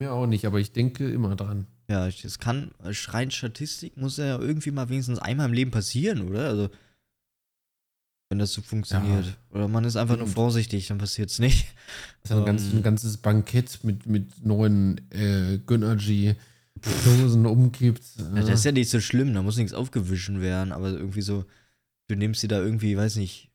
Mir 0.00 0.12
auch 0.12 0.26
nicht, 0.26 0.44
aber 0.44 0.60
ich 0.60 0.72
denke 0.72 1.08
immer 1.10 1.36
dran. 1.36 1.66
Ja, 1.88 2.08
das 2.08 2.38
kann, 2.38 2.70
rein 2.80 3.30
Statistik 3.30 3.96
muss 3.96 4.16
ja 4.16 4.38
irgendwie 4.38 4.70
mal 4.70 4.88
wenigstens 4.88 5.18
einmal 5.18 5.48
im 5.48 5.52
Leben 5.52 5.70
passieren, 5.70 6.28
oder? 6.28 6.48
Also, 6.48 6.70
wenn 8.30 8.38
das 8.38 8.52
so 8.52 8.62
funktioniert. 8.62 9.36
Oder 9.50 9.68
man 9.68 9.84
ist 9.84 9.96
einfach 9.96 10.16
nur 10.16 10.26
vorsichtig, 10.26 10.86
dann 10.88 10.98
passiert 10.98 11.30
es 11.30 11.38
nicht. 11.38 11.66
Das 12.22 12.30
ist 12.30 12.36
ein, 12.38 12.44
ganz, 12.46 12.62
Ähm. 12.64 12.78
ein 12.78 12.82
ganzes 12.82 13.16
Bankett 13.18 13.84
mit, 13.84 14.06
mit 14.06 14.44
neuen 14.44 15.00
äh, 15.10 15.58
Gönnergy 15.58 16.34
Dosen 17.04 17.46
umkippt. 17.46 18.02
Ja, 18.18 18.40
das 18.40 18.60
ist 18.60 18.64
ja 18.64 18.72
nicht 18.72 18.90
so 18.90 19.00
schlimm, 19.00 19.34
da 19.34 19.42
muss 19.42 19.58
nichts 19.58 19.74
aufgewischen 19.74 20.40
werden, 20.40 20.72
aber 20.72 20.90
irgendwie 20.90 21.20
so, 21.20 21.44
du 22.08 22.16
nimmst 22.16 22.40
sie 22.40 22.48
da 22.48 22.60
irgendwie, 22.60 22.96
weiß 22.96 23.16
nicht. 23.16 23.51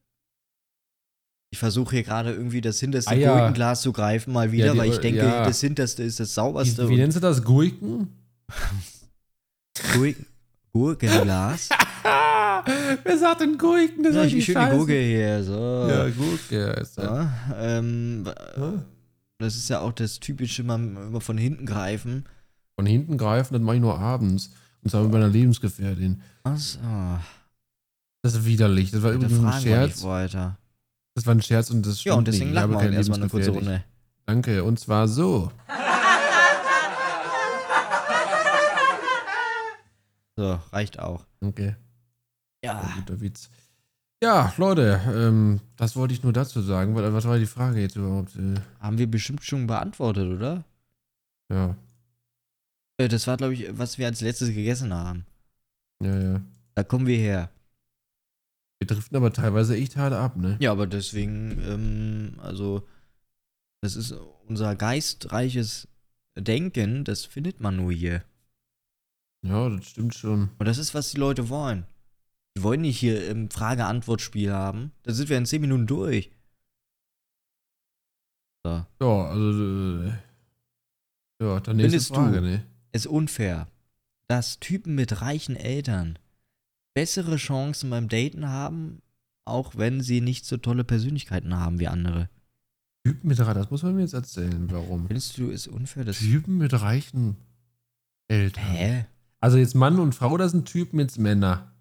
Ich 1.49 1.59
versuche 1.59 1.91
hier 1.95 2.03
gerade 2.03 2.33
irgendwie 2.33 2.59
das 2.61 2.79
hinterste 2.79 3.11
Ah, 3.11 3.15
ja. 3.15 3.33
Gurkenglas 3.37 3.81
zu 3.81 3.93
greifen, 3.93 4.33
mal 4.33 4.51
wieder, 4.51 4.73
die- 4.73 4.77
weil 4.79 4.89
ich 4.91 4.97
denke, 4.99 5.19
ja. 5.19 5.45
das 5.45 5.61
hinterste 5.61 6.03
ist 6.03 6.19
das 6.19 6.33
sauberste. 6.33 6.87
wie, 6.89 6.93
wie 6.93 6.97
nennst 6.97 7.15
du 7.17 7.21
das? 7.21 7.41
Gurken? 7.43 8.09
Gur 9.93 10.13
Gurkenglas? 10.73 11.69
Wer 13.03 13.17
sagt 13.17 13.41
denn 13.41 13.57
Gurken? 13.57 14.03
Das 14.03 14.15
ja, 14.15 14.21
ist 14.21 14.27
ich 14.27 14.33
die 14.33 14.41
schön 14.41 14.55
die 14.55 14.61
Scheiße. 14.61 14.77
Gurke 14.77 14.99
hier, 15.01 15.43
so. 15.43 15.87
Ja, 15.89 16.09
Gurke 16.09 16.63
ist 16.81 16.97
das. 16.97 17.05
Ja, 17.05 17.31
ähm, 17.59 18.23
Ja. 18.57 18.73
das 19.39 19.55
ist 19.55 19.69
ja 19.69 19.79
auch 19.79 19.93
das 19.93 20.19
typische, 20.19 20.63
man 20.63 20.95
immer 20.97 21.21
von 21.21 21.37
hinten 21.37 21.65
greifen. 21.65 22.25
Von 22.75 22.85
hinten 22.85 23.17
greifen, 23.17 23.53
das 23.53 23.61
mache 23.63 23.75
ich 23.77 23.81
nur 23.81 23.97
abends. 23.97 24.51
Und 24.83 24.91
zwar 24.91 25.03
mit 25.03 25.11
meiner 25.13 25.29
Lebensgefährtin. 25.29 26.21
Was? 26.43 26.77
Oh, 26.83 27.17
Das 28.21 28.35
ist 28.35 28.45
widerlich. 28.45 28.91
Das 28.91 29.01
war 29.01 29.11
übrigens 29.13 29.39
ein 29.43 29.61
Scherz. 29.61 30.03
weiter. 30.03 30.57
Das 31.17 31.25
war 31.25 31.33
ein 31.33 31.41
Scherz 31.41 31.71
und 31.71 31.83
das 31.83 31.95
Ja, 32.03 32.11
stimmt 32.13 32.17
und 32.19 32.27
deswegen 32.27 32.45
nicht. 32.51 32.53
Lachen 32.53 32.79
wir 32.79 32.91
erstmal 32.91 33.19
eine 33.19 33.27
kurze. 33.27 33.49
Runde. 33.49 33.83
Danke. 34.27 34.63
Und 34.63 34.79
zwar 34.79 35.07
so. 35.07 35.51
So, 40.35 40.59
reicht 40.71 40.99
auch. 40.99 41.25
Okay. 41.41 41.75
Ja. 42.63 42.87
Guter 42.97 43.19
Witz. 43.19 43.49
Ja, 44.21 44.53
Leute, 44.57 45.01
ähm, 45.07 45.59
das 45.75 45.95
wollte 45.95 46.13
ich 46.13 46.21
nur 46.21 46.33
dazu 46.33 46.61
sagen. 46.61 46.93
weil- 46.95 47.11
Was 47.13 47.25
war 47.25 47.39
die 47.39 47.47
Frage 47.47 47.79
jetzt 47.81 47.95
überhaupt? 47.95 48.35
Äh, 48.35 48.55
Haben 48.79 48.99
wir 48.99 49.09
bestimmt 49.09 49.43
schon 49.43 49.65
beantwortet, 49.67 50.31
oder? 50.31 50.63
ja, 51.51 51.75
Äh, 52.99 53.07
Das 53.07 53.25
war, 53.25 53.37
glaube 53.37 53.55
ich, 53.55 53.67
was 53.77 53.97
wir 53.97 54.05
als 54.05 54.21
letztes 54.21 54.49
gegessen 54.49 54.93
haben. 54.93 55.25
ja, 56.03 56.15
ja. 56.19 56.41
Da 56.75 56.83
kommen 56.83 57.07
wir 57.07 57.17
her. 57.17 57.49
Wir 58.79 58.87
driften 58.87 59.17
aber 59.17 59.33
teilweise 59.33 59.75
echt 59.75 59.95
hart 59.95 60.13
ab, 60.13 60.37
ne? 60.37 60.57
Ja, 60.59 60.71
aber 60.71 60.87
deswegen, 60.87 61.59
ähm, 61.67 62.39
also, 62.39 62.87
das 63.81 63.95
ist 63.95 64.13
unser 64.47 64.75
geistreiches 64.75 65.87
Denken, 66.35 67.03
das 67.03 67.25
findet 67.25 67.59
man 67.59 67.75
nur 67.75 67.91
hier. 67.91 68.23
Ja, 69.43 69.69
das 69.69 69.87
stimmt 69.87 70.13
schon. 70.13 70.49
Und 70.57 70.65
das 70.67 70.77
ist, 70.77 70.93
was 70.93 71.11
die 71.11 71.17
Leute 71.17 71.49
wollen. 71.49 71.85
Die 72.55 72.63
wollen 72.63 72.81
nicht 72.81 72.99
hier 72.99 73.27
im 73.29 73.49
Frage-Antwort-Spiel 73.49 74.51
haben. 74.51 74.91
Da 75.03 75.13
sind 75.13 75.29
wir 75.29 75.37
in 75.37 75.45
10 75.45 75.61
Minuten 75.61 75.87
durch. 75.87 76.31
So. 78.63 78.85
Ja, 79.01 79.25
also, 79.29 80.03
äh, 80.03 80.13
ja, 81.41 81.59
dann 81.59 81.77
nächste 81.77 81.91
Findest 81.91 82.09
du? 82.09 82.15
Frage, 82.15 82.41
ne? 82.41 82.65
Es 82.91 83.05
ist 83.05 83.11
unfair, 83.11 83.67
dass 84.27 84.59
Typen 84.59 84.95
mit 84.95 85.21
reichen 85.21 85.55
Eltern 85.55 86.17
bessere 86.97 87.35
Chancen 87.35 87.91
beim 87.91 88.09
Daten 88.09 88.49
haben, 88.49 89.03
auch 89.45 89.75
wenn 89.75 90.01
sie 90.01 90.19
nicht 90.19 90.47
so 90.47 90.57
tolle 90.57 90.83
Persönlichkeiten 90.83 91.55
haben 91.55 91.79
wie 91.79 91.87
andere. 91.87 92.27
Typen 93.05 93.27
mit 93.27 93.39
Reich, 93.39 93.53
das 93.53 93.69
muss 93.69 93.83
man 93.83 93.93
mir 93.93 94.01
jetzt 94.01 94.15
erzählen, 94.15 94.65
warum. 94.71 95.05
Findest 95.05 95.37
du 95.37 95.51
es 95.51 95.67
unfair, 95.67 96.05
dass. 96.05 96.17
Typen 96.17 96.57
mit 96.57 96.73
reichen 96.73 97.37
Eltern. 98.27 98.63
Hä? 98.63 99.05
Also 99.39 99.59
jetzt 99.59 99.75
Mann 99.75 99.99
und 99.99 100.15
Frau, 100.15 100.37
das 100.37 100.53
sind 100.53 100.67
Typen 100.67 100.99
jetzt 100.99 101.19
Männer. 101.19 101.71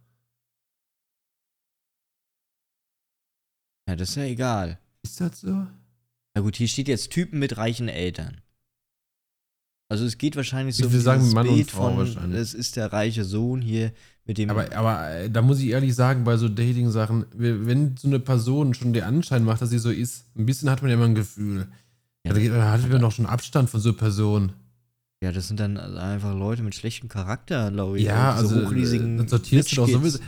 Ja, 3.88 3.96
das 3.96 4.10
ist 4.10 4.16
ja 4.16 4.24
egal. 4.24 4.78
Ist 5.02 5.18
das 5.22 5.40
so? 5.40 5.66
Na 6.34 6.42
gut, 6.42 6.56
hier 6.56 6.68
steht 6.68 6.88
jetzt 6.88 7.10
Typen 7.10 7.38
mit 7.38 7.56
reichen 7.56 7.88
Eltern. 7.88 8.42
Also 9.88 10.04
es 10.04 10.18
geht 10.18 10.36
wahrscheinlich 10.36 10.76
so 10.76 10.88
Ich 10.88 10.92
um 10.92 11.00
sagen 11.00 11.32
Mann 11.32 11.48
und 11.48 11.54
Bild 11.54 11.70
Frau 11.70 11.88
von, 11.88 11.96
wahrscheinlich. 11.96 12.38
es 12.38 12.52
ist 12.52 12.76
der 12.76 12.92
reiche 12.92 13.24
Sohn 13.24 13.62
hier 13.62 13.94
mit 14.26 14.38
dem. 14.38 14.50
Aber, 14.50 14.74
aber 14.76 15.10
äh, 15.10 15.30
da 15.30 15.42
muss 15.42 15.60
ich 15.60 15.68
ehrlich 15.68 15.94
sagen, 15.94 16.24
bei 16.24 16.36
so 16.36 16.48
Dating-Sachen, 16.48 17.26
we- 17.34 17.66
wenn 17.66 17.96
so 17.96 18.08
eine 18.08 18.18
Person 18.20 18.74
schon 18.74 18.92
den 18.92 19.04
Anschein 19.04 19.44
macht, 19.44 19.62
dass 19.62 19.70
sie 19.70 19.78
so 19.78 19.90
ist, 19.90 20.24
ein 20.36 20.46
bisschen 20.46 20.68
hat 20.70 20.82
man 20.82 20.90
ja 20.90 20.96
immer 20.96 21.06
ein 21.06 21.14
Gefühl. 21.14 21.66
Ja, 22.26 22.32
da, 22.32 22.38
geht- 22.40 22.50
da 22.52 22.70
hat 22.72 22.88
man 22.88 23.00
doch 23.00 23.12
schon 23.12 23.26
Abstand 23.26 23.70
von 23.70 23.80
so 23.80 23.90
einer 23.90 23.98
Person. 23.98 24.52
ja, 25.22 25.32
das 25.32 25.48
sind 25.48 25.60
dann 25.60 25.76
also 25.76 25.96
einfach 25.98 26.34
Leute 26.34 26.62
mit 26.62 26.74
schlechtem 26.74 27.08
Charakter, 27.08 27.70
glaube 27.70 27.98
ich. 27.98 28.04
Ja, 28.04 28.32
also 28.34 28.64
hochriesigen 28.66 29.18
äh, 29.18 29.22
das 29.22 29.30
sortierst 29.30 29.72
du 29.72 29.76
doch 29.76 29.88
sowieso. 29.88 30.18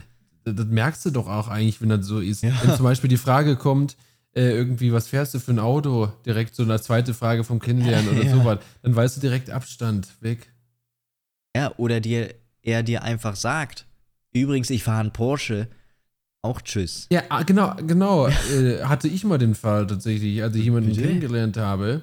Das 0.44 0.66
merkst 0.66 1.04
du 1.04 1.10
doch 1.10 1.28
auch 1.28 1.48
eigentlich, 1.48 1.80
wenn 1.82 1.88
das 1.90 2.06
so 2.06 2.20
ist. 2.20 2.42
Ja. 2.42 2.52
Wenn 2.62 2.74
zum 2.76 2.84
Beispiel 2.84 3.10
die 3.10 3.16
Frage 3.18 3.56
kommt, 3.56 3.96
äh, 4.34 4.50
irgendwie, 4.52 4.92
was 4.92 5.08
fährst 5.08 5.34
du 5.34 5.40
für 5.40 5.50
ein 5.50 5.58
Auto? 5.58 6.10
Direkt 6.24 6.54
so 6.54 6.62
eine 6.62 6.80
zweite 6.80 7.12
Frage 7.12 7.42
vom 7.44 7.58
Kennenlernen 7.58 8.08
oder 8.14 8.22
Ja. 8.22 8.30
sowas. 8.34 8.58
Dann 8.82 8.94
weißt 8.96 9.16
du 9.16 9.20
direkt 9.20 9.50
Abstand, 9.50 10.08
weg. 10.20 10.50
Ja, 11.56 11.72
oder 11.76 12.00
dir, 12.00 12.34
er 12.62 12.82
dir 12.82 13.02
einfach 13.02 13.36
sagt, 13.36 13.86
übrigens, 14.32 14.70
ich 14.70 14.82
fahre 14.84 15.00
einen 15.00 15.12
Porsche, 15.12 15.68
auch 16.42 16.60
tschüss. 16.62 17.06
Ja, 17.10 17.22
ah, 17.28 17.42
genau, 17.42 17.74
genau. 17.86 18.28
äh, 18.52 18.82
hatte 18.84 19.08
ich 19.08 19.24
mal 19.24 19.38
den 19.38 19.54
Fall 19.54 19.86
tatsächlich, 19.86 20.42
als 20.42 20.54
ich 20.56 20.64
jemanden 20.64 20.90
Bitte? 20.90 21.02
kennengelernt 21.02 21.56
habe. 21.56 22.02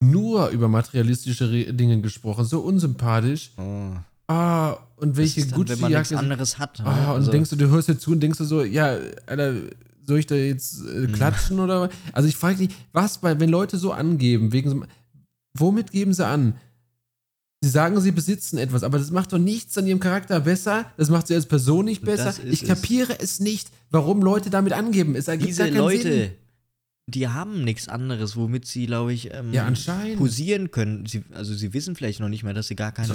Nur 0.00 0.48
über 0.50 0.68
materialistische 0.68 1.50
Re 1.50 1.72
Dinge 1.74 2.00
gesprochen, 2.00 2.44
so 2.44 2.60
unsympathisch. 2.60 3.50
Oh. 3.56 3.96
Ah, 4.28 4.76
und 4.96 5.16
welche 5.16 5.40
dann, 5.46 5.66
wenn 5.68 5.80
man 5.80 5.90
nichts 5.90 6.10
Gucci-Jacke. 6.10 6.18
anderes 6.18 6.58
hat. 6.58 6.78
ne? 6.78 6.86
Ah, 6.86 7.10
und 7.12 7.16
Also, 7.16 7.30
denkst 7.32 7.50
du, 7.50 7.56
du 7.56 7.68
hörst 7.68 7.88
dir 7.88 7.98
zu 7.98 8.12
und 8.12 8.20
denkst 8.20 8.38
du 8.38 8.44
so, 8.44 8.62
ja, 8.62 8.96
Alter, 9.26 9.54
soll 10.04 10.18
ich 10.20 10.26
da 10.26 10.34
jetzt 10.36 10.82
äh, 10.86 11.06
Hm. 11.06 11.12
klatschen 11.12 11.58
oder 11.58 11.80
was? 11.82 11.90
Also 12.12 12.28
ich 12.28 12.36
frage 12.36 12.58
dich, 12.58 12.76
was 12.92 13.18
bei, 13.18 13.40
wenn 13.40 13.48
Leute 13.50 13.76
so 13.78 13.92
angeben, 13.92 14.52
wegen 14.52 14.70
so, 14.70 14.84
womit 15.58 15.90
geben 15.90 16.12
sie 16.14 16.24
an? 16.26 16.54
Sie 17.60 17.70
sagen, 17.70 18.00
sie 18.00 18.12
besitzen 18.12 18.56
etwas, 18.58 18.84
aber 18.84 18.98
das 18.98 19.10
macht 19.10 19.32
doch 19.32 19.38
nichts 19.38 19.76
an 19.76 19.86
ihrem 19.86 19.98
Charakter 19.98 20.38
besser. 20.40 20.86
Das 20.96 21.10
macht 21.10 21.26
sie 21.26 21.34
als 21.34 21.46
Person 21.46 21.86
nicht 21.86 22.02
besser. 22.02 22.32
Ich 22.44 22.64
kapiere 22.64 23.18
es. 23.20 23.40
nicht, 23.40 23.68
warum 23.90 24.22
Leute 24.22 24.48
damit 24.48 24.72
angeben. 24.72 25.16
Es 25.16 25.26
ergibt 25.26 25.48
diese 25.50 25.64
keinen 25.64 25.76
Leute, 25.76 26.02
Sinn. 26.12 26.30
die 27.08 27.26
haben 27.26 27.64
nichts 27.64 27.88
anderes, 27.88 28.36
womit 28.36 28.64
sie, 28.66 28.86
glaube 28.86 29.12
ich, 29.12 29.34
ähm, 29.34 29.52
Ja, 29.52 29.66
anscheinend. 29.66 30.18
posieren 30.18 30.70
können. 30.70 31.04
Sie, 31.06 31.24
also 31.32 31.52
sie 31.52 31.72
wissen 31.74 31.96
vielleicht 31.96 32.20
noch 32.20 32.28
nicht 32.28 32.44
mal, 32.44 32.54
dass 32.54 32.68
sie 32.68 32.76
gar 32.76 32.92
keine. 32.92 33.08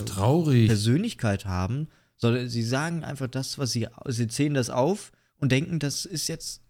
Persönlichkeit 0.67 1.45
haben, 1.45 1.87
sondern 2.17 2.49
sie 2.49 2.63
sagen 2.63 3.05
einfach 3.05 3.27
das, 3.27 3.57
was 3.57 3.71
sie, 3.71 3.87
sie 4.07 4.27
zählen 4.27 4.53
das 4.55 4.69
auf 4.69 5.13
und 5.37 5.53
denken, 5.53 5.79
das 5.79 6.03
ist 6.05 6.27
jetzt 6.27 6.61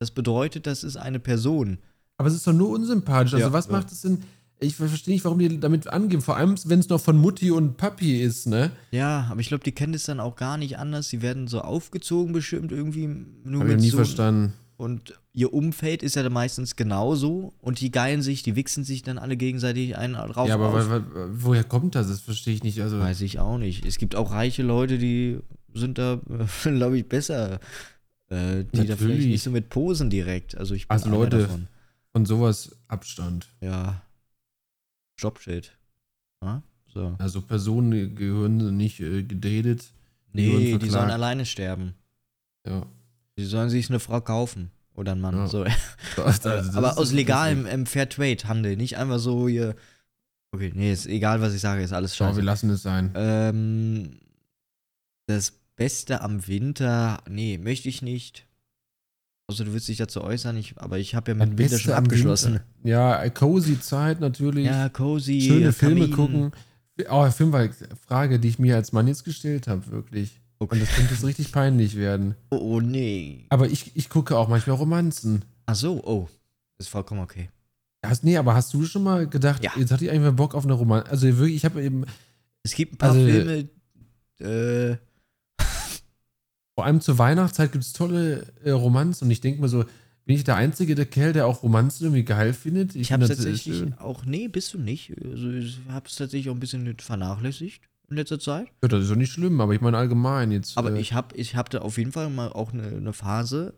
Das 0.00 0.10
bedeutet, 0.10 0.66
das 0.66 0.82
ist 0.84 0.96
eine 0.96 1.20
Person. 1.20 1.78
Aber 2.18 2.28
es 2.28 2.34
ist 2.34 2.46
doch 2.46 2.52
nur 2.52 2.70
unsympathisch. 2.70 3.34
Also 3.34 3.46
Ja, 3.46 3.52
was 3.52 3.66
ja. 3.66 3.72
macht 3.72 3.92
es 3.92 4.00
denn? 4.02 4.22
Ich 4.58 4.76
verstehe 4.76 5.12
nicht, 5.12 5.24
warum 5.24 5.38
die 5.38 5.60
damit 5.60 5.86
angeben. 5.88 6.22
Vor 6.22 6.36
allem, 6.36 6.54
wenn 6.64 6.78
es 6.78 6.88
noch 6.88 7.00
von 7.00 7.18
Mutti 7.18 7.50
und 7.50 7.76
Papi 7.76 8.20
ist, 8.22 8.46
ne? 8.46 8.70
Ja, 8.90 9.26
aber 9.30 9.40
ich 9.40 9.48
glaube, 9.48 9.64
die 9.64 9.72
kennen 9.72 9.92
es 9.94 10.04
dann 10.04 10.18
auch 10.20 10.34
gar 10.36 10.56
nicht 10.56 10.78
anders. 10.78 11.08
Die 11.10 11.20
werden 11.20 11.46
so 11.46 11.60
aufgezogen 11.60 12.32
bestimmt 12.32 12.72
irgendwie 12.72 13.06
nur 13.44 13.62
ich 13.62 13.68
mit 13.68 13.80
nie 13.80 13.90
so 13.90 13.98
verstanden. 13.98 14.54
Und 14.78 15.14
ihr 15.32 15.52
Umfeld 15.54 16.02
ist 16.02 16.16
ja 16.16 16.22
dann 16.22 16.32
meistens 16.34 16.76
genauso 16.76 17.54
und 17.60 17.80
die 17.80 17.90
geilen 17.90 18.20
sich, 18.22 18.42
die 18.42 18.56
wichsen 18.56 18.84
sich 18.84 19.02
dann 19.02 19.16
alle 19.18 19.36
gegenseitig 19.36 19.96
einen 19.96 20.14
drauf 20.14 20.48
Ja, 20.48 20.54
aber 20.56 20.72
wa- 20.90 21.04
woher 21.32 21.64
kommt 21.64 21.94
das? 21.94 22.08
Das 22.08 22.20
verstehe 22.20 22.54
ich 22.54 22.62
nicht. 22.62 22.80
Also, 22.82 22.98
Weiß 23.00 23.20
ich 23.22 23.38
auch 23.38 23.56
nicht. 23.58 23.84
Es 23.86 23.96
gibt 23.98 24.16
auch 24.16 24.32
reiche 24.32 24.62
Leute, 24.62 24.98
die 24.98 25.38
sind 25.74 25.96
da, 25.98 26.20
glaube 26.62 26.98
ich, 26.98 27.06
besser. 27.08 27.60
Äh, 28.28 28.64
die 28.64 28.86
da 28.86 28.96
vielleicht 28.96 29.00
Natürlich. 29.00 29.26
nicht 29.26 29.42
so 29.42 29.50
mit 29.50 29.68
posen 29.70 30.10
direkt. 30.10 30.56
Also 30.58 30.74
ich 30.74 30.88
bin 30.88 30.92
Also 30.94 31.10
Leute- 31.10 31.38
davon. 31.42 31.68
von 32.12 32.26
sowas 32.26 32.74
Abstand. 32.88 33.48
Ja. 33.60 34.02
Jobschild. 35.18 35.76
Ja, 36.42 36.62
so. 36.92 37.14
Also 37.18 37.42
Personen 37.42 38.14
gehören 38.14 38.76
nicht 38.76 39.00
äh, 39.00 39.22
wurden 39.28 39.80
Nee, 40.32 40.78
die 40.78 40.90
sollen 40.90 41.10
alleine 41.10 41.46
sterben. 41.46 41.94
Ja. 42.66 42.86
Die 43.38 43.44
sollen 43.44 43.70
sich 43.70 43.88
eine 43.88 44.00
Frau 44.00 44.20
kaufen. 44.20 44.70
Oder 44.94 45.12
ein 45.12 45.20
Mann. 45.20 45.36
Ja. 45.36 45.46
So. 45.46 45.64
Also, 46.16 46.48
Aber 46.76 46.98
aus 46.98 47.12
legalem 47.12 47.66
ähm, 47.66 47.86
Fairtrade-Handel. 47.86 48.76
Nicht 48.76 48.96
einfach 48.96 49.18
so 49.18 49.48
hier. 49.48 49.76
Okay, 50.52 50.72
nee, 50.74 50.92
ist 50.92 51.06
egal, 51.06 51.40
was 51.42 51.52
ich 51.54 51.60
sage, 51.60 51.82
ist 51.82 51.92
alles 51.92 52.16
Schau, 52.16 52.26
wir 52.26 52.34
scheiße. 52.34 52.40
lassen 52.40 52.70
es 52.70 52.82
sein. 52.82 53.12
Ähm, 53.14 54.18
das 55.26 55.52
Beste 55.76 56.22
am 56.22 56.46
Winter, 56.46 57.22
nee, 57.28 57.58
möchte 57.58 57.90
ich 57.90 58.00
nicht. 58.00 58.45
Also 59.48 59.62
du 59.64 59.72
willst 59.72 59.86
dich 59.86 59.98
dazu 59.98 60.22
äußern, 60.24 60.56
ich, 60.56 60.74
aber 60.76 60.98
ich 60.98 61.14
habe 61.14 61.30
ja 61.30 61.36
mit 61.36 61.50
dem 61.50 61.58
Winter 61.58 61.78
schon 61.78 61.92
abgeschlossen. 61.92 62.54
Winter. 62.54 62.64
Ja, 62.82 63.22
äh, 63.22 63.30
cozy 63.30 63.78
Zeit 63.80 64.20
natürlich. 64.20 64.66
Ja, 64.66 64.88
cozy. 64.88 65.40
Schöne 65.40 65.72
Filme 65.72 66.10
gucken. 66.10 66.50
Oh, 67.08 67.30
Film 67.30 67.52
war 67.52 67.60
eine 67.60 67.72
Frage, 68.06 68.40
die 68.40 68.48
ich 68.48 68.58
mir 68.58 68.74
als 68.74 68.92
Mann 68.92 69.06
jetzt 69.06 69.24
gestellt 69.24 69.68
habe, 69.68 69.86
wirklich. 69.90 70.40
Okay. 70.58 70.74
Und 70.74 70.82
das 70.82 70.94
könnte 70.96 71.14
jetzt 71.14 71.24
richtig 71.24 71.52
peinlich 71.52 71.96
werden. 71.96 72.34
Oh, 72.50 72.56
oh 72.56 72.80
nee. 72.80 73.44
Aber 73.50 73.68
ich, 73.68 73.94
ich 73.94 74.08
gucke 74.08 74.36
auch 74.36 74.48
manchmal 74.48 74.76
Romanzen. 74.76 75.44
Ach 75.66 75.74
so, 75.76 76.02
oh. 76.02 76.28
Ist 76.78 76.88
vollkommen 76.88 77.20
okay. 77.20 77.50
Hast, 78.04 78.24
nee, 78.24 78.36
aber 78.36 78.54
hast 78.54 78.72
du 78.74 78.84
schon 78.84 79.02
mal 79.04 79.26
gedacht, 79.28 79.62
Ja. 79.62 79.72
jetzt 79.76 79.92
hatte 79.92 80.06
ich 80.06 80.10
einfach 80.10 80.32
Bock 80.32 80.54
auf 80.54 80.64
eine 80.64 80.72
Romanze? 80.72 81.10
Also 81.10 81.26
wirklich, 81.38 81.56
ich 81.56 81.64
habe 81.64 81.82
eben, 81.82 82.04
Es 82.64 82.74
gibt 82.74 82.94
ein 82.94 82.98
paar 82.98 83.10
Also- 83.12 83.20
Filme, 83.24 83.68
äh, 84.40 84.96
vor 86.76 86.84
allem 86.84 87.00
zur 87.00 87.18
Weihnachtszeit 87.18 87.72
gibt 87.72 87.84
es 87.84 87.94
tolle 87.94 88.46
äh, 88.62 88.70
Romanzen 88.70 89.24
und 89.24 89.30
ich 89.30 89.40
denke 89.40 89.62
mir 89.62 89.68
so, 89.68 89.84
bin 90.26 90.36
ich 90.36 90.44
der 90.44 90.56
einzige 90.56 90.94
der 90.94 91.06
Kerl, 91.06 91.32
der 91.32 91.46
auch 91.46 91.62
Romanzen 91.62 92.04
irgendwie 92.04 92.24
geil 92.24 92.52
findet? 92.52 92.94
ich 92.94 93.08
finde 93.08 93.24
habe 93.24 93.34
tatsächlich 93.34 93.78
schön. 93.78 93.94
auch, 93.94 94.26
nee, 94.26 94.46
bist 94.46 94.74
du 94.74 94.78
nicht. 94.78 95.14
Also 95.24 95.50
ich 95.52 95.78
habe 95.88 96.06
es 96.06 96.16
tatsächlich 96.16 96.50
auch 96.50 96.54
ein 96.54 96.60
bisschen 96.60 96.98
vernachlässigt 96.98 97.82
in 98.10 98.16
letzter 98.16 98.38
Zeit. 98.38 98.66
Ja, 98.82 98.88
das 98.88 99.04
ist 99.04 99.10
doch 99.10 99.16
nicht 99.16 99.32
schlimm, 99.32 99.58
aber 99.60 99.72
ich 99.72 99.80
meine 99.80 99.96
allgemein 99.96 100.52
jetzt. 100.52 100.76
Aber 100.76 100.92
äh, 100.92 101.00
ich 101.00 101.14
habe 101.14 101.34
ich 101.34 101.56
hab 101.56 101.70
da 101.70 101.78
auf 101.78 101.96
jeden 101.96 102.12
Fall 102.12 102.28
mal 102.28 102.52
auch 102.52 102.74
eine, 102.74 102.88
eine 102.88 103.14
Phase, 103.14 103.72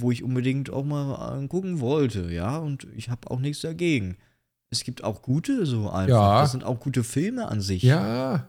wo 0.00 0.10
ich 0.10 0.24
unbedingt 0.24 0.70
auch 0.70 0.84
mal 0.84 1.38
äh, 1.40 1.46
gucken 1.46 1.78
wollte, 1.78 2.32
ja, 2.32 2.58
und 2.58 2.88
ich 2.96 3.10
habe 3.10 3.30
auch 3.30 3.38
nichts 3.38 3.60
dagegen. 3.60 4.16
Es 4.70 4.82
gibt 4.82 5.04
auch 5.04 5.22
gute 5.22 5.66
so 5.66 5.88
einfach. 5.88 6.08
Ja. 6.08 6.40
Das 6.40 6.50
sind 6.50 6.64
auch 6.64 6.80
gute 6.80 7.04
Filme 7.04 7.46
an 7.46 7.60
sich. 7.60 7.84
Ja, 7.84 8.48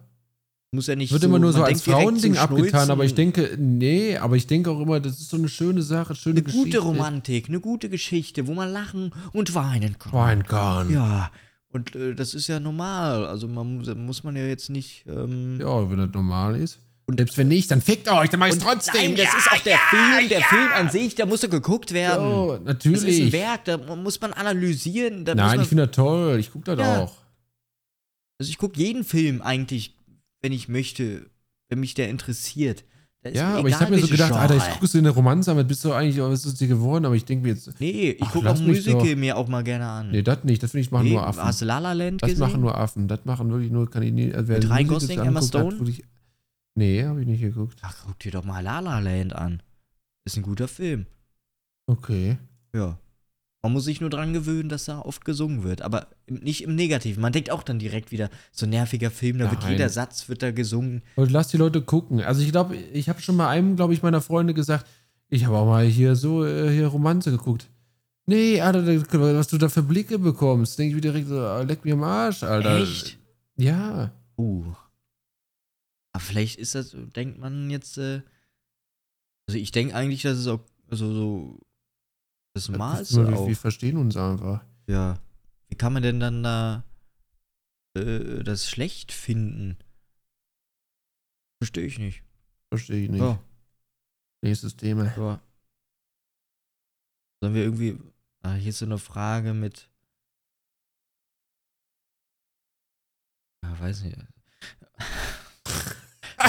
Muss 0.74 0.88
ja 0.88 0.96
nicht 0.96 1.12
wird 1.12 1.22
immer 1.26 1.38
nur 1.38 1.52
so 1.52 1.64
als 1.64 1.82
Frauending 1.82 2.38
abgetan, 2.38 2.90
aber 2.90 3.04
ich 3.04 3.14
denke, 3.14 3.58
nee, 3.60 4.16
aber 4.16 4.38
ich 4.38 4.48
denke 4.48 4.72
auch 4.72 4.80
immer, 4.80 5.02
das 5.02 5.20
ist 5.20 5.30
so 5.30 5.36
eine 5.36 5.50
schöne 5.50 5.82
Sache, 5.82 6.16
schöne 6.16 6.36
Eine 6.38 6.44
Geschichte. 6.44 6.66
gute 6.66 6.80
Romantik, 6.80 7.50
eine 7.50 7.60
gute 7.60 7.90
Geschichte, 7.90 8.48
wo 8.48 8.54
man 8.54 8.72
lachen 8.72 9.12
und 9.34 9.54
weinen 9.54 10.00
kann. 10.00 10.14
Wein 10.14 10.44
kann. 10.44 10.90
Ja. 10.90 11.30
Und 11.74 11.94
äh, 11.98 12.16
das 12.16 12.34
ist 12.34 12.48
ja 12.48 12.62
normal. 12.62 13.26
Also 13.28 13.50
man 13.50 13.84
muss, 14.06 14.24
man 14.24 14.38
ja 14.38 14.46
jetzt 14.46 14.70
nicht. 14.70 15.04
Ähm, 15.10 15.60
Ja, 15.60 15.90
wenn 15.92 15.98
das 15.98 16.10
normal 16.14 16.56
ist. 16.56 16.80
Und 17.06 17.18
selbst 17.18 17.38
wenn 17.38 17.50
nicht, 17.50 17.70
dann 17.70 17.82
fickt 17.82 18.10
euch, 18.10 18.30
dann 18.30 18.40
mach 18.40 18.48
ich's 18.48 18.60
trotzdem. 18.60 19.14
Nein, 19.14 19.16
das 19.18 19.36
ist 19.36 19.52
auch 19.52 19.60
der 19.64 19.78
Film. 19.90 20.30
Der 20.30 20.42
Film 20.42 20.70
an 20.74 20.90
sich, 20.90 21.16
der 21.16 21.26
muss 21.26 21.42
doch 21.42 21.50
geguckt 21.50 21.92
werden. 21.92 22.26
Oh, 22.26 22.52
Das 22.56 22.64
natürlich. 22.64 23.20
ist 23.20 23.26
ein 23.26 23.32
Werk, 23.34 23.66
da 23.66 23.78
muss 23.78 24.22
man 24.22 24.32
analysieren. 24.32 25.26
Da 25.26 25.36
Nein, 25.36 25.48
man, 25.58 25.62
ich 25.64 25.68
finde 25.68 25.88
das 25.88 25.96
toll. 25.98 26.40
Ich 26.40 26.50
gucke 26.54 26.64
das 26.74 26.80
Ja. 26.80 27.00
auch. 27.00 27.14
also 28.40 28.50
ich 28.50 28.58
gucke 28.58 28.80
jeden 28.80 29.04
Film 29.04 29.42
eigentlich, 29.42 29.94
wenn 30.42 30.52
ich 30.52 30.68
möchte, 30.68 31.30
wenn 31.70 31.80
mich 31.80 31.94
der 31.94 32.10
interessiert. 32.10 32.84
Da 33.24 33.30
ist 33.30 33.36
Ja, 33.38 33.50
aber 33.58 33.68
ich 33.70 33.76
egal, 33.76 33.80
habe 33.82 33.96
mir 33.96 34.02
so 34.02 34.08
gedacht, 34.08 34.32
Alter, 34.34 34.56
ich 34.56 34.62
Genre. 34.64 34.74
gucke 34.76 34.88
so 34.88 34.98
eine 34.98 35.10
Romanze, 35.12 35.52
aber 35.52 35.64
bist 35.64 35.86
du 35.86 35.94
eigentlich, 35.94 36.18
was 36.20 36.44
ist 36.44 36.60
dir 36.60 36.68
geworden? 36.68 37.06
Aber 37.06 37.14
ich 37.16 37.24
denke 37.24 37.44
mir 37.48 37.54
jetzt, 37.54 37.80
Nee, 37.80 38.12
ich 38.20 38.30
gucke 38.30 38.50
auch 38.50 38.60
Musical 38.60 39.16
mir 39.16 39.38
auch 39.38 39.48
mal 39.48 39.64
gerne 39.64 39.88
an. 39.88 40.10
nee, 40.12 40.24
das 40.24 40.44
nicht. 40.44 40.64
Das 40.64 40.72
finde 40.72 40.82
ich 40.86 40.92
machen 40.92 41.04
Nee, 41.06 41.12
nur 41.14 41.28
Affen. 41.28 41.44
Hast 41.44 41.62
du 41.62 41.66
La 41.66 41.78
La 41.78 41.94
Land 41.94 42.24
Das 42.24 42.30
gesehen? 42.32 42.40
machen 42.48 42.62
nur 42.62 42.76
Affen. 42.76 43.08
Das 43.08 43.24
machen 43.26 43.52
wirklich 43.52 43.72
nur, 43.72 43.90
kann 43.92 44.02
ich 44.02 44.12
nie. 44.12 44.34
Also 44.34 44.52
Mit 44.54 44.68
Ryan 44.68 44.88
Gosling, 44.88 45.20
Emma 45.20 45.42
Stone? 45.44 45.78
wirklich- 45.80 46.04
Nee, 46.74 47.04
habe 47.04 47.22
ich 47.22 47.28
nicht 47.28 47.42
geguckt. 47.42 47.78
Ach, 47.84 47.96
guck 48.08 48.18
dir 48.20 48.32
doch 48.32 48.44
mal 48.44 48.62
La 48.64 48.80
La 48.80 48.98
Land 49.00 49.34
an. 49.36 49.62
Ist 50.26 50.38
ein 50.38 50.44
guter 50.44 50.68
Film. 50.68 51.06
Okay. 51.86 52.38
Ja. 52.74 52.98
Man 53.64 53.74
muss 53.74 53.84
sich 53.84 54.02
nur 54.02 54.10
dran 54.10 54.34
gewöhnen, 54.34 54.70
dass 54.70 54.86
da 54.86 55.00
oft 55.00 55.24
gesungen 55.24 55.64
wird. 55.64 55.84
Aber 55.84 56.08
nicht 56.28 56.64
im 56.64 56.74
Negativen. 56.74 57.22
Man 57.22 57.32
denkt 57.32 57.52
auch 57.52 57.62
dann 57.62 57.78
direkt 57.78 58.12
wieder, 58.12 58.30
so 58.52 58.66
ein 58.66 58.72
nerviger 58.72 59.12
Film, 59.12 59.38
da 59.38 59.52
wird 59.52 59.62
Nein. 59.62 59.74
jeder 59.74 59.90
Satz 59.90 60.30
wird 60.30 60.42
da 60.42 60.52
gesungen. 60.52 61.04
Und 61.16 61.30
lass 61.30 61.50
die 61.50 61.58
Leute 61.58 61.82
gucken. 61.82 62.22
Also 62.22 62.42
ich 62.42 62.52
glaube, 62.52 62.76
ich 62.76 63.08
habe 63.08 63.22
schon 63.22 63.36
mal 63.36 63.50
einem, 63.50 63.76
glaube 63.76 63.94
ich, 63.94 64.02
meiner 64.02 64.22
Freunde 64.22 64.56
gesagt, 64.56 64.88
ich 65.30 65.46
habe 65.46 65.58
auch 65.58 65.66
mal 65.66 65.86
hier 65.86 66.16
so 66.16 66.44
äh, 66.44 66.72
hier 66.72 66.88
Romanze 66.88 67.30
geguckt. 67.30 67.70
Nee, 68.26 68.62
Alter, 68.62 68.86
was 68.86 69.48
du 69.48 69.58
da 69.58 69.70
für 69.70 69.84
Blicke 69.84 70.18
bekommst, 70.18 70.80
denke 70.80 70.90
ich 70.90 70.96
mir 70.96 71.02
direkt 71.02 71.28
so, 71.28 71.40
ah, 71.40 71.62
leck 71.62 71.86
mir 71.86 71.94
am 71.94 72.04
Arsch, 72.04 72.44
Alter. 72.44 72.82
Echt? 72.82 73.18
Ja. 73.58 74.12
Uh. 74.38 74.74
Aber 76.14 76.24
vielleicht 76.24 76.60
ist 76.60 76.76
das, 76.76 76.96
denkt 77.16 77.40
man 77.40 77.70
jetzt, 77.70 77.98
äh, 77.98 78.22
also 79.48 79.60
ich 79.60 79.72
denke 79.72 79.96
eigentlich, 79.96 80.24
dass 80.24 80.38
es 80.38 80.48
auch, 80.48 80.62
also 80.90 81.14
so, 81.14 81.60
das 82.54 82.70
Normalste 82.70 83.28
wir, 83.28 83.38
auch. 83.38 83.48
wir 83.48 83.56
verstehen 83.56 83.98
uns 83.98 84.18
einfach. 84.18 84.64
Ja. 84.88 85.20
Wie 85.70 85.76
kann 85.76 85.94
man 85.94 86.04
denn 86.04 86.20
dann 86.20 86.44
da 86.44 86.84
äh, 87.96 88.44
das 88.44 88.70
schlecht 88.70 89.12
finden? 89.12 89.78
Verstehe 91.62 91.86
ich 91.86 92.00
nicht. 92.00 92.24
Verstehe 92.70 93.04
ich 93.06 93.10
nicht. 93.10 93.22
Ja, 93.22 93.40
Nächstes 94.42 94.76
Thema. 94.76 95.06
ja. 95.16 95.40
Sollen 97.40 97.54
wir 97.54 97.64
irgendwie. 97.64 97.98
Ah, 98.44 98.54
hier 98.54 98.70
ist 98.70 98.80
so 98.80 98.86
eine 98.86 98.98
Frage 98.98 99.54
mit. 99.54 99.90
Ja, 103.64 103.80
weiß 103.80 104.04
nicht. 104.04 104.18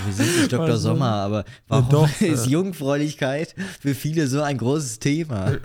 Wir 0.05 0.12
sind 0.12 0.36
nicht 0.38 0.53
Dr. 0.53 0.66
Soll- 0.76 0.78
Sommer, 0.78 1.11
aber 1.12 1.45
warum 1.68 1.88
doch, 1.90 2.20
ist 2.20 2.47
äh. 2.47 2.51
Jungfräulichkeit 2.51 3.55
für 3.80 3.95
viele 3.95 4.26
so 4.26 4.43
ein 4.43 4.59
großes 4.59 4.99
Thema? 4.99 5.59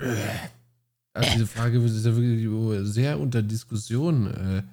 Also 1.14 1.32
diese 1.34 1.48
Frage 1.48 1.80
ist 1.80 2.06
ja 2.06 2.16
wirklich 2.16 2.88
sehr 2.94 3.20
unter 3.20 3.42
Diskussion. 3.42 4.28
Äh, 4.28 4.64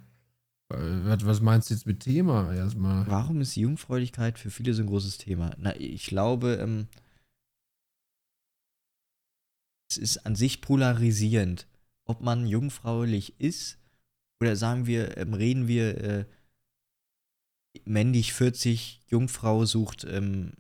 was, 0.69 1.25
was 1.25 1.41
meinst 1.41 1.71
du 1.71 1.75
jetzt 1.75 1.87
mit 1.87 2.01
Thema 2.01 2.53
erstmal? 2.55 3.07
Warum 3.07 3.41
ist 3.41 3.55
Jungfräulichkeit 3.57 4.39
für 4.39 4.51
viele 4.51 4.75
so 4.75 4.83
ein 4.83 4.89
großes 4.89 5.19
Thema? 5.19 5.53
Na, 5.59 5.75
ich 5.79 6.07
glaube, 6.07 6.55
ähm, 6.61 6.89
es 9.91 9.97
ist 9.99 10.27
an 10.27 10.35
sich 10.35 10.61
polarisierend. 10.61 11.67
Ob 12.07 12.21
man 12.21 12.47
jungfräulich 12.47 13.39
ist 13.41 13.79
oder 14.41 14.57
sagen 14.57 14.87
wir, 14.87 15.17
ähm, 15.17 15.33
reden 15.33 15.69
wir 15.69 15.99
äh, 16.03 16.25
männlich 17.85 18.33
40, 18.33 19.03
Jungfrau 19.09 19.65
sucht 19.65 20.05
ähm, 20.05 20.53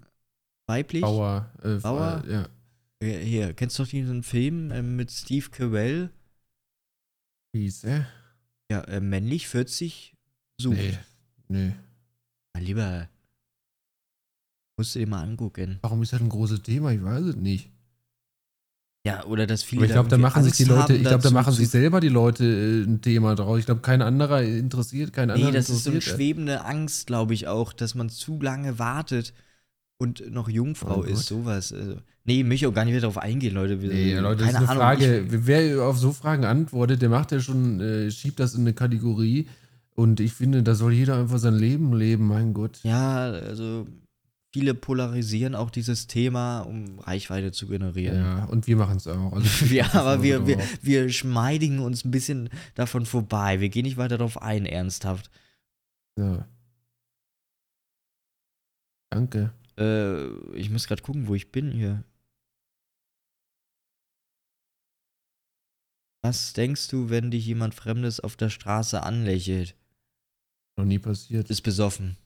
weiblich. 0.66 1.02
Bauer. 1.02 1.50
Äh, 1.62 1.76
Bauer? 1.76 2.22
Äh, 2.26 2.32
ja. 2.32 2.48
Hier, 3.02 3.18
hier, 3.18 3.52
kennst 3.52 3.78
du 3.78 3.82
doch 3.82 3.90
diesen 3.90 4.22
Film 4.22 4.70
ähm, 4.70 4.96
mit 4.96 5.10
Steve 5.10 5.48
Carell? 5.50 6.10
Äh? 7.54 8.02
Ja, 8.70 8.80
äh, 8.82 9.00
männlich 9.00 9.48
40 9.48 10.16
sucht. 10.60 10.76
Nee. 10.76 10.98
Nee. 11.48 11.74
Na, 12.54 12.60
lieber, 12.60 13.08
musst 14.76 14.94
du 14.94 15.00
dir 15.00 15.06
mal 15.06 15.22
angucken. 15.22 15.78
Warum 15.82 16.02
ist 16.02 16.12
das 16.12 16.20
ein 16.20 16.28
großes 16.28 16.62
Thema? 16.62 16.92
Ich 16.92 17.02
weiß 17.02 17.24
es 17.24 17.36
nicht. 17.36 17.70
Ja, 19.06 19.22
oder 19.26 19.46
dass 19.46 19.62
viele 19.62 19.80
Aber 19.80 19.86
ich 19.86 19.92
glaube, 19.92 20.08
da 20.08 20.16
machen 20.16 20.42
sich 20.44 20.54
die 20.54 20.64
Leute, 20.64 20.94
ich 20.94 21.02
glaube, 21.02 21.22
da 21.22 21.30
machen 21.30 21.52
sich 21.52 21.68
selber 21.68 22.00
die 22.00 22.08
Leute 22.08 22.44
äh, 22.44 22.84
ein 22.84 23.02
Thema 23.02 23.34
draus. 23.34 23.58
Ich 23.58 23.66
glaube, 23.66 23.82
kein 23.82 24.00
anderer 24.00 24.42
interessiert, 24.42 25.12
kein 25.12 25.30
anderer 25.30 25.50
Nee, 25.50 25.54
das 25.56 25.68
ist 25.68 25.84
so 25.84 25.90
eine 25.90 25.96
interessiert. 25.98 26.16
schwebende 26.16 26.64
Angst, 26.64 27.06
glaube 27.06 27.34
ich 27.34 27.46
auch, 27.46 27.74
dass 27.74 27.94
man 27.94 28.08
zu 28.08 28.40
lange 28.40 28.78
wartet 28.78 29.34
und 29.98 30.32
noch 30.32 30.48
Jungfrau 30.48 31.00
Oh 31.00 31.02
ist, 31.02 31.26
sowas. 31.26 31.70
Also, 31.72 31.96
nee, 32.24 32.42
mich 32.44 32.66
auch 32.66 32.72
gar 32.72 32.84
nicht 32.86 32.92
wieder 32.94 33.02
darauf 33.02 33.18
eingehen, 33.18 33.52
Leute. 33.54 33.82
Wir- 33.82 33.90
Nee, 33.90 34.18
Leute, 34.18 34.38
das 34.44 34.48
ist 34.48 34.54
keine 34.54 34.70
eine 34.70 34.80
Ahnung, 34.80 35.00
Frage. 35.02 35.24
Wer 35.28 35.82
auf 35.84 35.98
so 35.98 36.12
Fragen 36.12 36.44
antwortet, 36.46 37.02
der 37.02 37.10
macht 37.10 37.30
ja 37.30 37.40
schon, 37.40 37.80
äh, 37.80 38.10
schiebt 38.10 38.40
das 38.40 38.54
in 38.54 38.62
eine 38.62 38.72
Kategorie. 38.72 39.48
Und 39.94 40.18
ich 40.18 40.32
finde, 40.32 40.62
da 40.62 40.74
soll 40.74 40.94
jeder 40.94 41.18
einfach 41.18 41.38
sein 41.38 41.54
Leben 41.56 41.92
leben, 41.92 42.26
mein 42.26 42.54
Gott. 42.54 42.80
Ja, 42.82 43.26
also 43.30 43.86
viele 44.54 44.72
polarisieren 44.72 45.56
auch 45.56 45.68
dieses 45.68 46.06
Thema, 46.06 46.60
um 46.60 47.00
Reichweite 47.00 47.50
zu 47.50 47.66
generieren. 47.66 48.18
Ja, 48.18 48.44
und 48.44 48.68
wir 48.68 48.76
machen 48.76 48.98
es 48.98 49.08
auch. 49.08 49.32
Also 49.32 49.48
Wir, 49.68 49.92
aber 49.96 50.22
wir, 50.22 50.46
wir, 50.46 50.60
wir 50.80 51.10
schmeidigen 51.10 51.80
uns 51.80 52.04
ein 52.04 52.12
bisschen 52.12 52.50
davon 52.76 53.04
vorbei. 53.04 53.58
Wir 53.58 53.68
gehen 53.68 53.82
nicht 53.82 53.96
weiter 53.96 54.16
darauf 54.16 54.40
ein, 54.40 54.64
ernsthaft. 54.64 55.28
Ja. 56.16 56.46
Danke. 59.10 59.52
Äh, 59.76 60.28
ich 60.56 60.70
muss 60.70 60.86
gerade 60.86 61.02
gucken, 61.02 61.26
wo 61.26 61.34
ich 61.34 61.50
bin 61.50 61.72
hier. 61.72 62.04
Was 66.22 66.52
denkst 66.52 66.86
du, 66.88 67.10
wenn 67.10 67.32
dich 67.32 67.44
jemand 67.44 67.74
Fremdes 67.74 68.20
auf 68.20 68.36
der 68.36 68.50
Straße 68.50 69.02
anlächelt? 69.02 69.74
Noch 70.76 70.84
nie 70.84 71.00
passiert. 71.00 71.50
Ist 71.50 71.62
besoffen. 71.62 72.16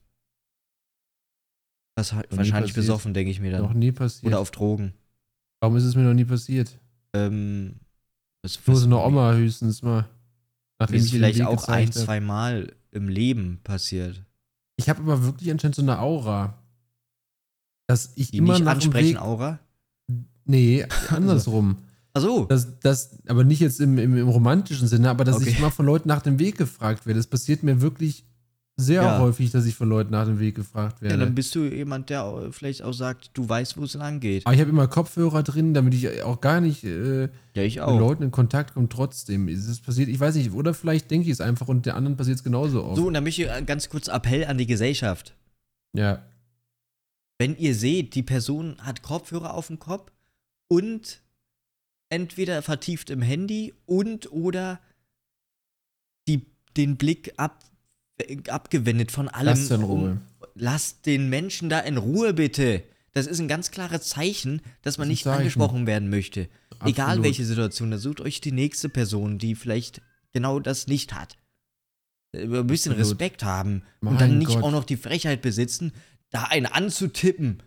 Was, 1.98 2.12
nie 2.12 2.22
wahrscheinlich 2.30 2.74
besoffen, 2.74 3.12
denke 3.12 3.30
ich 3.30 3.40
mir 3.40 3.58
Noch 3.58 3.68
dann. 3.70 3.78
nie 3.78 3.92
passiert. 3.92 4.26
Oder 4.26 4.38
auf 4.40 4.50
Drogen. 4.50 4.92
Warum 5.60 5.76
ist 5.76 5.84
es 5.84 5.96
mir 5.96 6.02
noch 6.02 6.14
nie 6.14 6.24
passiert? 6.24 6.78
Ähm, 7.12 7.74
was, 8.42 8.58
Nur 8.66 8.76
so 8.76 8.86
eine 8.86 8.98
Oma 8.98 9.32
höchstens 9.34 9.82
mal. 9.82 10.08
Nachdem 10.78 10.96
ist 10.96 11.10
vielleicht 11.10 11.42
auch 11.42 11.66
ein, 11.68 11.90
zwei 11.90 12.20
Mal 12.20 12.72
im 12.92 13.08
Leben 13.08 13.58
passiert. 13.64 14.22
Ich 14.76 14.88
habe 14.88 15.00
aber 15.02 15.24
wirklich 15.24 15.50
anscheinend 15.50 15.74
so 15.74 15.82
eine 15.82 15.98
Aura. 15.98 16.56
Dass 17.88 18.12
ich 18.14 18.30
Die 18.30 18.38
immer 18.38 18.52
nicht 18.54 18.64
nach 18.64 18.74
ansprechen, 18.74 19.14
Weg. 19.14 19.20
Aura? 19.20 19.58
Nee, 20.44 20.86
andersrum. 21.08 21.78
Achso. 22.12 22.44
Das, 22.46 22.78
das, 22.80 23.18
aber 23.26 23.42
nicht 23.44 23.60
jetzt 23.60 23.80
im, 23.80 23.98
im, 23.98 24.16
im 24.16 24.28
romantischen 24.28 24.86
Sinne, 24.86 25.10
aber 25.10 25.24
dass 25.24 25.36
Okay. 25.36 25.50
ich 25.50 25.58
immer 25.58 25.70
von 25.70 25.86
Leuten 25.86 26.08
nach 26.08 26.22
dem 26.22 26.38
Weg 26.38 26.56
gefragt 26.58 27.06
werde. 27.06 27.18
Das 27.18 27.26
passiert 27.26 27.62
mir 27.62 27.80
wirklich 27.80 28.24
sehr 28.80 29.02
Ja. 29.02 29.18
häufig, 29.18 29.50
dass 29.50 29.66
ich 29.66 29.74
von 29.74 29.88
Leuten 29.88 30.12
nach 30.12 30.24
dem 30.26 30.38
Weg 30.38 30.54
gefragt 30.54 30.98
Ja, 31.02 31.08
werde. 31.10 31.24
dann 31.24 31.34
bist 31.34 31.52
du 31.56 31.64
jemand, 31.64 32.10
der 32.10 32.22
auch 32.22 32.52
vielleicht 32.52 32.82
auch 32.82 32.92
sagt, 32.92 33.30
du 33.34 33.48
weißt, 33.48 33.76
wo 33.76 33.82
es 33.82 33.94
lang 33.94 34.20
geht. 34.20 34.46
aber 34.46 34.54
ich 34.54 34.60
habe 34.60 34.70
immer 34.70 34.86
Kopfhörer 34.86 35.42
drin, 35.42 35.74
damit 35.74 35.94
ich 35.94 36.22
auch 36.22 36.40
gar 36.40 36.60
nicht 36.60 36.84
äh, 36.84 37.22
Ja, 37.54 37.62
ich 37.64 37.74
mit 37.76 37.84
auch. 37.84 37.98
Leuten 37.98 38.22
in 38.22 38.30
Kontakt 38.30 38.74
komme. 38.74 38.88
Trotzdem 38.88 39.48
ist 39.48 39.66
es 39.66 39.80
passiert, 39.80 40.08
ich 40.08 40.20
weiß 40.20 40.36
nicht, 40.36 40.52
oder 40.52 40.74
vielleicht 40.74 41.10
denke 41.10 41.26
ich 41.26 41.32
es 41.32 41.40
einfach 41.40 41.66
und 41.66 41.86
der 41.86 41.96
anderen 41.96 42.16
passiert 42.16 42.36
es 42.38 42.44
genauso 42.44 42.84
oft. 42.84 42.96
So, 42.96 43.08
und 43.08 43.14
dann 43.14 43.24
möchte 43.24 43.42
ich 43.42 43.66
ganz 43.66 43.88
kurz 43.88 44.06
Appell 44.06 44.44
an 44.44 44.58
die 44.58 44.66
Gesellschaft. 44.66 45.34
Ja, 45.96 46.22
Wenn 47.40 47.56
ihr 47.56 47.74
seht, 47.74 48.14
die 48.14 48.22
Person 48.22 48.76
hat 48.80 49.02
Kopfhörer 49.02 49.54
auf 49.54 49.66
dem 49.68 49.78
Kopf 49.80 50.12
und 50.68 51.20
entweder 52.10 52.62
vertieft 52.62 53.10
im 53.10 53.22
Handy 53.22 53.74
und 53.86 54.30
oder 54.32 54.80
die, 56.28 56.46
den 56.76 56.96
Blick 56.96 57.32
ab, 57.36 57.64
abgewendet 58.48 59.10
von 59.12 59.28
allem. 59.28 59.46
lasst 59.46 59.70
in 59.70 59.82
Ruhe. 59.82 60.16
Lasst 60.54 61.06
den 61.06 61.28
Menschen 61.28 61.68
da 61.68 61.78
in 61.80 61.96
Ruhe, 61.96 62.34
bitte. 62.34 62.82
Das 63.12 63.26
ist 63.26 63.40
ein 63.40 63.48
ganz 63.48 63.70
klares 63.70 64.02
Zeichen, 64.08 64.60
dass 64.82 64.98
man 64.98 65.08
Das 65.08 65.12
nicht 65.18 65.26
angesprochen 65.26 65.86
werden 65.86 66.10
möchte. 66.10 66.48
Egal 66.84 67.06
Absolut. 67.06 67.24
welche 67.24 67.44
Situation, 67.44 67.90
da 67.90 67.98
sucht 67.98 68.20
euch 68.20 68.40
die 68.40 68.52
nächste 68.52 68.88
Person, 68.88 69.38
die 69.38 69.54
vielleicht 69.54 70.00
genau 70.32 70.60
das 70.60 70.86
nicht 70.86 71.14
hat. 71.14 71.36
Äh, 72.32 72.42
Ein 72.42 72.66
bisschen 72.66 72.92
Absolut. 72.92 72.98
Respekt 72.98 73.42
haben 73.44 73.82
und 74.00 74.10
Mein 74.10 74.18
dann 74.18 74.38
nicht 74.38 74.48
Gott. 74.48 74.62
auch 74.62 74.70
noch 74.70 74.84
die 74.84 74.96
Frechheit 74.96 75.42
besitzen, 75.42 75.92
da 76.30 76.44
einen 76.44 76.66
anzutippen. 76.66 77.62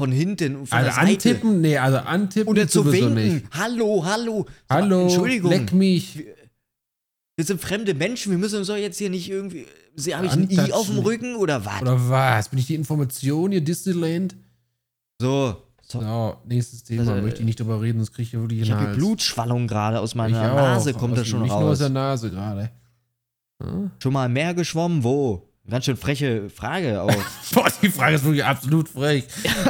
Von 0.00 0.12
hinten 0.12 0.54
und 0.54 0.66
von 0.68 0.78
Also 0.78 0.86
der 0.90 0.94
Seite. 0.94 1.28
antippen, 1.30 1.60
nee, 1.60 1.76
also 1.76 1.98
antippen 1.98 2.48
Oder 2.48 2.68
zu 2.68 2.90
winken. 2.92 3.14
nicht. 3.14 3.46
Hallo, 3.50 4.04
hallo. 4.04 4.46
Hallo, 4.70 5.02
Entschuldigung. 5.02 5.50
leck 5.50 5.72
mich. 5.72 6.24
Wir 7.38 7.44
sind 7.44 7.60
fremde 7.60 7.94
Menschen, 7.94 8.32
wir 8.32 8.38
müssen 8.38 8.58
uns 8.58 8.66
doch 8.66 8.76
jetzt 8.76 8.98
hier 8.98 9.10
nicht 9.10 9.30
irgendwie. 9.30 9.64
Sie, 9.94 10.12
habe 10.12 10.26
ich 10.26 10.32
ein 10.32 10.50
I 10.50 10.72
auf 10.72 10.88
dem 10.88 10.98
Rücken 10.98 11.36
oder 11.36 11.64
was? 11.64 11.82
Oder 11.82 12.08
was? 12.10 12.48
Bin 12.48 12.58
ich 12.58 12.66
die 12.66 12.74
Information 12.74 13.52
hier, 13.52 13.60
Disneyland? 13.60 14.34
So. 15.20 15.54
so. 15.86 16.00
So, 16.00 16.36
nächstes 16.48 16.82
Thema. 16.82 17.12
Also, 17.12 17.22
Möchte 17.22 17.38
ich 17.38 17.46
nicht 17.46 17.60
drüber 17.60 17.80
reden, 17.80 18.00
sonst 18.00 18.10
kriege 18.10 18.22
ich 18.24 18.30
hier 18.30 18.40
wirklich 18.40 18.62
Ich 18.62 18.72
habe. 18.72 18.92
Blutschwallung 18.92 19.68
gerade 19.68 20.00
aus 20.00 20.16
meiner. 20.16 20.52
Nase, 20.52 20.92
kommt 20.94 21.12
aus, 21.12 21.20
das 21.20 21.28
schon 21.28 21.42
nicht 21.42 21.50
nur 21.50 21.58
aus 21.58 21.64
raus. 21.64 21.78
der 21.78 21.90
Nase 21.90 22.30
gerade. 22.32 22.70
Hm? 23.62 23.92
Schon 24.02 24.12
mal 24.14 24.28
mehr 24.28 24.52
geschwommen? 24.54 25.04
Wo? 25.04 25.48
Ganz 25.70 25.84
schön 25.84 25.96
freche 25.96 26.50
Frage 26.50 27.00
auch. 27.00 27.14
Boah, 27.54 27.68
die 27.80 27.90
Frage 27.90 28.16
ist 28.16 28.24
wirklich 28.24 28.44
absolut 28.44 28.88
frech. 28.88 29.28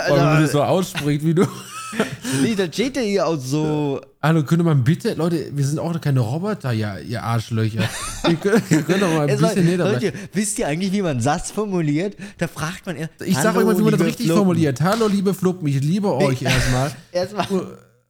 Boah, 0.08 0.16
wenn 0.16 0.24
man 0.24 0.42
das 0.42 0.52
so 0.52 0.62
ausspricht, 0.62 1.22
wie 1.22 1.34
du. 1.34 1.46
nee, 2.42 2.54
das 2.54 2.68
steht 2.74 2.96
ja 2.96 3.02
hier 3.02 3.26
auch 3.26 3.38
so. 3.38 4.00
Hallo, 4.22 4.42
könnte 4.42 4.64
man 4.64 4.84
bitte, 4.84 5.14
Leute, 5.14 5.50
wir 5.54 5.64
sind 5.64 5.78
auch 5.78 5.98
keine 6.00 6.20
Roboter, 6.20 6.72
ja, 6.72 6.98
ihr 6.98 7.22
Arschlöcher. 7.22 7.88
ihr, 8.28 8.34
könnt, 8.36 8.62
ihr 8.70 8.82
könnt 8.82 9.02
doch 9.02 9.08
mal 9.12 9.22
ein 9.22 9.28
Erstmal, 9.30 9.54
bisschen 9.54 9.66
näher 9.76 9.78
Leute, 9.92 10.12
wisst 10.32 10.58
ihr 10.58 10.66
eigentlich, 10.66 10.92
wie 10.92 11.02
man 11.02 11.12
einen 11.12 11.20
Satz 11.20 11.50
formuliert? 11.50 12.16
Da 12.38 12.48
fragt 12.48 12.86
man 12.86 12.96
erst. 12.96 13.12
Ich 13.24 13.36
sage 13.36 13.58
euch 13.58 13.64
mal, 13.64 13.78
wie 13.78 13.82
man 13.82 13.92
das 13.92 14.02
richtig 14.04 14.28
formuliert. 14.30 14.80
Hallo, 14.80 15.06
liebe 15.08 15.34
Fluppen, 15.34 15.66
ich 15.68 15.80
liebe 15.82 16.12
euch 16.14 16.42
erstmal. 16.42 16.90
Erstmal. 17.12 17.46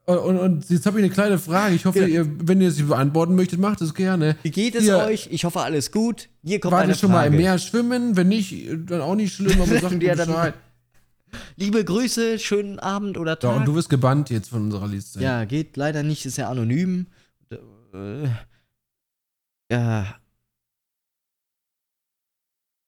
Und, 0.06 0.16
und, 0.18 0.38
und 0.38 0.70
jetzt 0.70 0.86
habe 0.86 0.98
ich 0.98 1.04
eine 1.04 1.12
kleine 1.12 1.38
Frage. 1.38 1.74
Ich 1.74 1.84
hoffe, 1.84 2.00
Ja. 2.00 2.06
ihr, 2.06 2.26
wenn 2.40 2.62
ihr 2.62 2.70
sie 2.70 2.84
beantworten 2.84 3.34
möchtet, 3.34 3.60
macht 3.60 3.82
es 3.82 3.92
gerne. 3.92 4.36
Wie 4.42 4.50
geht 4.50 4.74
es 4.74 4.84
Ihr 4.84 4.96
euch? 4.96 5.28
Ich 5.30 5.44
hoffe, 5.44 5.60
alles 5.60 5.92
gut. 5.92 6.30
Hier 6.42 6.60
kommt 6.60 6.72
Wart 6.72 6.84
eine 6.84 6.92
ihr 6.92 6.96
schon 6.96 7.10
mal 7.10 7.24
Frage. 7.24 7.36
im 7.36 7.42
Meer 7.42 7.58
schwimmen? 7.58 8.16
Wenn 8.16 8.28
nicht, 8.28 8.54
dann 8.86 9.02
auch 9.02 9.14
nicht 9.16 9.34
schlimm, 9.34 9.60
aber 9.60 9.78
sagt 9.78 10.02
Ja, 10.02 10.14
dann- 10.14 10.28
Bescheid. 10.28 10.54
Liebe 11.56 11.84
Grüße, 11.84 12.38
schönen 12.38 12.78
Abend 12.78 13.18
oder 13.18 13.38
Tag. 13.38 13.56
und 13.56 13.64
du 13.66 13.74
wirst 13.74 13.88
gebannt 13.90 14.30
jetzt 14.30 14.48
von 14.50 14.62
unserer 14.64 14.86
Liste. 14.88 15.20
Ja, 15.22 15.44
geht 15.44 15.76
leider 15.76 16.02
nicht, 16.02 16.24
ist 16.26 16.36
ja 16.38 16.48
anonym. 16.50 17.06
Äh, 17.94 18.28
ja. 19.70 20.14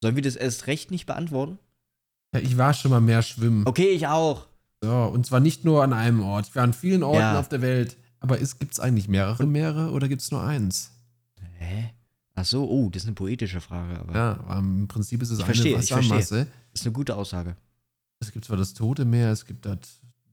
Sollen 0.03 0.17
wir 0.17 0.23
das 0.23 0.37
erst 0.37 0.67
recht 0.67 0.91
nicht 0.91 1.07
beantworten? 1.07 1.59
Ja, 2.35 2.41
Ich 2.41 2.57
war 2.57 2.73
schon 2.75 2.91
mal 2.91 3.01
mehr 3.01 3.23
schwimmen. 3.23 3.67
Okay, 3.67 3.89
ich 3.91 4.07
auch. 4.07 4.47
So, 4.83 4.91
und 4.91 5.27
zwar 5.27 5.41
nicht 5.41 5.65
nur 5.65 5.83
an 5.83 5.93
einem 5.93 6.23
Ort. 6.23 6.49
Ich 6.49 6.57
war 6.57 6.63
an 6.63 6.73
vielen 6.73 7.03
Orten 7.03 7.19
Ja. 7.19 7.39
auf 7.39 7.49
der 7.49 7.61
Welt. 7.61 7.97
Aber 8.21 8.37
gibt 8.39 8.73
es 8.73 8.81
eigentlich 8.81 9.09
mehrere 9.09 9.47
Meere 9.47 9.91
oder 9.91 10.09
gibt 10.09 10.23
es 10.23 10.31
nur 10.31 10.43
eins? 10.43 10.91
Hä? 11.59 11.91
Ach 12.35 12.45
so, 12.45 12.69
oh, 12.69 12.89
das 12.91 13.03
ist 13.03 13.07
eine 13.09 13.15
poetische 13.15 13.61
Frage, 13.61 13.99
aber 13.99 14.15
Ja, 14.15 14.59
im 14.59 14.89
Prinzip 14.89 15.21
ist 15.23 15.31
es 15.31 15.39
Ich 15.39 15.45
eine 15.45 15.55
verstehe, 15.55 15.73
ich 15.79 15.91
Wassermasse. 15.93 16.47
das 16.73 16.81
ist 16.81 16.87
eine 16.87 16.93
gute 16.95 17.17
Aussage. 17.17 17.57
Es 18.21 18.33
gibt 18.33 18.45
zwar 18.45 18.57
das 18.59 18.75
Tote 18.75 19.05
Meer, 19.05 19.31
es 19.33 19.47
gibt 19.47 19.65
das 19.65 19.79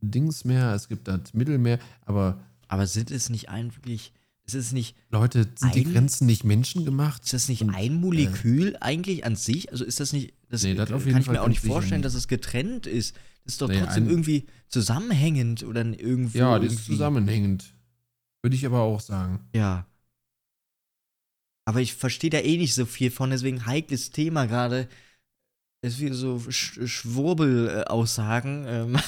Dingsmeer, 0.01 0.73
es 0.73 0.87
gibt 0.89 1.07
das 1.07 1.33
Mittelmeer, 1.33 1.79
aber 2.05 2.43
Aber 2.67 2.85
sind 2.85 3.11
es 3.11 3.29
nicht 3.29 3.49
eigentlich, 3.49 4.11
ist 4.43 4.55
es 4.55 4.73
nicht, 4.73 4.95
Leute, 5.09 5.47
sind 5.55 5.73
die 5.73 5.85
Ein- 5.85 5.93
Grenzen 5.93 6.25
nicht 6.27 6.43
menschengemacht? 6.43 7.23
ist 7.23 7.33
das 7.33 7.47
nicht 7.47 7.61
Und, 7.61 7.69
ein 7.73 7.95
Molekül 7.95 8.75
eigentlich 8.81 9.25
an 9.25 9.35
sich? 9.37 9.71
Also 9.71 9.85
ist 9.85 9.99
das 10.01 10.11
nicht, 10.13 10.33
das 10.49 10.63
Nee, 10.63 10.75
das 10.75 10.91
auf 10.91 11.01
jeden 11.05 11.13
kann 11.13 11.21
ich 11.21 11.25
Fall 11.25 11.35
mir 11.35 11.41
auch 11.41 11.47
nicht 11.47 11.61
vorstellen, 11.61 12.01
dass 12.01 12.13
es 12.13 12.27
getrennt 12.27 12.85
ist. 12.87 13.15
Das 13.45 13.53
ist 13.53 13.61
doch 13.61 13.69
Nee, 13.69 13.79
trotzdem 13.79 14.03
ein- 14.03 14.09
irgendwie 14.09 14.45
zusammenhängend 14.67 15.63
oder 15.63 15.85
irgendwo. 15.85 16.37
Ja, 16.37 16.59
das 16.59 16.67
ist 16.67 16.79
irgendwie- 16.79 16.91
zusammenhängend. 16.91 17.73
Würde 18.43 18.55
ich 18.57 18.65
aber 18.65 18.81
auch 18.81 18.99
sagen. 18.99 19.47
Ja. 19.55 19.87
Aber 21.65 21.81
ich 21.81 21.95
verstehe 21.95 22.29
da 22.29 22.39
eh 22.39 22.57
nicht 22.57 22.73
so 22.75 22.85
viel 22.85 23.11
von, 23.11 23.29
deswegen 23.29 23.65
heikles 23.65 24.11
Thema 24.11 24.45
gerade. 24.45 24.87
Ist 25.81 25.99
wie 25.99 26.09
so 26.11 26.39
Sch 26.49 26.79
Schwurbel-Aussagen. 26.85 28.65
Ähm. 28.67 28.97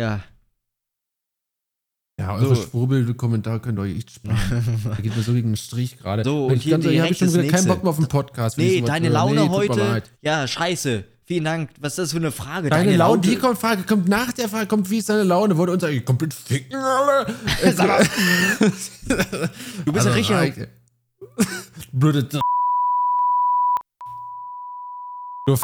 ja. 0.00 0.22
Ja, 2.20 2.34
eure 2.34 2.56
So. 2.56 2.62
Schwurbel-Kommentare 2.62 3.60
könnt 3.60 3.78
ihr 3.78 3.82
euch 3.82 3.96
echt 3.96 4.10
sparen. 4.10 4.36
Da 4.84 4.94
geht 4.96 5.16
mir 5.16 5.22
so 5.22 5.32
gegen 5.32 5.50
den 5.50 5.56
Strich 5.56 5.98
gerade. 5.98 6.24
So, 6.24 6.46
und 6.46 6.54
ich 6.54 6.64
hier 6.64 6.74
habe 6.74 6.82
ich 6.84 6.90
direkt 6.90 7.18
schon 7.18 7.28
wieder 7.28 7.42
keinen 7.42 7.50
nächste. 7.52 7.68
Bock 7.68 7.82
mehr 7.84 7.90
auf 7.90 7.96
den 7.96 8.08
Podcast. 8.08 8.58
Nee, 8.58 8.80
deine. 8.80 9.08
Laune 9.08 9.42
Nee, 9.42 9.48
heute. 9.48 10.02
Ja, 10.22 10.46
scheiße. 10.48 11.04
Vielen 11.26 11.44
Dank. 11.44 11.70
Was 11.78 11.92
ist 11.92 11.98
das 11.98 12.10
für 12.12 12.16
eine 12.16 12.32
Frage? 12.32 12.70
Deine 12.70 12.96
Laune, 12.96 13.20
die 13.20 13.36
kommt, 13.36 13.58
Frage 13.58 13.82
kommt 13.82 14.08
nach 14.08 14.32
der 14.32 14.48
Frage, 14.48 14.66
kommt, 14.66 14.88
wie 14.90 14.96
ist 14.98 15.10
deine 15.10 15.24
Laune? 15.24 15.56
Wollt 15.58 15.68
ihr 15.68 15.74
uns 15.74 15.84
eigentlich 15.84 16.06
komplett 16.06 16.32
ficken, 16.32 16.72
mal. 16.80 17.26
Du 19.84 19.92
bist 19.92 19.94
Also 19.94 20.08
ein 20.08 20.14
richtiger. 20.14 20.38
reicht. 20.38 20.68
Blöde 21.92 22.26
Du 25.48 25.54
F- 25.54 25.62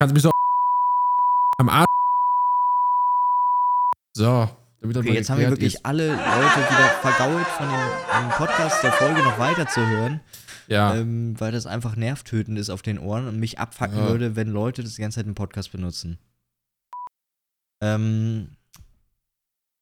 kannst 0.00 0.14
mich 0.14 0.22
so 0.22 0.30
am 1.58 1.68
Arsch. 1.68 1.84
So, 4.14 4.48
damit 4.80 4.96
Okay, 4.96 5.12
jetzt 5.12 5.28
haben 5.28 5.38
wir 5.38 5.50
wirklich 5.50 5.74
ist. 5.74 5.84
alle 5.84 6.08
Leute 6.12 6.22
wieder 6.22 6.88
vergault 7.02 7.46
von 7.46 7.68
dem, 7.68 8.30
Podcast 8.30 8.82
der 8.82 8.92
Folge 8.92 9.22
noch 9.22 9.38
weiter 9.38 9.66
zu 9.68 9.86
hören. 9.86 10.22
Ja, 10.66 10.94
ähm, 10.94 11.38
weil 11.38 11.52
das 11.52 11.66
einfach 11.66 11.94
nervtötend 11.96 12.58
ist 12.58 12.70
auf 12.70 12.80
den 12.80 12.98
Ohren 12.98 13.28
und 13.28 13.38
mich 13.38 13.58
abfacken 13.58 13.98
Ja. 13.98 14.08
würde, 14.08 14.34
wenn 14.34 14.48
Leute 14.48 14.82
das 14.82 14.94
die 14.94 15.02
ganze 15.02 15.16
Zeit 15.20 15.26
im 15.26 15.34
Podcast 15.34 15.70
benutzen. 15.70 16.18
Ähm, 17.82 18.48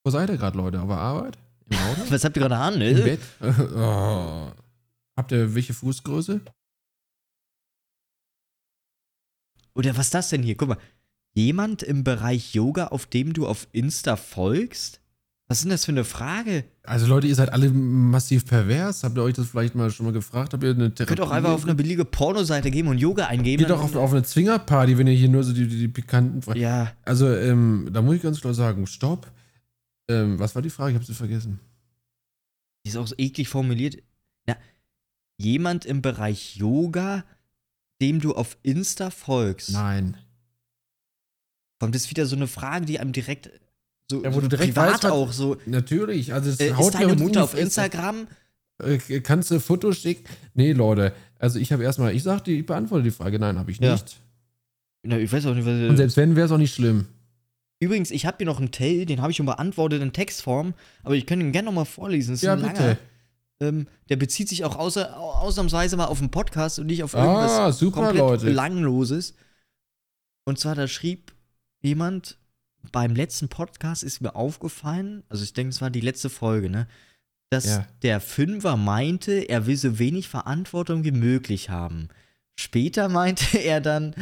wo 0.02 0.10
seid 0.10 0.28
ihr 0.28 0.38
gerade, 0.38 0.56
Leute? 0.58 0.80
Auf 0.80 0.88
der 0.88 0.96
Arbeit? 0.98 1.38
Im 1.70 1.78
Auto? 1.78 2.00
was 2.10 2.24
habt 2.24 2.36
ihr 2.36 2.40
gerade 2.42 2.56
an? 2.56 2.80
Im 2.80 2.96
Ne? 2.96 3.02
Bett? 3.04 3.20
oh. 3.76 4.50
Habt 5.16 5.30
ihr 5.30 5.54
welche 5.54 5.72
Fußgröße? 5.72 6.40
Oder 9.74 9.96
was 9.96 10.06
ist 10.06 10.14
das 10.14 10.28
denn 10.30 10.42
hier? 10.42 10.56
Guck 10.56 10.68
mal. 10.68 10.78
Jemand 11.34 11.82
im 11.82 12.04
Bereich 12.04 12.54
Yoga, 12.54 12.88
auf 12.88 13.06
dem 13.06 13.32
du 13.32 13.46
auf 13.46 13.66
Insta 13.72 14.16
folgst? 14.16 15.00
Was 15.48 15.58
ist 15.58 15.64
denn 15.64 15.70
das 15.70 15.84
für 15.86 15.92
eine 15.92 16.04
Frage? 16.04 16.64
Also 16.82 17.06
Leute, 17.06 17.26
ihr 17.26 17.34
seid 17.34 17.52
alle 17.52 17.70
massiv 17.70 18.46
pervers. 18.46 19.02
Habt 19.02 19.16
ihr 19.16 19.22
euch 19.22 19.34
das 19.34 19.48
vielleicht 19.48 19.74
mal 19.74 19.90
schon 19.90 20.06
mal 20.06 20.12
gefragt? 20.12 20.52
Habt 20.52 20.62
ihr 20.62 20.70
eine 20.70 20.94
Therapie? 20.94 21.14
könnt 21.14 21.20
auch 21.20 21.30
einfach 21.30 21.50
auf 21.52 21.64
eine 21.64 21.74
billige 21.74 22.04
Pornoseite 22.04 22.70
gehen 22.70 22.86
und 22.86 22.98
Yoga 22.98 23.26
eingeben. 23.26 23.60
Geht 23.62 23.70
doch 23.70 23.82
auf, 23.82 23.94
auf 23.96 24.12
eine 24.12 24.22
Zwingerparty, 24.22 24.96
wenn 24.98 25.06
ihr 25.06 25.14
hier 25.14 25.28
nur 25.28 25.42
so 25.42 25.52
die, 25.52 25.66
die, 25.66 25.78
die 25.78 25.88
pikanten 25.88 26.42
Fra- 26.42 26.56
ja, 26.56 26.92
Also, 27.04 27.34
ähm, 27.34 27.88
da 27.92 28.02
muss 28.02 28.16
ich 28.16 28.22
ganz 28.22 28.40
klar 28.40 28.54
sagen, 28.54 28.86
stopp. 28.86 29.30
Ähm, 30.08 30.38
was 30.38 30.54
war 30.54 30.62
die 30.62 30.70
Frage? 30.70 30.90
Ich 30.92 30.96
habe 30.96 31.04
sie 31.04 31.14
vergessen. 31.14 31.60
die 32.84 32.90
ist 32.90 32.96
auch 32.96 33.06
so 33.06 33.14
eklig 33.18 33.48
formuliert. 33.48 33.96
Ja, 34.48 34.56
jemand 35.38 35.84
im 35.84 36.02
Bereich 36.02 36.56
Yoga, 36.56 37.24
dem 38.02 38.20
du 38.20 38.34
auf 38.34 38.58
Insta 38.62 39.08
folgst. 39.10 39.70
Nein. 39.70 40.16
Kommt 41.78 41.94
das 41.94 42.10
wieder 42.10 42.26
so 42.26 42.36
eine 42.36 42.46
Frage, 42.46 42.84
die 42.86 43.00
einem 43.00 43.12
direkt 43.12 43.50
so, 44.10 44.22
Ja, 44.22 44.30
wo 44.30 44.34
so 44.36 44.40
du 44.42 44.48
direkt 44.48 44.74
privat 44.74 44.94
weißt, 45.04 45.06
auch 45.06 45.32
so. 45.32 45.56
Natürlich. 45.66 46.32
Also, 46.34 46.50
es 46.50 46.60
Äh, 46.60 46.74
haut 46.74 46.92
ist 46.94 47.00
deine 47.00 47.14
Mutter 47.16 47.44
auf 47.44 47.50
Fresse. 47.52 47.62
Instagram? 47.62 48.26
Äh, 48.82 48.98
kannst 49.20 49.50
du 49.50 49.58
Fotos 49.60 49.98
schicken? 49.98 50.24
Nee, 50.54 50.72
Leute. 50.72 51.12
Also, 51.38 51.58
ich 51.58 51.72
habe 51.72 51.82
erstmal, 51.82 52.14
ich 52.14 52.22
sagte, 52.22 52.50
ich 52.50 52.66
beantworte 52.66 53.04
die 53.04 53.10
Frage. 53.10 53.38
Nein, 53.38 53.58
habe 53.58 53.70
ich 53.70 53.78
Ja. 53.78 53.92
nicht. 53.92 54.20
Na, 55.04 55.18
ich 55.18 55.32
weiß 55.32 55.46
auch 55.46 55.54
nicht, 55.54 55.64
was. 55.66 55.88
Und 55.88 55.96
selbst 55.96 56.16
wenn, 56.16 56.36
wäre 56.36 56.46
es 56.46 56.52
auch 56.52 56.58
nicht 56.58 56.74
schlimm. 56.74 57.06
Übrigens, 57.80 58.12
ich 58.12 58.26
habe 58.26 58.36
hier 58.38 58.46
noch 58.46 58.58
einen 58.58 58.70
Tell, 58.70 59.06
den 59.06 59.20
habe 59.20 59.32
ich 59.32 59.36
schon 59.38 59.46
beantwortet 59.46 60.00
in 60.02 60.12
Textform, 60.12 60.74
aber 61.02 61.16
ich 61.16 61.26
kann 61.26 61.40
ihn 61.40 61.50
gerne 61.50 61.66
nochmal 61.66 61.84
vorlesen. 61.86 62.32
Das 62.34 62.38
ist 62.38 62.42
Ja, 62.44 62.54
bitte. 62.54 62.66
langer. 62.68 62.96
Ähm, 63.62 63.86
der 64.08 64.16
bezieht 64.16 64.48
sich 64.48 64.64
auch 64.64 64.76
außer, 64.76 65.16
au- 65.18 65.32
ausnahmsweise 65.34 65.96
mal 65.96 66.06
auf 66.06 66.20
einen 66.20 66.30
Podcast 66.30 66.78
und 66.78 66.86
nicht 66.86 67.02
auf 67.04 67.14
irgendwas 67.14 67.52
Ah, 67.52 67.70
super, 67.72 68.00
komplett 68.02 68.18
Leute. 68.18 68.44
Belangloses. 68.46 69.34
Und 70.44 70.58
zwar, 70.58 70.74
da 70.74 70.88
schrieb 70.88 71.32
jemand, 71.80 72.38
beim 72.90 73.14
letzten 73.14 73.48
Podcast 73.48 74.02
ist 74.02 74.20
mir 74.20 74.34
aufgefallen, 74.34 75.22
also 75.28 75.44
ich 75.44 75.52
denke, 75.52 75.70
es 75.70 75.80
war 75.80 75.90
die 75.90 76.00
letzte 76.00 76.28
Folge, 76.30 76.68
ne? 76.68 76.88
Dass 77.50 77.66
Ja. 77.66 77.86
der 78.02 78.20
Fünfer 78.20 78.76
meinte, 78.76 79.32
er 79.48 79.66
will 79.66 79.76
so 79.76 79.98
wenig 80.00 80.28
Verantwortung 80.28 81.04
wie 81.04 81.12
möglich 81.12 81.70
haben. 81.70 82.08
Später 82.58 83.08
meinte 83.20 83.58
er 83.58 83.80
dann, 83.80 84.14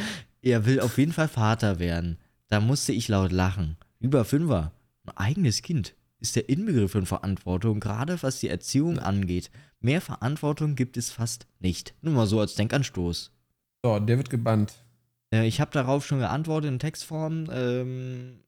er 0.42 0.66
will 0.66 0.80
auf 0.80 0.98
jeden 0.98 1.12
Fall 1.12 1.28
Vater 1.28 1.78
werden. 1.78 2.18
Da 2.48 2.60
musste 2.60 2.92
ich 2.92 3.08
laut 3.08 3.32
lachen. 3.32 3.76
Über 4.00 4.24
Fünfer, 4.26 4.72
ein 5.06 5.16
eigenes 5.16 5.62
Kind, 5.62 5.94
ist 6.20 6.36
der 6.36 6.48
Inbegriff 6.48 6.92
von 6.92 7.06
Verantwortung, 7.06 7.80
gerade 7.80 8.22
was 8.22 8.40
die 8.40 8.48
Erziehung 8.48 8.98
angeht. 8.98 9.50
Mehr 9.80 10.00
Verantwortung 10.00 10.74
gibt 10.74 10.96
es 10.96 11.10
fast 11.10 11.46
nicht. 11.58 11.94
Nur 12.02 12.14
mal 12.14 12.26
so 12.26 12.40
als 12.40 12.54
Denkanstoß. 12.54 13.32
So, 13.82 13.98
der 13.98 14.16
wird 14.18 14.30
gebannt. 14.30 14.84
Äh, 15.32 15.46
ich 15.46 15.60
habe 15.60 15.70
darauf 15.70 16.06
schon 16.06 16.18
geantwortet 16.18 16.70
in 16.70 16.78
Textform. 16.78 17.48
Ähm, 17.50 18.40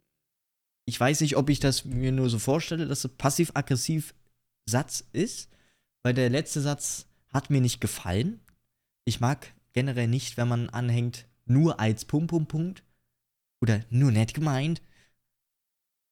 ich 0.85 0.99
weiß 0.99 1.21
nicht, 1.21 1.37
ob 1.37 1.49
ich 1.49 1.61
das 1.61 1.85
mir 1.85 2.13
nur 2.13 2.29
so 2.29 2.39
vorstelle, 2.39 2.87
dass 2.87 3.05
es 3.05 3.17
passiv-aggressiv 3.17 4.15
Satz 4.67 5.05
ist, 5.13 5.49
weil 6.03 6.15
der 6.15 6.31
letzte 6.31 6.61
Satz 6.61 7.07
hat 7.33 7.51
mir 7.51 7.61
nicht 7.61 7.81
gefallen. 7.81 8.41
Ich 9.05 9.21
mag 9.21 9.53
generell 9.73 10.09
nicht, 10.09 10.37
wenn 10.37 10.49
man 10.49 10.69
anhängt, 10.69 11.27
nur 11.47 11.81
als 11.81 12.05
Punkt, 12.05 12.29
Punkt, 12.29 12.49
Punkt. 12.49 12.85
Oder 13.61 13.81
nur 13.91 14.11
nett 14.11 14.35
gemeint. 14.35 14.83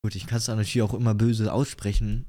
Gut, 0.02 0.14
ich 0.16 0.26
kann 0.26 0.38
es 0.38 0.48
natürlich 0.48 0.82
auch 0.82 0.94
immer 0.94 1.14
böse 1.14 1.52
aussprechen. 1.52 2.24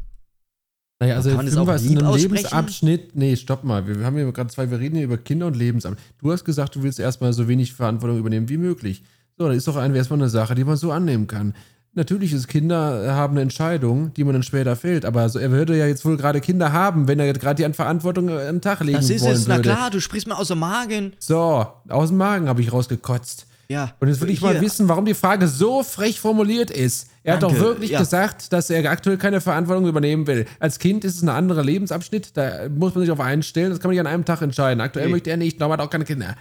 Naja, 0.99 1.15
also 1.15 1.31
Kann 1.35 1.47
Fünfer 1.47 1.61
auch 1.71 1.75
ist 1.75 1.81
in 1.83 1.89
lieb 1.89 1.99
einem 1.99 2.07
aussprechen? 2.09 2.33
Lebensabschnitt. 2.35 3.15
Nee, 3.15 3.35
stopp 3.35 3.63
mal. 3.63 3.87
Wir, 3.87 4.05
haben 4.05 4.15
hier 4.17 4.31
gerade 4.31 4.49
zwei, 4.49 4.69
wir 4.69 4.79
reden 4.79 4.95
hier 4.95 5.05
über 5.05 5.17
Kinder 5.17 5.47
und 5.47 5.55
Lebensabschnitt. 5.55 6.03
Du 6.21 6.31
hast 6.31 6.43
gesagt, 6.45 6.75
du 6.75 6.83
willst 6.83 6.99
erstmal 6.99 7.33
so 7.33 7.47
wenig 7.47 7.73
Verantwortung 7.73 8.19
übernehmen 8.19 8.49
wie 8.49 8.57
möglich. 8.57 9.03
So, 9.37 9.47
das 9.47 9.57
ist 9.57 9.67
doch 9.67 9.77
ein- 9.77 9.95
erstmal 9.95 10.19
eine 10.19 10.29
Sache, 10.29 10.53
die 10.53 10.63
man 10.63 10.77
so 10.77 10.91
annehmen 10.91 11.25
kann. 11.27 11.55
Natürlich 11.93 12.31
ist 12.33 12.47
Kinder 12.47 13.13
haben 13.15 13.33
eine 13.33 13.41
Entscheidung, 13.41 14.13
die 14.13 14.23
man 14.23 14.33
dann 14.33 14.43
später 14.43 14.75
fällt, 14.77 15.03
aber 15.03 15.27
so, 15.27 15.39
er 15.39 15.51
würde 15.51 15.77
ja 15.77 15.87
jetzt 15.87 16.05
wohl 16.05 16.15
gerade 16.15 16.39
Kinder 16.39 16.71
haben, 16.71 17.07
wenn 17.09 17.19
er 17.19 17.25
jetzt 17.25 17.41
gerade 17.41 17.55
die 17.55 17.65
an 17.65 17.73
Verantwortung 17.73 18.29
äh, 18.29 18.33
an 18.47 18.55
den 18.57 18.61
Tag 18.61 18.79
legen 18.81 18.97
Das 18.97 19.09
ist 19.09 19.25
es, 19.25 19.47
na 19.47 19.55
würde. 19.57 19.69
klar, 19.69 19.89
du 19.89 19.99
sprichst 19.99 20.25
mir 20.27 20.37
aus 20.37 20.47
dem 20.49 20.59
Magen. 20.59 21.13
So, 21.19 21.65
aus 21.89 22.09
dem 22.09 22.17
Magen 22.17 22.47
habe 22.47 22.61
ich 22.61 22.71
rausgekotzt. 22.71 23.45
Ja. 23.71 23.95
Und 24.01 24.09
jetzt 24.09 24.19
will 24.19 24.29
ich 24.29 24.41
mal 24.41 24.59
wissen, 24.59 24.89
warum 24.89 25.05
die 25.05 25.13
Frage 25.13 25.47
so 25.47 25.81
frech 25.81 26.19
formuliert 26.19 26.69
ist. 26.71 27.07
Er 27.23 27.35
hat 27.35 27.43
Danke, 27.43 27.55
doch 27.55 27.63
wirklich 27.63 27.91
ja. 27.91 27.99
gesagt, 27.99 28.51
dass 28.51 28.69
er 28.69 28.83
aktuell 28.91 29.17
keine 29.17 29.39
Verantwortung 29.39 29.87
übernehmen 29.87 30.27
will. 30.27 30.45
Als 30.59 30.77
Kind 30.77 31.05
ist 31.05 31.15
es 31.15 31.21
ein 31.21 31.29
anderer 31.29 31.63
Lebensabschnitt, 31.63 32.35
da 32.35 32.67
muss 32.67 32.93
man 32.93 33.03
sich 33.05 33.11
auf 33.11 33.21
einstellen, 33.21 33.69
das 33.69 33.79
kann 33.79 33.87
man 33.87 33.93
nicht 33.93 34.01
an 34.01 34.07
einem 34.07 34.25
Tag 34.25 34.41
entscheiden. 34.41 34.81
Aktuell 34.81 35.05
Nee. 35.05 35.11
möchte 35.13 35.29
er 35.29 35.37
nicht, 35.37 35.61
aber 35.61 35.75
hat 35.75 35.79
auch 35.79 35.89
keine 35.89 36.03
Kinder. 36.03 36.35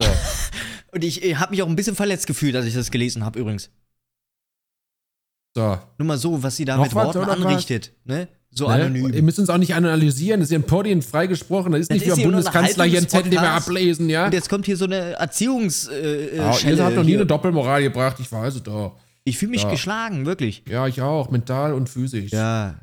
Und 0.90 1.04
ich 1.04 1.24
äh, 1.24 1.36
habe 1.36 1.52
mich 1.52 1.62
auch 1.62 1.68
ein 1.68 1.76
bisschen 1.76 1.94
verletzt 1.94 2.26
gefühlt, 2.26 2.56
als 2.56 2.66
ich 2.66 2.74
das 2.74 2.90
gelesen 2.90 3.24
habe, 3.24 3.38
übrigens. 3.38 3.70
So. 5.54 5.78
Nur 5.98 6.06
mal 6.08 6.18
so, 6.18 6.42
was 6.42 6.56
sie 6.56 6.64
da 6.64 6.76
Noch 6.76 6.84
mit 6.86 6.94
was, 6.96 7.14
Worten 7.14 7.20
was? 7.20 7.36
anrichtet, 7.36 7.92
ne? 8.04 8.26
So 8.56 8.68
Ne? 8.68 8.74
anonym. 8.74 9.12
Ihr 9.12 9.22
müsst 9.22 9.38
uns 9.40 9.50
auch 9.50 9.58
nicht 9.58 9.74
analysieren, 9.74 10.40
das 10.40 10.48
ist 10.48 10.52
ja 10.52 10.58
ein 10.58 10.62
Podium 10.64 11.02
freigesprochen, 11.02 11.72
das 11.72 11.82
ist 11.82 11.90
Das 11.90 11.98
nicht 11.98 12.06
wie 12.06 12.12
am 12.12 12.22
Bundeskanzler 12.30 12.84
hier 12.84 13.00
ein 13.00 13.08
Zettel, 13.08 13.30
den 13.30 13.40
wir 13.40 13.50
ablesen, 13.50 14.08
ja? 14.08 14.26
Und 14.26 14.34
jetzt 14.34 14.48
kommt 14.48 14.64
hier 14.66 14.76
so 14.76 14.84
eine 14.84 15.14
Erziehungs 15.14 15.88
äh, 15.88 16.28
äh, 16.36 16.52
Schelle 16.54 16.76
ihr 16.76 16.84
habt 16.84 16.96
noch 16.96 17.02
nie 17.04 17.14
eine 17.16 17.26
Doppelmoral 17.26 17.82
gebracht, 17.82 18.16
ich 18.20 18.30
weiß 18.30 18.54
es 18.54 18.62
doch. 18.62 18.96
Ich 19.24 19.38
fühle 19.38 19.50
mich 19.50 19.62
Ja. 19.64 19.70
geschlagen, 19.70 20.24
wirklich. 20.26 20.62
Ja, 20.68 20.86
ich 20.86 21.02
auch, 21.02 21.30
mental 21.30 21.72
und 21.74 21.88
physisch. 21.88 22.30
Ja. 22.30 22.76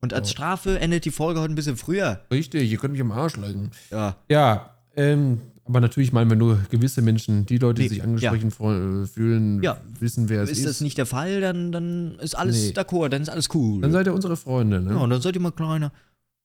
Und 0.00 0.12
als. 0.14 0.30
Strafe 0.30 0.78
endet 0.78 1.04
die 1.06 1.10
Folge 1.10 1.40
heute 1.40 1.52
ein 1.52 1.56
bisschen 1.56 1.76
früher. 1.76 2.20
Richtig, 2.30 2.70
ihr 2.70 2.78
könnt 2.78 2.92
mich 2.92 3.00
am 3.00 3.10
Arsch 3.10 3.36
lecken. 3.36 3.70
Ja. 3.90 4.16
Ja, 4.28 4.75
ähm, 4.96 5.40
aber 5.64 5.80
natürlich 5.80 6.12
meinen 6.12 6.30
wir 6.30 6.36
nur 6.36 6.58
gewisse 6.70 7.02
Menschen, 7.02 7.44
die 7.46 7.58
Leute, 7.58 7.82
die 7.82 7.88
Nee, 7.88 7.94
sich 7.94 8.02
angesprochen 8.02 8.50
freu- 8.50 9.02
äh, 9.02 9.06
fühlen, 9.06 9.62
Ja. 9.62 9.80
wissen, 9.98 10.28
wer 10.28 10.42
es 10.42 10.50
Ist 10.50 10.58
ist. 10.58 10.66
das 10.66 10.80
nicht 10.80 10.96
der 10.98 11.06
Fall, 11.06 11.40
dann, 11.40 11.72
dann 11.72 12.18
ist 12.20 12.36
alles 12.36 12.56
Nee. 12.66 12.70
d'accord, 12.72 13.08
dann 13.08 13.22
ist 13.22 13.28
alles 13.28 13.48
cool. 13.54 13.80
Dann 13.82 13.92
seid 13.92 14.06
ihr 14.06 14.14
unsere 14.14 14.36
Freunde, 14.36 14.80
ne? 14.80 14.90
ja, 14.92 14.96
und 14.98 15.10
dann 15.10 15.20
seid 15.20 15.34
ihr 15.34 15.40
mal 15.40 15.50
kleiner. 15.52 15.92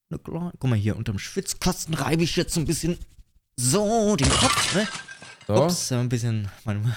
Eine 0.10 0.20
kleine, 0.20 0.52
guck 0.60 0.70
mal 0.70 0.76
hier, 0.76 0.98
unterm 0.98 1.20
Schwitzkasten 1.20 1.94
reibe 1.94 2.24
ich 2.24 2.36
jetzt 2.36 2.54
so 2.54 2.60
ein 2.60 2.66
bisschen 2.66 2.98
so 3.58 4.16
den 4.16 4.30
Kopf, 4.30 4.76
ne? 4.76 4.88
so. 5.48 5.64
Ups, 5.66 5.92
ein 5.92 6.10
bisschen. 6.10 6.48
Mein, 6.66 6.94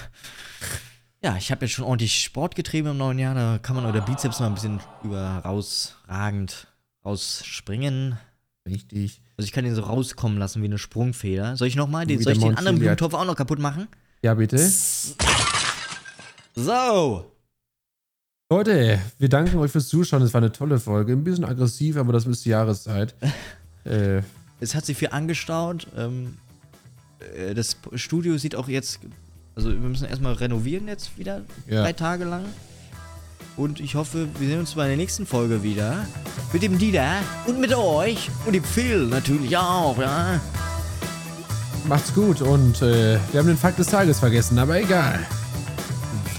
ja, 1.23 1.37
ich 1.37 1.51
habe 1.51 1.65
jetzt 1.65 1.73
schon 1.73 1.85
ordentlich 1.85 2.23
Sport 2.23 2.55
getrieben 2.55 2.89
im 2.89 2.97
neuen 2.97 3.19
Jahr. 3.19 3.33
Da 3.35 3.57
kann 3.59 3.75
man 3.75 3.91
der 3.93 4.01
Bizeps 4.01 4.39
mal 4.39 4.47
ein 4.47 4.53
bisschen 4.55 4.79
über 5.03 5.19
rausragend 5.45 6.67
rausspringen. 7.05 8.17
Richtig. 8.67 9.21
Also 9.37 9.45
ich 9.45 9.51
kann 9.51 9.65
den 9.65 9.75
so 9.75 9.81
rauskommen 9.81 10.37
lassen 10.37 10.61
wie 10.61 10.65
eine 10.67 10.77
Sprungfeder. 10.77 11.57
Soll 11.57 11.67
ich 11.67 11.75
nochmal? 11.75 12.05
Den, 12.05 12.21
soll 12.21 12.33
ich 12.33 12.39
den 12.39 12.57
anderen. 12.57 12.79
Blumentopf 12.79 13.13
auch 13.13 13.25
noch 13.25 13.35
kaputt 13.35 13.59
machen? 13.59 13.87
Ja, 14.21 14.33
bitte. 14.33 14.57
So. 16.55 17.31
Leute, 18.49 18.99
wir 19.17 19.29
danken 19.29 19.57
euch 19.57 19.71
fürs 19.71 19.87
Zuschauen. 19.89 20.21
Es 20.21 20.33
war 20.33 20.41
eine 20.41 20.51
tolle 20.51 20.79
Folge. 20.79 21.13
Ein 21.13 21.23
bisschen 21.23 21.43
aggressiv, 21.43 21.97
aber 21.97 22.13
das 22.13 22.25
ist 22.25 22.45
die 22.45 22.49
Jahreszeit. 22.49 23.13
äh, 23.83 24.21
Es 24.61 24.73
hat 24.73 24.85
sich 24.85 24.97
viel 24.97 25.09
angestaut. 25.09 25.87
Ähm, 25.97 26.37
äh, 27.35 27.53
das 27.53 27.77
Studio 27.95 28.37
sieht 28.37 28.55
auch 28.55 28.69
jetzt. 28.69 28.99
Also 29.55 29.69
wir 29.69 29.79
müssen 29.79 30.05
erstmal 30.05 30.33
renovieren 30.33 30.87
jetzt 30.87 31.17
wieder. 31.17 31.41
Ja. 31.67 31.81
Drei 31.81 31.93
Tage 31.93 32.23
lang. 32.23 32.45
Und 33.57 33.79
ich 33.79 33.95
hoffe, 33.95 34.27
wir 34.37 34.47
sehen 34.49 34.59
uns 34.59 34.73
bei 34.75 34.87
der 34.87 34.97
nächsten 34.97 35.25
Folge 35.25 35.63
wieder. 35.63 36.05
Mit 36.51 36.61
dem 36.61 36.77
Dieter 36.77 37.19
und 37.47 37.59
mit 37.59 37.73
euch. 37.73 38.29
Und 38.45 38.53
dem 38.53 38.63
Phil 38.63 39.07
natürlich 39.07 39.55
auch, 39.55 39.97
ja. 39.97 40.39
macht's 41.87 42.13
gut 42.13 42.41
und 42.41 42.81
äh, 42.81 43.17
wir 43.31 43.39
haben 43.39 43.47
den 43.47 43.57
Fakt 43.57 43.79
des 43.79 43.87
Tages 43.87 44.19
vergessen, 44.19 44.59
aber 44.59 44.79
egal. 44.81 45.19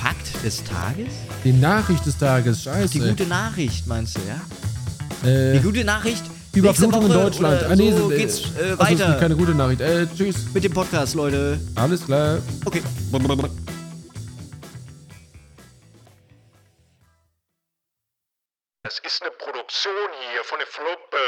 Fakt 0.00 0.44
des 0.44 0.62
Tages? 0.64 1.08
Die 1.44 1.52
Nachricht 1.52 2.04
des 2.04 2.18
Tages, 2.18 2.58
Die 2.58 2.64
scheiße. 2.64 3.08
gute 3.10 3.26
Nachricht, 3.26 3.86
meinst 3.86 4.16
du, 4.16 4.20
ja? 4.28 5.28
äh, 5.30 5.54
Die 5.54 5.60
gute 5.60 5.84
Nachricht. 5.84 6.22
Überflutung 6.52 7.02
in 7.06 7.12
Deutschland. 7.12 7.62
Ah, 7.68 7.76
nee, 7.76 7.92
so 7.96 8.10
äh, 8.10 8.16
geht's 8.16 8.40
äh, 8.58 8.70
also, 8.70 8.78
weiter 8.78 9.06
gibt 9.08 9.20
keine 9.20 9.36
gute 9.36 9.54
Nachricht. 9.54 9.80
Äh, 9.82 10.06
tschüss. 10.16 10.36
mit 10.54 10.64
dem 10.64 10.72
Podcast, 10.72 11.14
Leute. 11.14 11.60
Alles 11.74 12.04
klar. 12.04 12.38
Okay. 12.64 12.82
Das 18.86 19.00
ist 19.00 19.20
eine 19.20 19.32
Produktion 19.32 20.12
hier 20.30 20.44
von 20.44 20.60
den 20.60 20.68
Fluppen. 20.68 21.18